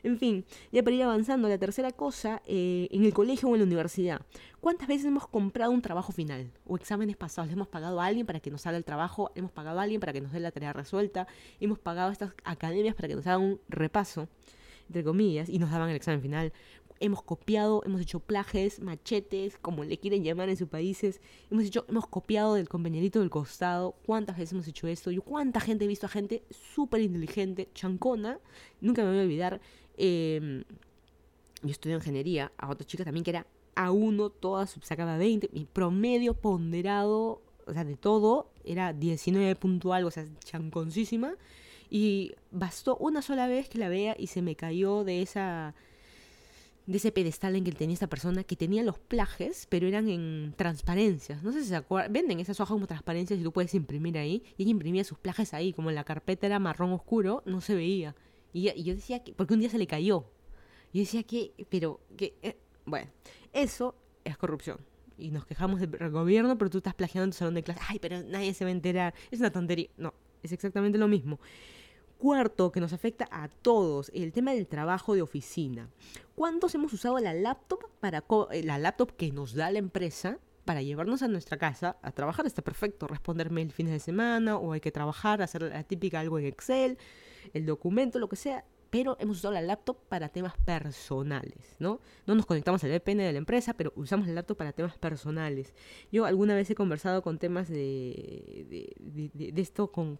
En 0.03 0.17
fin, 0.17 0.45
ya 0.71 0.81
para 0.81 0.95
ir 0.95 1.03
avanzando, 1.03 1.49
la 1.49 1.57
tercera 1.57 1.91
cosa, 1.91 2.41
eh, 2.45 2.87
en 2.91 3.03
el 3.03 3.13
colegio 3.13 3.49
o 3.49 3.55
en 3.55 3.59
la 3.59 3.65
universidad, 3.65 4.21
¿cuántas 4.61 4.87
veces 4.87 5.05
hemos 5.05 5.27
comprado 5.27 5.71
un 5.71 5.81
trabajo 5.81 6.11
final 6.11 6.51
o 6.65 6.75
exámenes 6.75 7.17
pasados? 7.17 7.47
Le 7.49 7.53
hemos 7.53 7.67
pagado 7.67 7.99
a 7.99 8.05
alguien 8.05 8.25
para 8.25 8.39
que 8.39 8.49
nos 8.49 8.65
haga 8.65 8.77
el 8.77 8.85
trabajo, 8.85 9.31
hemos 9.35 9.51
pagado 9.51 9.79
a 9.79 9.83
alguien 9.83 9.99
para 9.99 10.13
que 10.13 10.21
nos 10.21 10.31
dé 10.31 10.39
la 10.39 10.51
tarea 10.51 10.73
resuelta, 10.73 11.27
hemos 11.59 11.79
pagado 11.79 12.09
a 12.09 12.13
estas 12.13 12.33
academias 12.43 12.95
para 12.95 13.07
que 13.09 13.15
nos 13.15 13.27
hagan 13.27 13.41
un 13.41 13.59
repaso 13.67 14.27
entre 14.89 15.03
comillas, 15.03 15.49
y 15.49 15.59
nos 15.59 15.69
daban 15.69 15.89
el 15.89 15.95
examen 15.95 16.19
final 16.19 16.51
hemos 16.99 17.23
copiado, 17.23 17.81
hemos 17.85 18.01
hecho 18.01 18.19
plajes, 18.19 18.81
machetes, 18.81 19.57
como 19.57 19.83
le 19.83 19.97
quieren 19.97 20.23
llamar 20.23 20.49
en 20.49 20.57
sus 20.57 20.67
países, 20.67 21.21
hemos 21.49 21.65
hecho, 21.65 21.85
hemos 21.87 22.07
copiado 22.07 22.55
del 22.55 22.69
compañerito 22.69 23.19
del 23.19 23.29
costado, 23.29 23.95
cuántas 24.05 24.37
veces 24.37 24.53
hemos 24.53 24.67
hecho 24.67 24.87
esto, 24.87 25.11
yo 25.11 25.21
cuánta 25.21 25.59
gente 25.59 25.85
he 25.85 25.87
visto 25.87 26.05
a 26.05 26.09
gente 26.09 26.43
súper 26.49 27.01
inteligente, 27.01 27.69
chancona, 27.73 28.39
nunca 28.81 29.03
me 29.03 29.09
voy 29.09 29.19
a 29.19 29.23
olvidar, 29.23 29.61
em, 29.97 30.63
yo 31.63 31.69
estudié 31.69 31.95
ingeniería, 31.95 32.51
a 32.57 32.69
otra 32.69 32.85
chica 32.85 33.03
también 33.03 33.23
que 33.23 33.31
era 33.31 33.47
a 33.75 33.91
uno, 33.91 34.29
toda 34.29 34.67
sacaba 34.67 35.17
20, 35.17 35.49
mi 35.53 35.65
promedio 35.65 36.33
ponderado, 36.33 37.41
o 37.65 37.73
sea, 37.73 37.85
de 37.85 37.95
todo, 37.95 38.51
era 38.65 38.93
19 38.93 39.55
puntual, 39.55 40.03
o 40.05 40.11
sea, 40.11 40.25
chanconcísima, 40.43 41.35
y 41.89 42.33
bastó 42.51 42.97
una 42.97 43.21
sola 43.21 43.47
vez 43.47 43.69
que 43.69 43.77
la 43.77 43.89
vea 43.89 44.15
y 44.17 44.27
se 44.27 44.41
me 44.41 44.55
cayó 44.55 45.03
de 45.03 45.21
esa 45.21 45.75
de 46.89 46.97
ese 46.97 47.11
pedestal 47.11 47.55
en 47.55 47.63
que 47.63 47.71
tenía 47.71 47.93
esta 47.93 48.07
persona 48.07 48.43
que 48.43 48.55
tenía 48.55 48.81
los 48.81 48.97
plajes, 48.97 49.67
pero 49.69 49.85
eran 49.87 50.09
en 50.09 50.55
transparencias. 50.57 51.43
No 51.43 51.51
sé 51.51 51.61
si 51.61 51.69
se 51.69 51.75
acuerdan. 51.75 52.11
Venden 52.11 52.39
esas 52.39 52.59
hojas 52.59 52.73
como 52.73 52.87
transparencias 52.87 53.39
y 53.39 53.43
tú 53.43 53.51
puedes 53.51 53.75
imprimir 53.75 54.17
ahí. 54.17 54.41
Y 54.57 54.63
ella 54.63 54.71
imprimía 54.71 55.03
sus 55.03 55.19
plajes 55.19 55.53
ahí, 55.53 55.71
como 55.71 55.91
la 55.91 56.03
carpeta 56.03 56.47
era 56.47 56.57
marrón 56.57 56.91
oscuro, 56.91 57.43
no 57.45 57.61
se 57.61 57.75
veía. 57.75 58.15
Y, 58.53 58.71
yo 58.83 58.95
decía 58.95 59.23
que, 59.23 59.33
porque 59.33 59.53
un 59.53 59.59
día 59.59 59.69
se 59.69 59.77
le 59.77 59.85
cayó. 59.85 60.25
Y 60.91 60.97
yo 60.97 61.01
decía 61.03 61.21
que, 61.21 61.53
pero, 61.69 61.99
eh, 62.17 62.57
bueno, 62.85 63.11
eso 63.53 63.93
es 64.23 64.35
corrupción. 64.37 64.79
Y 65.15 65.29
nos 65.29 65.45
quejamos 65.45 65.79
del 65.79 66.09
gobierno, 66.09 66.57
pero 66.57 66.71
tú 66.71 66.79
estás 66.79 66.95
plagiando 66.95 67.25
en 67.25 67.31
tu 67.31 67.37
salón 67.37 67.53
de 67.53 67.61
clase. 67.61 67.81
Ay, 67.87 67.99
pero 67.99 68.23
nadie 68.23 68.55
se 68.55 68.65
va 68.65 68.69
a 68.69 68.71
enterar. 68.71 69.13
Es 69.29 69.39
una 69.39 69.51
tontería. 69.51 69.89
No, 69.97 70.15
es 70.41 70.51
exactamente 70.53 70.97
lo 70.97 71.07
mismo. 71.07 71.39
Cuarto, 72.19 72.73
que 72.73 72.81
nos 72.81 72.91
afecta 72.91 73.29
a 73.31 73.47
todos, 73.47 74.11
el 74.13 74.33
tema 74.33 74.51
del 74.51 74.67
trabajo 74.67 75.15
de 75.15 75.21
oficina. 75.21 75.89
¿Cuántos 76.35 76.75
hemos 76.75 76.91
usado 76.91 77.17
la 77.19 77.33
laptop 77.33 77.79
para 78.01 78.25
eh, 78.51 78.61
la 78.61 78.77
laptop 78.77 79.15
que 79.15 79.31
nos 79.31 79.53
da 79.53 79.71
la 79.71 79.79
empresa 79.79 80.37
para 80.65 80.81
llevarnos 80.81 81.21
a 81.21 81.29
nuestra 81.29 81.57
casa 81.57 81.95
a 82.01 82.11
trabajar? 82.11 82.45
Está 82.45 82.61
perfecto, 82.61 83.07
responderme 83.07 83.61
el 83.61 83.71
fin 83.71 83.87
de 83.87 83.99
semana 83.99 84.57
o 84.57 84.73
hay 84.73 84.81
que 84.81 84.91
trabajar, 84.91 85.41
hacer 85.41 85.61
la 85.61 85.81
típica 85.85 86.19
algo 86.19 86.37
en 86.37 86.47
Excel, 86.47 86.97
el 87.53 87.65
documento, 87.65 88.19
lo 88.19 88.27
que 88.27 88.35
sea 88.35 88.65
pero 88.89 89.17
hemos 89.19 89.37
usado 89.37 89.53
la 89.53 89.61
laptop 89.61 89.97
para 90.07 90.29
temas 90.29 90.53
personales, 90.57 91.75
¿no? 91.79 91.99
No 92.25 92.35
nos 92.35 92.45
conectamos 92.45 92.83
al 92.83 92.91
VPN 92.91 93.19
de 93.19 93.31
la 93.31 93.37
empresa, 93.37 93.73
pero 93.73 93.93
usamos 93.95 94.27
la 94.27 94.33
laptop 94.33 94.57
para 94.57 94.73
temas 94.73 94.97
personales. 94.97 95.73
Yo 96.11 96.25
alguna 96.25 96.55
vez 96.55 96.69
he 96.69 96.75
conversado 96.75 97.21
con 97.21 97.37
temas 97.37 97.69
de, 97.69 98.93
esto 99.55 99.91
con, 99.91 100.17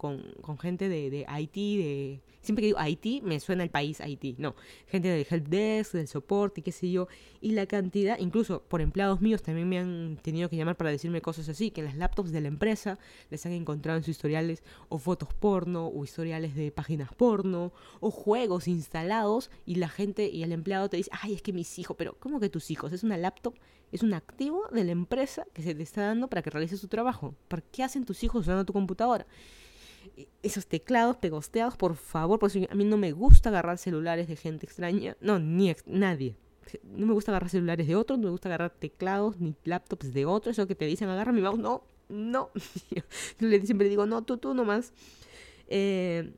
gente 0.59 0.89
de, 0.89 1.26
Haití, 1.28 1.78
de... 1.78 2.22
Siempre 2.41 2.61
que 2.61 2.67
digo 2.67 2.80
Haití, 2.80 3.22
me 3.22 3.39
suena 3.39 3.63
el 3.63 3.70
país 3.70 4.01
Haití, 4.01 4.36
no. 4.38 4.55
Gente 4.88 5.09
del 5.09 5.26
helpdesk, 5.30 5.93
del 5.93 6.07
soporte 6.07 6.61
qué 6.61 6.72
sé 6.72 6.89
yo. 6.89 7.07
Y 7.41 7.51
la 7.51 7.65
cantidad, 7.65 8.17
incluso 8.20 8.61
por 8.63 8.82
empleados 8.82 9.22
míos 9.22 9.41
también 9.41 9.67
me 9.67 9.80
han 9.80 10.17
tenido 10.22 10.49
que 10.49 10.55
llamar 10.55 10.78
para 10.78 10.91
decirme 10.91 11.22
cosas 11.22 11.49
así, 11.49 11.72
que 11.72 11.82
en 11.82 11.88
las 11.88 11.95
laptops 11.95 12.32
de 12.32 12.41
la 12.41 12.47
empresa 12.47 12.99
les 13.30 13.45
han 13.45 13.53
encontrado 13.53 13.97
en 13.97 14.03
sus 14.03 14.11
historiales 14.11 14.63
o 14.89 14.99
fotos 14.99 15.34
porno, 15.34 15.88
o 15.88 16.03
historiales 16.03 16.55
de 16.55 16.72
páginas 16.72 17.13
porno, 17.13 17.74
o 17.99 18.11
juegos 18.11 18.59
instalados 18.68 19.51
y 19.66 19.76
la 19.76 19.89
gente 19.89 20.30
y 20.30 20.43
el 20.43 20.51
empleado 20.51 20.89
te 20.89 20.97
dice, 20.97 21.10
ay, 21.22 21.34
es 21.34 21.41
que 21.41 21.53
mis 21.53 21.80
hijos, 21.80 21.95
pero 21.97 22.18
¿cómo 22.20 22.39
que 22.39 22.49
tus 22.49 22.72
hijos? 22.72 22.91
Es 22.91 23.03
una 23.03 23.18
laptop, 23.18 23.55
es 23.91 24.03
un 24.03 24.14
activo 24.14 24.68
de 24.72 24.84
la 24.84 24.91
empresa 24.91 25.45
que 25.53 25.64
se 25.64 25.76
te 25.76 25.84
está 25.84 26.01
dando 26.01 26.28
para 26.28 26.41
que 26.41 26.49
realices 26.49 26.82
tu 26.82 26.88
trabajo. 26.88 27.36
¿Para 27.47 27.62
qué 27.62 27.84
hacen 27.84 28.05
tus 28.05 28.24
hijos 28.24 28.41
usando 28.41 28.66
tu 28.66 28.74
computadora? 28.74 29.26
Esos 30.43 30.68
teclados 30.68 31.18
pegosteados, 31.18 31.76
por 31.78 31.95
favor, 31.95 32.39
porque 32.39 32.68
a 32.70 32.76
mí 32.76 32.84
no 32.84 32.97
me 32.97 33.12
gusta 33.12 33.49
agarrar 33.49 33.78
celulares 33.78 34.28
de 34.28 34.36
gente 34.36 34.66
extraña, 34.66 35.18
no, 35.22 35.39
ni 35.39 35.74
nadie. 35.86 36.36
No 36.84 37.07
me 37.07 37.14
gusta 37.14 37.32
agarrar 37.32 37.49
celulares 37.49 37.88
de 37.88 37.95
otros, 37.95 38.20
no 38.20 38.26
me 38.26 38.32
gusta 38.32 38.49
agarrar 38.49 38.72
teclados 38.72 39.39
ni 39.39 39.55
laptops 39.64 40.14
de 40.14 40.26
otros, 40.26 40.57
eso 40.57 40.68
que 40.68 40.76
te 40.76 40.86
dicen, 40.86 41.10
agarra 41.10 41.32
mi 41.32 41.41
mouse, 41.41 41.60
no, 41.60 41.84
no. 42.10 42.51
Yo 43.39 43.49
siempre 43.64 43.89
digo, 43.89 44.05
no, 44.05 44.24
tú, 44.24 44.38
tú 44.38 44.53
nomás. 44.53 44.93
Eh, 45.68 46.34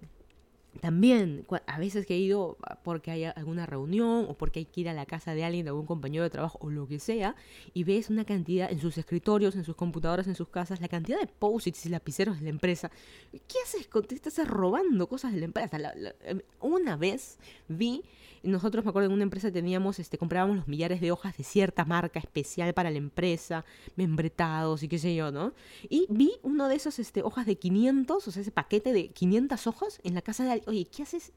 también, 0.81 1.45
a 1.67 1.79
veces 1.79 2.07
que 2.07 2.15
he 2.15 2.17
ido 2.17 2.57
porque 2.83 3.11
hay 3.11 3.25
alguna 3.25 3.67
reunión 3.67 4.25
o 4.27 4.33
porque 4.33 4.59
hay 4.59 4.65
que 4.65 4.81
ir 4.81 4.89
a 4.89 4.93
la 4.93 5.05
casa 5.05 5.35
de 5.35 5.43
alguien, 5.43 5.63
de 5.63 5.69
algún 5.69 5.85
compañero 5.85 6.23
de 6.23 6.31
trabajo 6.31 6.57
o 6.59 6.71
lo 6.71 6.87
que 6.87 6.99
sea, 6.99 7.35
y 7.73 7.83
ves 7.83 8.09
una 8.09 8.25
cantidad 8.25 8.71
en 8.71 8.79
sus 8.79 8.97
escritorios, 8.97 9.55
en 9.55 9.63
sus 9.63 9.75
computadoras, 9.75 10.27
en 10.27 10.35
sus 10.35 10.49
casas, 10.49 10.81
la 10.81 10.87
cantidad 10.87 11.19
de 11.19 11.27
post-its 11.27 11.85
y 11.85 11.89
lapiceros 11.89 12.39
de 12.39 12.45
la 12.45 12.49
empresa. 12.49 12.89
¿Qué 13.31 13.57
haces? 13.63 13.87
Te 14.07 14.15
estás 14.15 14.47
robando 14.47 15.07
cosas 15.07 15.33
de 15.33 15.39
la 15.39 15.45
empresa. 15.45 15.93
Em, 16.23 16.41
una 16.59 16.97
vez 16.97 17.37
vi 17.67 18.03
nosotros, 18.43 18.83
me 18.83 18.89
acuerdo, 18.89 19.07
en 19.09 19.13
una 19.13 19.23
empresa 19.23 19.51
teníamos, 19.51 19.99
este, 19.99 20.17
comprábamos 20.17 20.57
los 20.57 20.67
millares 20.67 20.99
de 20.99 21.11
hojas 21.11 21.37
de 21.37 21.43
cierta 21.43 21.85
marca 21.85 22.19
especial 22.19 22.73
para 22.73 22.89
la 22.89 22.97
empresa, 22.97 23.65
membretados 23.95 24.81
y 24.81 24.87
qué 24.87 24.97
sé 24.97 25.13
yo, 25.13 25.31
¿no? 25.31 25.53
Y 25.89 26.07
vi 26.09 26.33
uno 26.41 26.67
de 26.67 26.75
esos 26.75 26.97
este, 26.97 27.21
hojas 27.21 27.45
de 27.45 27.57
500, 27.57 28.27
o 28.27 28.31
sea, 28.31 28.41
ese 28.41 28.51
paquete 28.51 28.93
de 28.93 29.09
500 29.09 29.67
hojas 29.67 29.99
en 30.03 30.15
la 30.15 30.21
casa 30.21 30.43
de 30.43 30.51
alguien. 30.51 30.70
Oye, 30.71 30.85
¿qué 30.85 31.03
haces? 31.03 31.33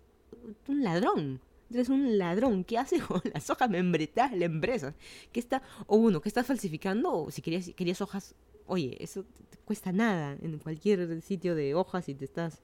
Un 0.68 0.85
ladrón. 0.85 1.41
Eres 1.68 1.89
un 1.89 2.18
ladrón. 2.18 2.62
¿Qué 2.62 2.78
haces 2.78 3.03
con 3.09 3.20
las 3.32 3.51
hojas 3.51 3.68
membretadas 3.68 4.30
de 4.30 4.37
la 4.39 4.45
empresa? 4.45 4.95
¿Qué 5.32 5.41
está? 5.41 5.61
O 5.89 5.97
uno, 5.97 6.20
¿qué 6.20 6.28
estás 6.28 6.47
falsificando? 6.47 7.12
O 7.12 7.30
si 7.32 7.43
querías, 7.43 7.72
querías 7.74 8.01
hojas, 8.01 8.37
oye, 8.66 8.97
eso 9.01 9.24
te 9.51 9.59
cuesta 9.64 9.91
nada 9.91 10.39
en 10.41 10.61
cualquier 10.61 11.20
sitio 11.20 11.57
de 11.57 11.74
hojas 11.74 12.09
y 12.09 12.14
te 12.14 12.24
estás 12.24 12.62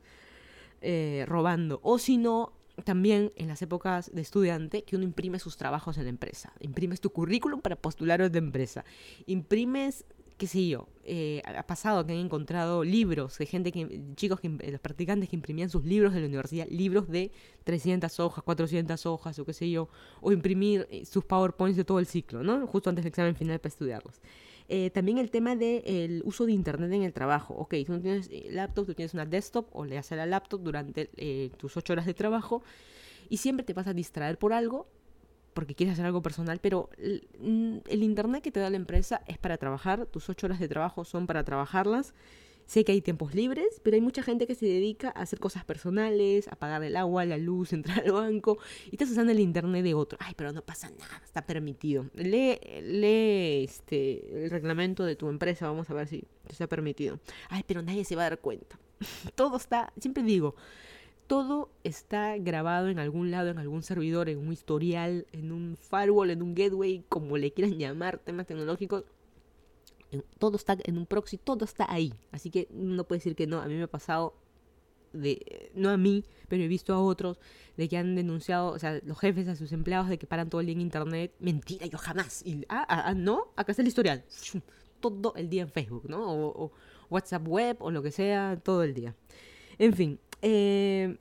eh, 0.80 1.24
robando. 1.26 1.80
O 1.82 1.98
si 1.98 2.18
no, 2.18 2.52
también 2.84 3.32
en 3.34 3.48
las 3.48 3.62
épocas 3.62 4.14
de 4.14 4.20
estudiante 4.20 4.84
que 4.84 4.94
uno 4.94 5.04
imprime 5.04 5.40
sus 5.40 5.56
trabajos 5.56 5.98
en 5.98 6.04
la 6.04 6.10
empresa. 6.10 6.52
Imprimes 6.60 7.00
tu 7.00 7.10
currículum 7.10 7.62
para 7.62 7.74
postular 7.74 8.22
a 8.22 8.28
de 8.28 8.38
empresa. 8.38 8.84
Imprimes, 9.26 10.04
qué 10.40 10.46
sé 10.46 10.66
yo, 10.66 10.88
eh, 11.04 11.42
ha 11.44 11.66
pasado 11.66 12.06
que 12.06 12.14
han 12.14 12.18
encontrado 12.18 12.82
libros 12.82 13.36
de 13.36 13.44
gente 13.44 13.70
que, 13.72 14.00
chicos, 14.16 14.40
que, 14.40 14.48
los 14.48 14.80
practicantes 14.80 15.28
que 15.28 15.36
imprimían 15.36 15.68
sus 15.68 15.84
libros 15.84 16.14
de 16.14 16.20
la 16.20 16.26
universidad, 16.26 16.66
libros 16.70 17.10
de 17.10 17.30
300 17.64 18.18
hojas, 18.20 18.42
400 18.42 19.04
hojas 19.04 19.38
o 19.38 19.44
qué 19.44 19.52
sé 19.52 19.70
yo, 19.70 19.90
o 20.22 20.32
imprimir 20.32 20.88
eh, 20.90 21.04
sus 21.04 21.26
PowerPoints 21.26 21.76
de 21.76 21.84
todo 21.84 21.98
el 21.98 22.06
ciclo, 22.06 22.42
¿no? 22.42 22.66
Justo 22.66 22.88
antes 22.88 23.04
del 23.04 23.10
examen 23.10 23.36
final 23.36 23.58
para 23.60 23.68
estudiarlos. 23.68 24.22
Eh, 24.66 24.88
también 24.88 25.18
el 25.18 25.30
tema 25.30 25.56
del 25.56 26.22
uso 26.24 26.46
de 26.46 26.52
Internet 26.52 26.90
en 26.90 27.02
el 27.02 27.12
trabajo. 27.12 27.52
Ok, 27.52 27.74
tú 27.84 27.92
no 27.92 28.00
tienes 28.00 28.30
eh, 28.32 28.48
laptop, 28.50 28.86
tú 28.86 28.94
tienes 28.94 29.12
una 29.12 29.26
desktop 29.26 29.68
o 29.76 29.84
le 29.84 29.98
haces 29.98 30.16
la 30.16 30.24
laptop 30.24 30.62
durante 30.62 31.10
tus 31.58 31.76
ocho 31.76 31.92
horas 31.92 32.06
de 32.06 32.14
trabajo 32.14 32.62
y 33.28 33.36
siempre 33.36 33.66
te 33.66 33.74
vas 33.74 33.88
a 33.88 33.92
distraer 33.92 34.38
por 34.38 34.54
algo 34.54 34.86
porque 35.54 35.74
quieres 35.74 35.94
hacer 35.94 36.06
algo 36.06 36.22
personal, 36.22 36.58
pero 36.60 36.90
el, 36.98 37.82
el 37.88 38.02
Internet 38.02 38.42
que 38.42 38.52
te 38.52 38.60
da 38.60 38.70
la 38.70 38.76
empresa 38.76 39.22
es 39.26 39.38
para 39.38 39.58
trabajar, 39.58 40.06
tus 40.06 40.28
ocho 40.28 40.46
horas 40.46 40.60
de 40.60 40.68
trabajo 40.68 41.04
son 41.04 41.26
para 41.26 41.44
trabajarlas 41.44 42.14
Sé 42.70 42.84
que 42.84 42.92
hay 42.92 43.00
tiempos 43.00 43.34
libres, 43.34 43.80
pero 43.82 43.96
hay 43.96 44.00
mucha 44.00 44.22
gente 44.22 44.46
que 44.46 44.54
se 44.54 44.64
dedica 44.64 45.08
a 45.08 45.22
hacer 45.22 45.40
cosas 45.40 45.64
personales, 45.64 46.46
a 46.46 46.54
pagar 46.54 46.84
el 46.84 46.96
agua, 46.96 47.24
la 47.24 47.36
luz, 47.36 47.72
entrar 47.72 47.98
al 48.04 48.12
banco, 48.12 48.58
y 48.92 48.94
estás 48.94 49.10
usando 49.10 49.32
el 49.32 49.40
internet 49.40 49.82
de 49.82 49.94
otro. 49.94 50.16
Ay, 50.22 50.34
pero 50.36 50.52
no 50.52 50.62
pasa 50.62 50.88
nada, 50.88 51.20
está 51.24 51.44
permitido. 51.44 52.06
Lee, 52.14 52.60
lee 52.80 53.64
este, 53.64 54.44
el 54.44 54.50
reglamento 54.50 55.04
de 55.04 55.16
tu 55.16 55.28
empresa, 55.28 55.66
vamos 55.66 55.90
a 55.90 55.94
ver 55.94 56.06
si 56.06 56.20
te 56.46 56.52
está 56.52 56.68
permitido. 56.68 57.18
Ay, 57.48 57.64
pero 57.66 57.82
nadie 57.82 58.04
se 58.04 58.14
va 58.14 58.26
a 58.26 58.30
dar 58.30 58.38
cuenta. 58.38 58.78
todo 59.34 59.56
está, 59.56 59.92
siempre 59.98 60.22
digo, 60.22 60.54
todo 61.30 61.70
está 61.84 62.36
grabado 62.38 62.88
en 62.88 62.98
algún 62.98 63.30
lado, 63.30 63.50
en 63.50 63.58
algún 63.58 63.84
servidor, 63.84 64.28
en 64.28 64.38
un 64.38 64.52
historial, 64.52 65.28
en 65.30 65.52
un 65.52 65.76
firewall, 65.76 66.30
en 66.30 66.42
un 66.42 66.56
gateway, 66.56 67.04
como 67.08 67.38
le 67.38 67.52
quieran 67.52 67.78
llamar, 67.78 68.18
temas 68.18 68.48
tecnológicos 68.48 69.04
todo 70.40 70.56
está 70.56 70.76
en 70.82 70.98
un 70.98 71.06
proxy, 71.06 71.38
todo 71.38 71.64
está 71.64 71.86
ahí. 71.88 72.12
Así 72.32 72.50
que 72.50 72.66
no 72.72 73.04
puede 73.04 73.20
decir 73.20 73.36
que 73.36 73.46
no. 73.46 73.60
A 73.60 73.66
mí 73.66 73.74
me 73.74 73.84
ha 73.84 73.86
pasado 73.86 74.34
de, 75.12 75.70
no 75.76 75.90
a 75.90 75.96
mí, 75.96 76.24
pero 76.48 76.64
he 76.64 76.66
visto 76.66 76.92
a 76.92 77.00
otros 77.00 77.38
de 77.76 77.88
que 77.88 77.96
han 77.96 78.16
denunciado, 78.16 78.72
o 78.72 78.78
sea, 78.80 78.98
los 79.04 79.16
jefes 79.16 79.46
a 79.46 79.54
sus 79.54 79.70
empleados 79.70 80.08
de 80.08 80.18
que 80.18 80.26
paran 80.26 80.50
todo 80.50 80.60
el 80.60 80.66
día 80.66 80.74
en 80.74 80.80
internet. 80.80 81.32
Mentira, 81.38 81.86
yo 81.86 81.96
jamás. 81.96 82.42
Ah, 82.68 82.84
ah, 82.88 83.04
ah 83.06 83.14
no, 83.14 83.52
acá 83.54 83.70
está 83.70 83.82
el 83.82 83.88
historial. 83.88 84.24
Todo 84.98 85.32
el 85.36 85.48
día 85.48 85.62
en 85.62 85.70
Facebook, 85.70 86.10
¿no? 86.10 86.24
O, 86.28 86.72
WhatsApp 87.08 87.46
web 87.46 87.76
o 87.78 87.92
lo 87.92 88.02
que 88.02 88.10
sea, 88.10 88.58
todo 88.60 88.82
el 88.82 88.94
día. 88.94 89.14
En 89.78 89.94
fin. 89.94 90.18
Eh, 90.42 91.16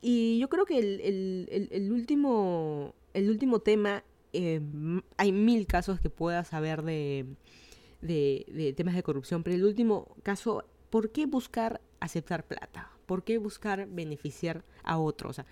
y 0.00 0.38
yo 0.38 0.48
creo 0.48 0.64
que 0.66 0.78
el, 0.78 1.92
último, 1.92 2.94
el 3.14 3.30
último 3.30 3.60
tema, 3.60 4.04
eh, 4.32 4.60
hay 5.16 5.32
mil 5.32 5.66
casos 5.66 6.00
que 6.00 6.10
puedas 6.10 6.48
saber 6.48 6.82
de 6.82 7.26
de, 8.04 8.74
temas 8.76 8.94
de 8.94 9.02
corrupción, 9.02 9.42
pero 9.42 9.56
el 9.56 9.64
último 9.64 10.08
caso, 10.22 10.64
¿por 10.90 11.10
qué 11.10 11.26
buscar 11.26 11.80
aceptar 12.00 12.46
plata? 12.46 12.90
¿Por 13.06 13.24
qué 13.24 13.38
buscar 13.38 13.86
beneficiar 13.88 14.64
a 14.82 14.98
otros? 14.98 15.30
O 15.30 15.34
sea, 15.34 15.46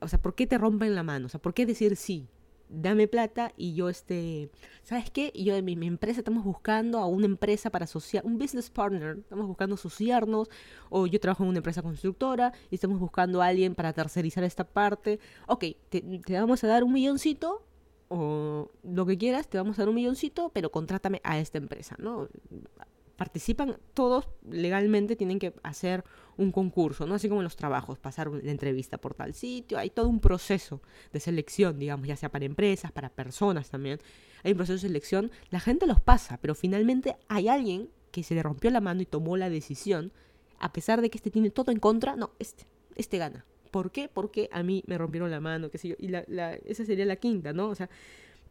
o 0.00 0.08
sea, 0.08 0.20
¿por 0.20 0.34
qué 0.34 0.46
te 0.46 0.58
rompen 0.58 0.94
la 0.94 1.02
mano? 1.02 1.26
O 1.26 1.28
sea, 1.28 1.40
¿por 1.40 1.54
qué 1.54 1.66
decir 1.66 1.96
sí? 1.96 2.26
Dame 2.74 3.06
plata 3.06 3.52
y 3.56 3.74
yo 3.74 3.90
este, 3.90 4.50
¿sabes 4.82 5.10
qué? 5.10 5.30
Yo 5.34 5.54
en 5.54 5.64
mi, 5.64 5.76
mi, 5.76 5.86
empresa 5.86 6.20
estamos 6.20 6.42
buscando 6.42 6.98
a 6.98 7.06
una 7.06 7.26
empresa 7.26 7.68
para 7.68 7.84
asociar, 7.84 8.24
un 8.24 8.38
business 8.38 8.70
partner, 8.70 9.18
estamos 9.18 9.46
buscando 9.46 9.74
asociarnos, 9.74 10.48
o 10.88 11.06
yo 11.06 11.20
trabajo 11.20 11.42
en 11.42 11.50
una 11.50 11.58
empresa 11.58 11.82
constructora 11.82 12.52
y 12.70 12.76
estamos 12.76 12.98
buscando 12.98 13.42
a 13.42 13.46
alguien 13.48 13.74
para 13.74 13.92
tercerizar 13.92 14.42
esta 14.42 14.64
parte. 14.64 15.20
Ok, 15.46 15.64
te, 15.90 16.00
te 16.00 16.40
vamos 16.40 16.64
a 16.64 16.66
dar 16.66 16.82
un 16.82 16.94
milloncito 16.94 17.62
o 18.08 18.70
lo 18.82 19.06
que 19.06 19.16
quieras, 19.18 19.48
te 19.48 19.58
vamos 19.58 19.78
a 19.78 19.82
dar 19.82 19.88
un 19.88 19.94
milloncito, 19.94 20.50
pero 20.54 20.70
contrátame 20.70 21.20
a 21.24 21.38
esta 21.38 21.58
empresa, 21.58 21.96
¿no? 21.98 22.28
Participan 23.22 23.76
todos 23.94 24.26
legalmente, 24.50 25.14
tienen 25.14 25.38
que 25.38 25.54
hacer 25.62 26.02
un 26.36 26.50
concurso, 26.50 27.06
¿no? 27.06 27.14
Así 27.14 27.28
como 27.28 27.40
en 27.40 27.44
los 27.44 27.54
trabajos, 27.54 28.00
pasar 28.00 28.26
la 28.26 28.50
entrevista 28.50 28.98
por 28.98 29.14
tal 29.14 29.32
sitio, 29.32 29.78
hay 29.78 29.90
todo 29.90 30.08
un 30.08 30.18
proceso 30.18 30.82
de 31.12 31.20
selección, 31.20 31.78
digamos, 31.78 32.08
ya 32.08 32.16
sea 32.16 32.32
para 32.32 32.46
empresas, 32.46 32.90
para 32.90 33.10
personas 33.10 33.70
también. 33.70 34.00
Hay 34.42 34.50
un 34.50 34.56
proceso 34.56 34.72
de 34.72 34.88
selección, 34.88 35.30
la 35.50 35.60
gente 35.60 35.86
los 35.86 36.00
pasa, 36.00 36.40
pero 36.42 36.56
finalmente 36.56 37.14
hay 37.28 37.46
alguien 37.46 37.90
que 38.10 38.24
se 38.24 38.34
le 38.34 38.42
rompió 38.42 38.72
la 38.72 38.80
mano 38.80 39.02
y 39.02 39.06
tomó 39.06 39.36
la 39.36 39.50
decisión, 39.50 40.10
a 40.58 40.72
pesar 40.72 41.00
de 41.00 41.08
que 41.08 41.18
este 41.18 41.30
tiene 41.30 41.50
todo 41.50 41.70
en 41.70 41.78
contra, 41.78 42.16
no, 42.16 42.32
este, 42.40 42.66
este 42.96 43.18
gana. 43.18 43.44
¿Por 43.70 43.92
qué? 43.92 44.08
Porque 44.12 44.48
a 44.50 44.64
mí 44.64 44.82
me 44.88 44.98
rompieron 44.98 45.30
la 45.30 45.38
mano, 45.38 45.70
qué 45.70 45.78
sé 45.78 45.90
yo. 45.90 45.94
Y 46.00 46.08
la, 46.08 46.24
la, 46.26 46.54
esa 46.54 46.84
sería 46.84 47.06
la 47.06 47.14
quinta, 47.14 47.52
¿no? 47.52 47.68
O 47.68 47.76
sea, 47.76 47.88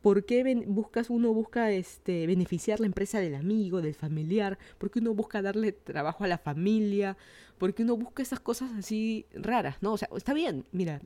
¿por 0.02 0.26
qué 0.26 0.64
buscas, 0.68 1.10
uno 1.10 1.34
busca 1.34 1.72
este, 1.72 2.28
beneficiar 2.28 2.80
la 2.80 2.88
empresa 2.88 3.20
del 3.20 3.36
amigo, 3.36 3.82
del 3.82 3.94
familiar? 3.94 4.58
¿Por 4.78 4.92
qué 4.92 5.00
uno 5.00 5.14
busca 5.14 5.42
darle 5.42 5.72
trabajo 5.72 6.24
a 6.24 6.28
la 6.28 6.38
familia? 6.38 7.18
¿Por 7.58 7.74
qué 7.74 7.84
uno 7.84 7.98
busca 7.98 8.24
esas 8.24 8.40
cosas 8.40 8.72
así 8.78 9.26
raras, 9.34 9.78
¿no? 9.82 9.94
O 9.94 9.98
sea, 9.98 10.10
está 10.16 10.34
bien, 10.34 10.66
mira, 10.72 11.02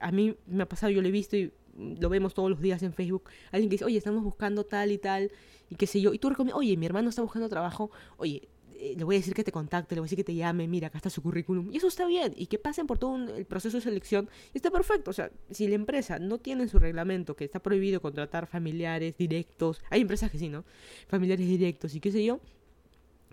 a, 0.00 0.12
mí 0.12 0.36
me 0.46 0.62
ha 0.62 0.68
pasado, 0.68 0.90
yo 0.90 1.02
lo 1.02 1.08
he 1.08 1.10
visto 1.10 1.36
y 1.36 1.52
lo 1.76 2.08
vemos 2.08 2.34
todos 2.34 2.50
los 2.50 2.60
días 2.60 2.82
en 2.82 2.92
Facebook, 2.92 3.24
alguien 3.52 3.68
que 3.68 3.74
dice, 3.74 3.84
oye, 3.84 3.98
estamos 3.98 4.22
buscando 4.22 4.64
tal 4.64 4.92
y 4.92 4.98
tal, 4.98 5.30
y 5.68 5.76
qué 5.76 5.86
sé 5.86 6.00
yo, 6.00 6.12
y 6.12 6.18
tú 6.18 6.28
recomiendas, 6.28 6.58
oye, 6.58 6.76
mi 6.76 6.86
hermano 6.86 7.08
está 7.08 7.22
buscando 7.22 7.48
trabajo, 7.48 7.90
oye, 8.16 8.48
eh, 8.80 8.94
le 8.96 9.04
voy 9.04 9.16
a 9.16 9.18
decir 9.18 9.34
que 9.34 9.44
te 9.44 9.52
contacte, 9.52 9.94
le 9.94 10.00
voy 10.00 10.06
a 10.06 10.08
decir 10.08 10.16
que 10.16 10.24
te 10.24 10.34
llame, 10.34 10.66
mira, 10.66 10.88
acá 10.88 10.96
está 10.96 11.10
su 11.10 11.20
currículum. 11.22 11.70
Y 11.70 11.76
eso 11.76 11.86
está 11.86 12.06
bien. 12.06 12.32
Y 12.36 12.46
que 12.46 12.58
pasen 12.58 12.86
por 12.86 12.98
todo 12.98 13.16
el 13.36 13.44
proceso 13.44 13.76
de 13.76 13.82
selección. 13.82 14.30
Y 14.54 14.58
está 14.58 14.70
perfecto. 14.70 15.10
O 15.10 15.12
sea, 15.12 15.30
si 15.50 15.68
la 15.68 15.74
empresa 15.74 16.18
no 16.18 16.38
tiene 16.38 16.62
en 16.62 16.68
su 16.70 16.78
reglamento 16.78 17.36
que 17.36 17.44
está 17.44 17.60
prohibido 17.60 18.00
contratar 18.00 18.46
familiares 18.46 19.16
directos, 19.18 19.82
hay 19.90 20.00
empresas 20.00 20.30
que 20.30 20.38
sí, 20.38 20.48
¿no? 20.48 20.64
Familiares 21.08 21.46
directos 21.46 21.94
y 21.94 22.00
qué 22.00 22.10
sé 22.10 22.24
yo, 22.24 22.40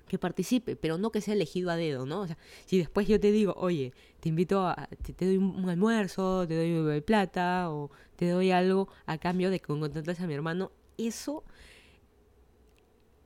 que 0.08 0.18
participe, 0.18 0.76
pero 0.76 0.98
no 0.98 1.12
que 1.12 1.22
sea 1.22 1.34
elegido 1.34 1.70
a 1.70 1.76
dedo, 1.76 2.06
¿no? 2.06 2.22
O 2.22 2.28
sea, 2.28 2.38
si 2.66 2.78
después 2.78 3.08
yo 3.08 3.20
te 3.20 3.32
digo, 3.32 3.54
oye, 3.58 3.94
te 4.20 4.30
invito 4.30 4.68
a, 4.68 4.90
te, 5.16 5.26
doy 5.26 5.38
un, 5.38 5.70
almuerzo, 5.70 6.48
te 6.48 6.56
doy 6.56 7.02
plata 7.02 7.70
o 7.70 7.92
te 8.16 8.30
doy 8.30 8.52
algo 8.52 8.90
a 9.06 9.18
cambio 9.18 9.50
de 9.50 9.60
que 9.60 9.68
contrates 9.68 10.20
a 10.20 10.28
mi 10.28 10.34
hermano, 10.34 10.72
eso 10.98 11.44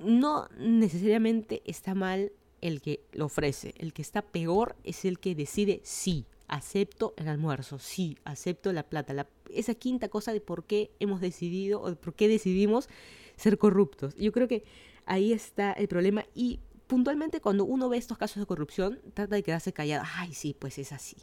no 0.04 0.48
necesariamente 0.58 1.62
está 1.66 1.96
mal 1.96 2.32
el 2.62 2.82
que 2.82 3.04
lo 3.12 3.26
ofrece. 3.26 3.74
El 3.78 3.94
que 3.94 4.02
está 4.02 4.22
peor 4.22 4.76
es 4.84 5.06
el 5.06 5.20
que 5.20 5.36
decide 5.36 5.82
sí, 5.84 6.26
acepto 6.48 7.14
el 7.18 7.28
almuerzo, 7.28 7.80
sí, 7.80 8.18
acepto 8.24 8.72
la 8.74 8.84
plata. 8.84 9.28
esa 9.54 9.74
quinta 9.76 10.10
cosa 10.10 10.34
de 10.34 10.42
por 10.42 10.66
qué 10.66 10.92
hemos 11.00 11.22
decidido 11.22 11.82
o 11.82 11.90
de 11.90 11.96
por 11.96 12.14
qué 12.14 12.28
decidimos 12.28 12.90
ser 13.36 13.58
corruptos. 13.58 14.16
Yo 14.16 14.32
creo 14.32 14.48
que 14.48 14.64
ahí 15.06 15.34
está 15.34 15.72
el 15.74 15.88
problema 15.88 16.26
y 16.36 16.60
puntualmente 16.88 17.42
cuando 17.42 17.66
uno 17.66 17.90
ve 17.90 17.98
estos 17.98 18.18
casos 18.18 18.42
de 18.42 18.46
corrupción, 18.46 19.00
trata 19.14 19.36
de 19.36 19.44
quedarse 19.44 19.74
callado. 19.74 20.04
Ay, 20.18 20.34
sí, 20.34 20.56
pues 20.58 20.78
es 20.78 20.92
así 20.92 21.18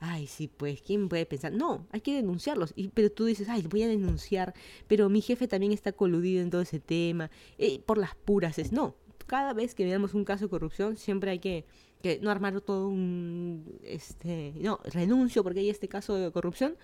ay, 0.00 0.26
sí, 0.26 0.48
pues, 0.48 0.82
¿quién 0.82 1.08
puede 1.08 1.26
pensar? 1.26 1.52
No, 1.52 1.86
hay 1.90 2.00
que 2.00 2.14
denunciarlos. 2.14 2.72
Y, 2.76 2.88
pero 2.88 3.10
tú 3.10 3.24
dices, 3.24 3.48
ay, 3.48 3.62
voy 3.62 3.82
a 3.82 3.88
denunciar, 3.88 4.54
pero 4.86 5.08
mi 5.08 5.20
jefe 5.20 5.48
también 5.48 5.72
está 5.72 5.92
coludido 5.92 6.42
en 6.42 6.50
todo 6.50 6.60
ese 6.60 6.80
tema, 6.80 7.30
eh, 7.58 7.80
por 7.84 7.98
las 7.98 8.14
puras. 8.14 8.58
Es, 8.58 8.72
no, 8.72 8.96
cada 9.26 9.52
vez 9.52 9.74
que 9.74 9.84
veamos 9.84 10.14
un 10.14 10.24
caso 10.24 10.46
de 10.46 10.50
corrupción, 10.50 10.96
siempre 10.96 11.30
hay 11.30 11.38
que, 11.38 11.64
que 12.02 12.18
no 12.20 12.30
armar 12.30 12.60
todo 12.60 12.88
un, 12.88 13.78
este, 13.82 14.52
no, 14.56 14.80
renuncio 14.84 15.42
porque 15.42 15.60
hay 15.60 15.70
este 15.70 15.88
caso 15.88 16.14
de 16.14 16.30
corrupción. 16.30 16.76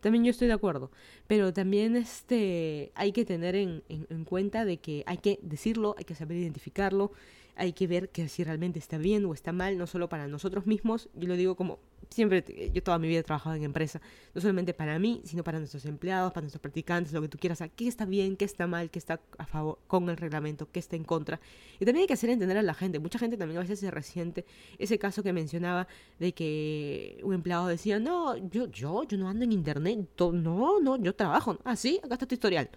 También 0.00 0.24
yo 0.24 0.30
estoy 0.30 0.46
de 0.46 0.54
acuerdo, 0.54 0.92
pero 1.26 1.52
también 1.52 1.96
este, 1.96 2.92
hay 2.94 3.10
que 3.10 3.24
tener 3.24 3.56
en, 3.56 3.82
en 3.88 4.24
cuenta 4.24 4.64
de 4.64 4.76
que 4.76 5.02
hay 5.06 5.18
que 5.18 5.40
decirlo, 5.42 5.96
hay 5.98 6.04
que 6.04 6.14
saber 6.14 6.36
identificarlo, 6.36 7.10
hay 7.56 7.72
que 7.72 7.88
ver 7.88 8.08
que 8.10 8.28
si 8.28 8.44
realmente 8.44 8.78
está 8.78 8.96
bien 8.96 9.24
o 9.24 9.34
está 9.34 9.50
mal, 9.50 9.76
no 9.76 9.88
solo 9.88 10.08
para 10.08 10.28
nosotros 10.28 10.66
mismos, 10.66 11.08
yo 11.14 11.26
lo 11.26 11.34
digo 11.34 11.56
como 11.56 11.80
siempre, 12.10 12.70
yo 12.72 12.82
toda 12.82 12.98
mi 12.98 13.08
vida 13.08 13.20
he 13.20 13.22
trabajado 13.22 13.56
en 13.56 13.62
empresa, 13.64 14.00
no 14.34 14.40
solamente 14.40 14.74
para 14.74 14.98
mí, 14.98 15.20
sino 15.24 15.44
para 15.44 15.58
nuestros 15.58 15.84
empleados, 15.84 16.32
para 16.32 16.42
nuestros 16.42 16.60
practicantes, 16.60 17.12
lo 17.12 17.20
que 17.20 17.28
tú 17.28 17.38
quieras, 17.38 17.62
qué 17.76 17.88
está 17.88 18.04
bien, 18.04 18.36
qué 18.36 18.44
está 18.44 18.66
mal, 18.66 18.90
qué 18.90 18.98
está 18.98 19.20
a 19.36 19.46
favor 19.46 19.78
con 19.86 20.08
el 20.08 20.16
reglamento, 20.16 20.68
qué 20.70 20.80
está 20.80 20.96
en 20.96 21.04
contra. 21.04 21.40
Y 21.78 21.84
también 21.84 22.02
hay 22.02 22.06
que 22.06 22.14
hacer 22.14 22.30
entender 22.30 22.58
a 22.58 22.62
la 22.62 22.74
gente, 22.74 22.98
mucha 22.98 23.18
gente 23.18 23.36
también 23.36 23.58
a 23.58 23.62
veces 23.62 23.80
se 23.80 23.90
resiente, 23.90 24.44
ese 24.78 24.98
caso 24.98 25.22
que 25.22 25.32
mencionaba 25.32 25.86
de 26.18 26.32
que 26.32 27.20
un 27.22 27.34
empleado 27.34 27.66
decía, 27.66 27.98
no, 27.98 28.36
yo, 28.36 28.66
yo, 28.70 29.04
yo 29.04 29.18
no 29.18 29.28
ando 29.28 29.44
en 29.44 29.52
internet, 29.52 30.08
no, 30.18 30.80
no, 30.80 30.96
yo 30.96 31.14
trabajo, 31.14 31.58
ah, 31.64 31.76
sí, 31.76 32.00
acá 32.02 32.14
está 32.14 32.26
tu 32.26 32.34
historial. 32.34 32.70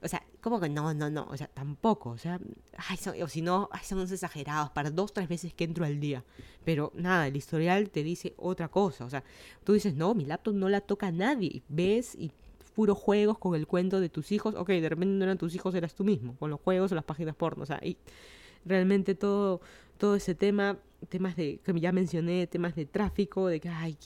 O 0.00 0.08
sea, 0.08 0.22
¿cómo 0.40 0.60
que 0.60 0.68
no, 0.68 0.94
no, 0.94 1.10
no? 1.10 1.26
O 1.30 1.36
sea, 1.36 1.48
tampoco. 1.48 2.10
O 2.10 2.18
sea, 2.18 2.38
ay, 2.76 2.98
o 3.20 3.28
si 3.28 3.42
no, 3.42 3.68
ay, 3.72 3.84
son 3.84 4.00
exagerados 4.00 4.70
para 4.70 4.90
dos, 4.90 5.12
tres 5.12 5.28
veces 5.28 5.52
que 5.54 5.64
entro 5.64 5.84
al 5.84 5.98
día. 6.00 6.24
Pero 6.64 6.92
nada, 6.94 7.26
el 7.26 7.36
historial 7.36 7.90
te 7.90 8.02
dice 8.02 8.34
otra 8.36 8.68
cosa. 8.68 9.04
O 9.04 9.10
sea, 9.10 9.24
tú 9.64 9.72
dices, 9.72 9.94
no, 9.94 10.14
mi 10.14 10.24
laptop 10.24 10.54
no 10.54 10.68
la 10.68 10.80
toca 10.80 11.10
nadie. 11.10 11.62
Ves 11.68 12.14
y 12.14 12.30
puros 12.74 12.96
juegos 12.96 13.38
con 13.38 13.56
el 13.56 13.66
cuento 13.66 14.00
de 14.00 14.08
tus 14.08 14.30
hijos. 14.30 14.54
Ok, 14.54 14.68
de 14.68 14.88
repente 14.88 15.12
no 15.14 15.24
eran 15.24 15.38
tus 15.38 15.54
hijos, 15.54 15.74
eras 15.74 15.94
tú 15.94 16.04
mismo, 16.04 16.36
con 16.36 16.50
los 16.50 16.60
juegos 16.60 16.92
o 16.92 16.94
las 16.94 17.04
páginas 17.04 17.34
porno. 17.34 17.64
O 17.64 17.66
sea, 17.66 17.80
y 17.82 17.96
realmente 18.64 19.16
todo, 19.16 19.60
todo 19.98 20.14
ese 20.16 20.34
tema 20.34 20.78
temas 21.08 21.36
de, 21.36 21.60
que 21.64 21.80
ya 21.80 21.92
mencioné, 21.92 22.46
temas 22.46 22.74
de 22.74 22.86
tráfico, 22.86 23.46
de 23.46 23.60
que, 23.60 23.68
ay, 23.68 23.96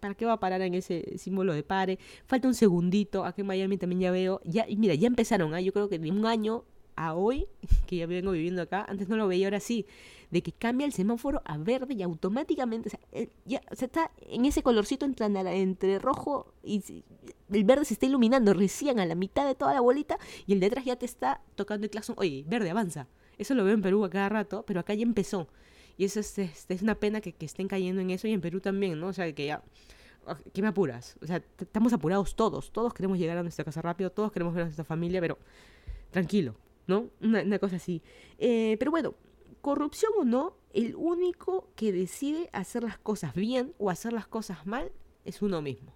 ¿para 0.00 0.14
qué 0.14 0.26
va 0.26 0.34
a 0.34 0.40
parar 0.40 0.62
en 0.62 0.74
ese 0.74 1.16
símbolo 1.18 1.52
de 1.52 1.62
pare? 1.62 1.98
Falta 2.26 2.48
un 2.48 2.54
segundito, 2.54 3.24
aquí 3.24 3.42
en 3.42 3.46
Miami 3.46 3.76
también 3.76 4.00
ya 4.00 4.10
veo, 4.10 4.40
ya, 4.44 4.68
y 4.68 4.76
mira, 4.76 4.94
ya 4.94 5.06
empezaron, 5.06 5.54
¿ah? 5.54 5.60
yo 5.60 5.72
creo 5.72 5.88
que 5.88 5.98
de 5.98 6.10
un 6.10 6.26
año 6.26 6.64
a 6.96 7.14
hoy, 7.14 7.46
que 7.86 7.96
ya 7.96 8.06
vengo 8.06 8.32
viviendo 8.32 8.62
acá, 8.62 8.84
antes 8.88 9.08
no 9.08 9.16
lo 9.16 9.28
veía, 9.28 9.46
ahora 9.46 9.60
sí, 9.60 9.86
de 10.30 10.42
que 10.42 10.52
cambia 10.52 10.86
el 10.86 10.92
semáforo 10.92 11.40
a 11.44 11.56
verde 11.56 11.94
y 11.94 12.02
automáticamente, 12.02 12.88
o 12.88 12.90
sea, 12.90 13.00
eh, 13.12 13.28
ya 13.44 13.62
o 13.70 13.74
está 13.74 14.10
en 14.20 14.44
ese 14.44 14.62
colorcito 14.62 15.06
entre, 15.06 15.26
entre 15.60 15.98
rojo 15.98 16.52
y 16.62 17.04
el 17.50 17.64
verde 17.64 17.84
se 17.84 17.94
está 17.94 18.06
iluminando 18.06 18.54
recién 18.54 19.00
a 19.00 19.06
la 19.06 19.14
mitad 19.14 19.46
de 19.46 19.54
toda 19.54 19.74
la 19.74 19.80
bolita 19.80 20.18
y 20.46 20.52
el 20.52 20.60
de 20.60 20.66
atrás 20.66 20.84
ya 20.84 20.96
te 20.96 21.06
está 21.06 21.40
tocando 21.56 21.84
el 21.84 21.90
claxon, 21.90 22.14
oye, 22.18 22.44
verde, 22.46 22.70
avanza. 22.70 23.08
Eso 23.40 23.54
lo 23.54 23.64
veo 23.64 23.72
en 23.72 23.80
Perú 23.80 24.04
a 24.04 24.10
cada 24.10 24.28
rato, 24.28 24.64
pero 24.66 24.80
acá 24.80 24.92
ya 24.92 25.02
empezó. 25.02 25.48
Y 25.96 26.04
eso 26.04 26.20
es, 26.20 26.82
una 26.82 26.94
pena 26.94 27.22
que, 27.22 27.32
que, 27.32 27.46
estén 27.46 27.68
cayendo 27.68 28.02
en 28.02 28.10
eso 28.10 28.28
y 28.28 28.32
en 28.32 28.42
Perú 28.42 28.60
también, 28.60 29.00
¿no? 29.00 29.08
O 29.08 29.12
sea, 29.14 29.32
que 29.32 29.46
ya... 29.46 29.62
Ah, 30.26 30.38
¿Qué 30.52 30.60
me 30.60 30.68
apuras? 30.68 31.16
O 31.22 31.26
sea, 31.26 31.42
estamos 31.58 31.94
apurados 31.94 32.36
todos. 32.36 32.70
Todos 32.70 32.92
queremos 32.92 33.18
llegar 33.18 33.38
a 33.38 33.42
nuestra 33.42 33.64
casa 33.64 33.80
rápido, 33.80 34.10
todos 34.10 34.30
queremos 34.30 34.52
ver 34.52 34.62
a 34.62 34.64
nuestra 34.66 34.84
familia, 34.84 35.22
pero 35.22 35.38
tranquilo, 36.10 36.54
¿no? 36.86 37.08
Una, 37.22 37.58
cosa 37.58 37.76
así. 37.76 38.02
Eh, 38.38 38.76
pero 38.78 38.90
bueno, 38.90 39.14
corrupción 39.62 40.12
o 40.18 40.24
no, 40.24 40.58
el 40.74 40.94
único 40.94 41.70
que 41.76 41.92
decide 41.92 42.50
hacer 42.52 42.82
las 42.82 42.98
cosas 42.98 43.34
bien 43.34 43.72
o 43.78 43.88
hacer 43.88 44.12
las 44.12 44.26
cosas 44.26 44.66
mal 44.66 44.92
es 45.24 45.40
uno 45.40 45.62
mismo. 45.62 45.94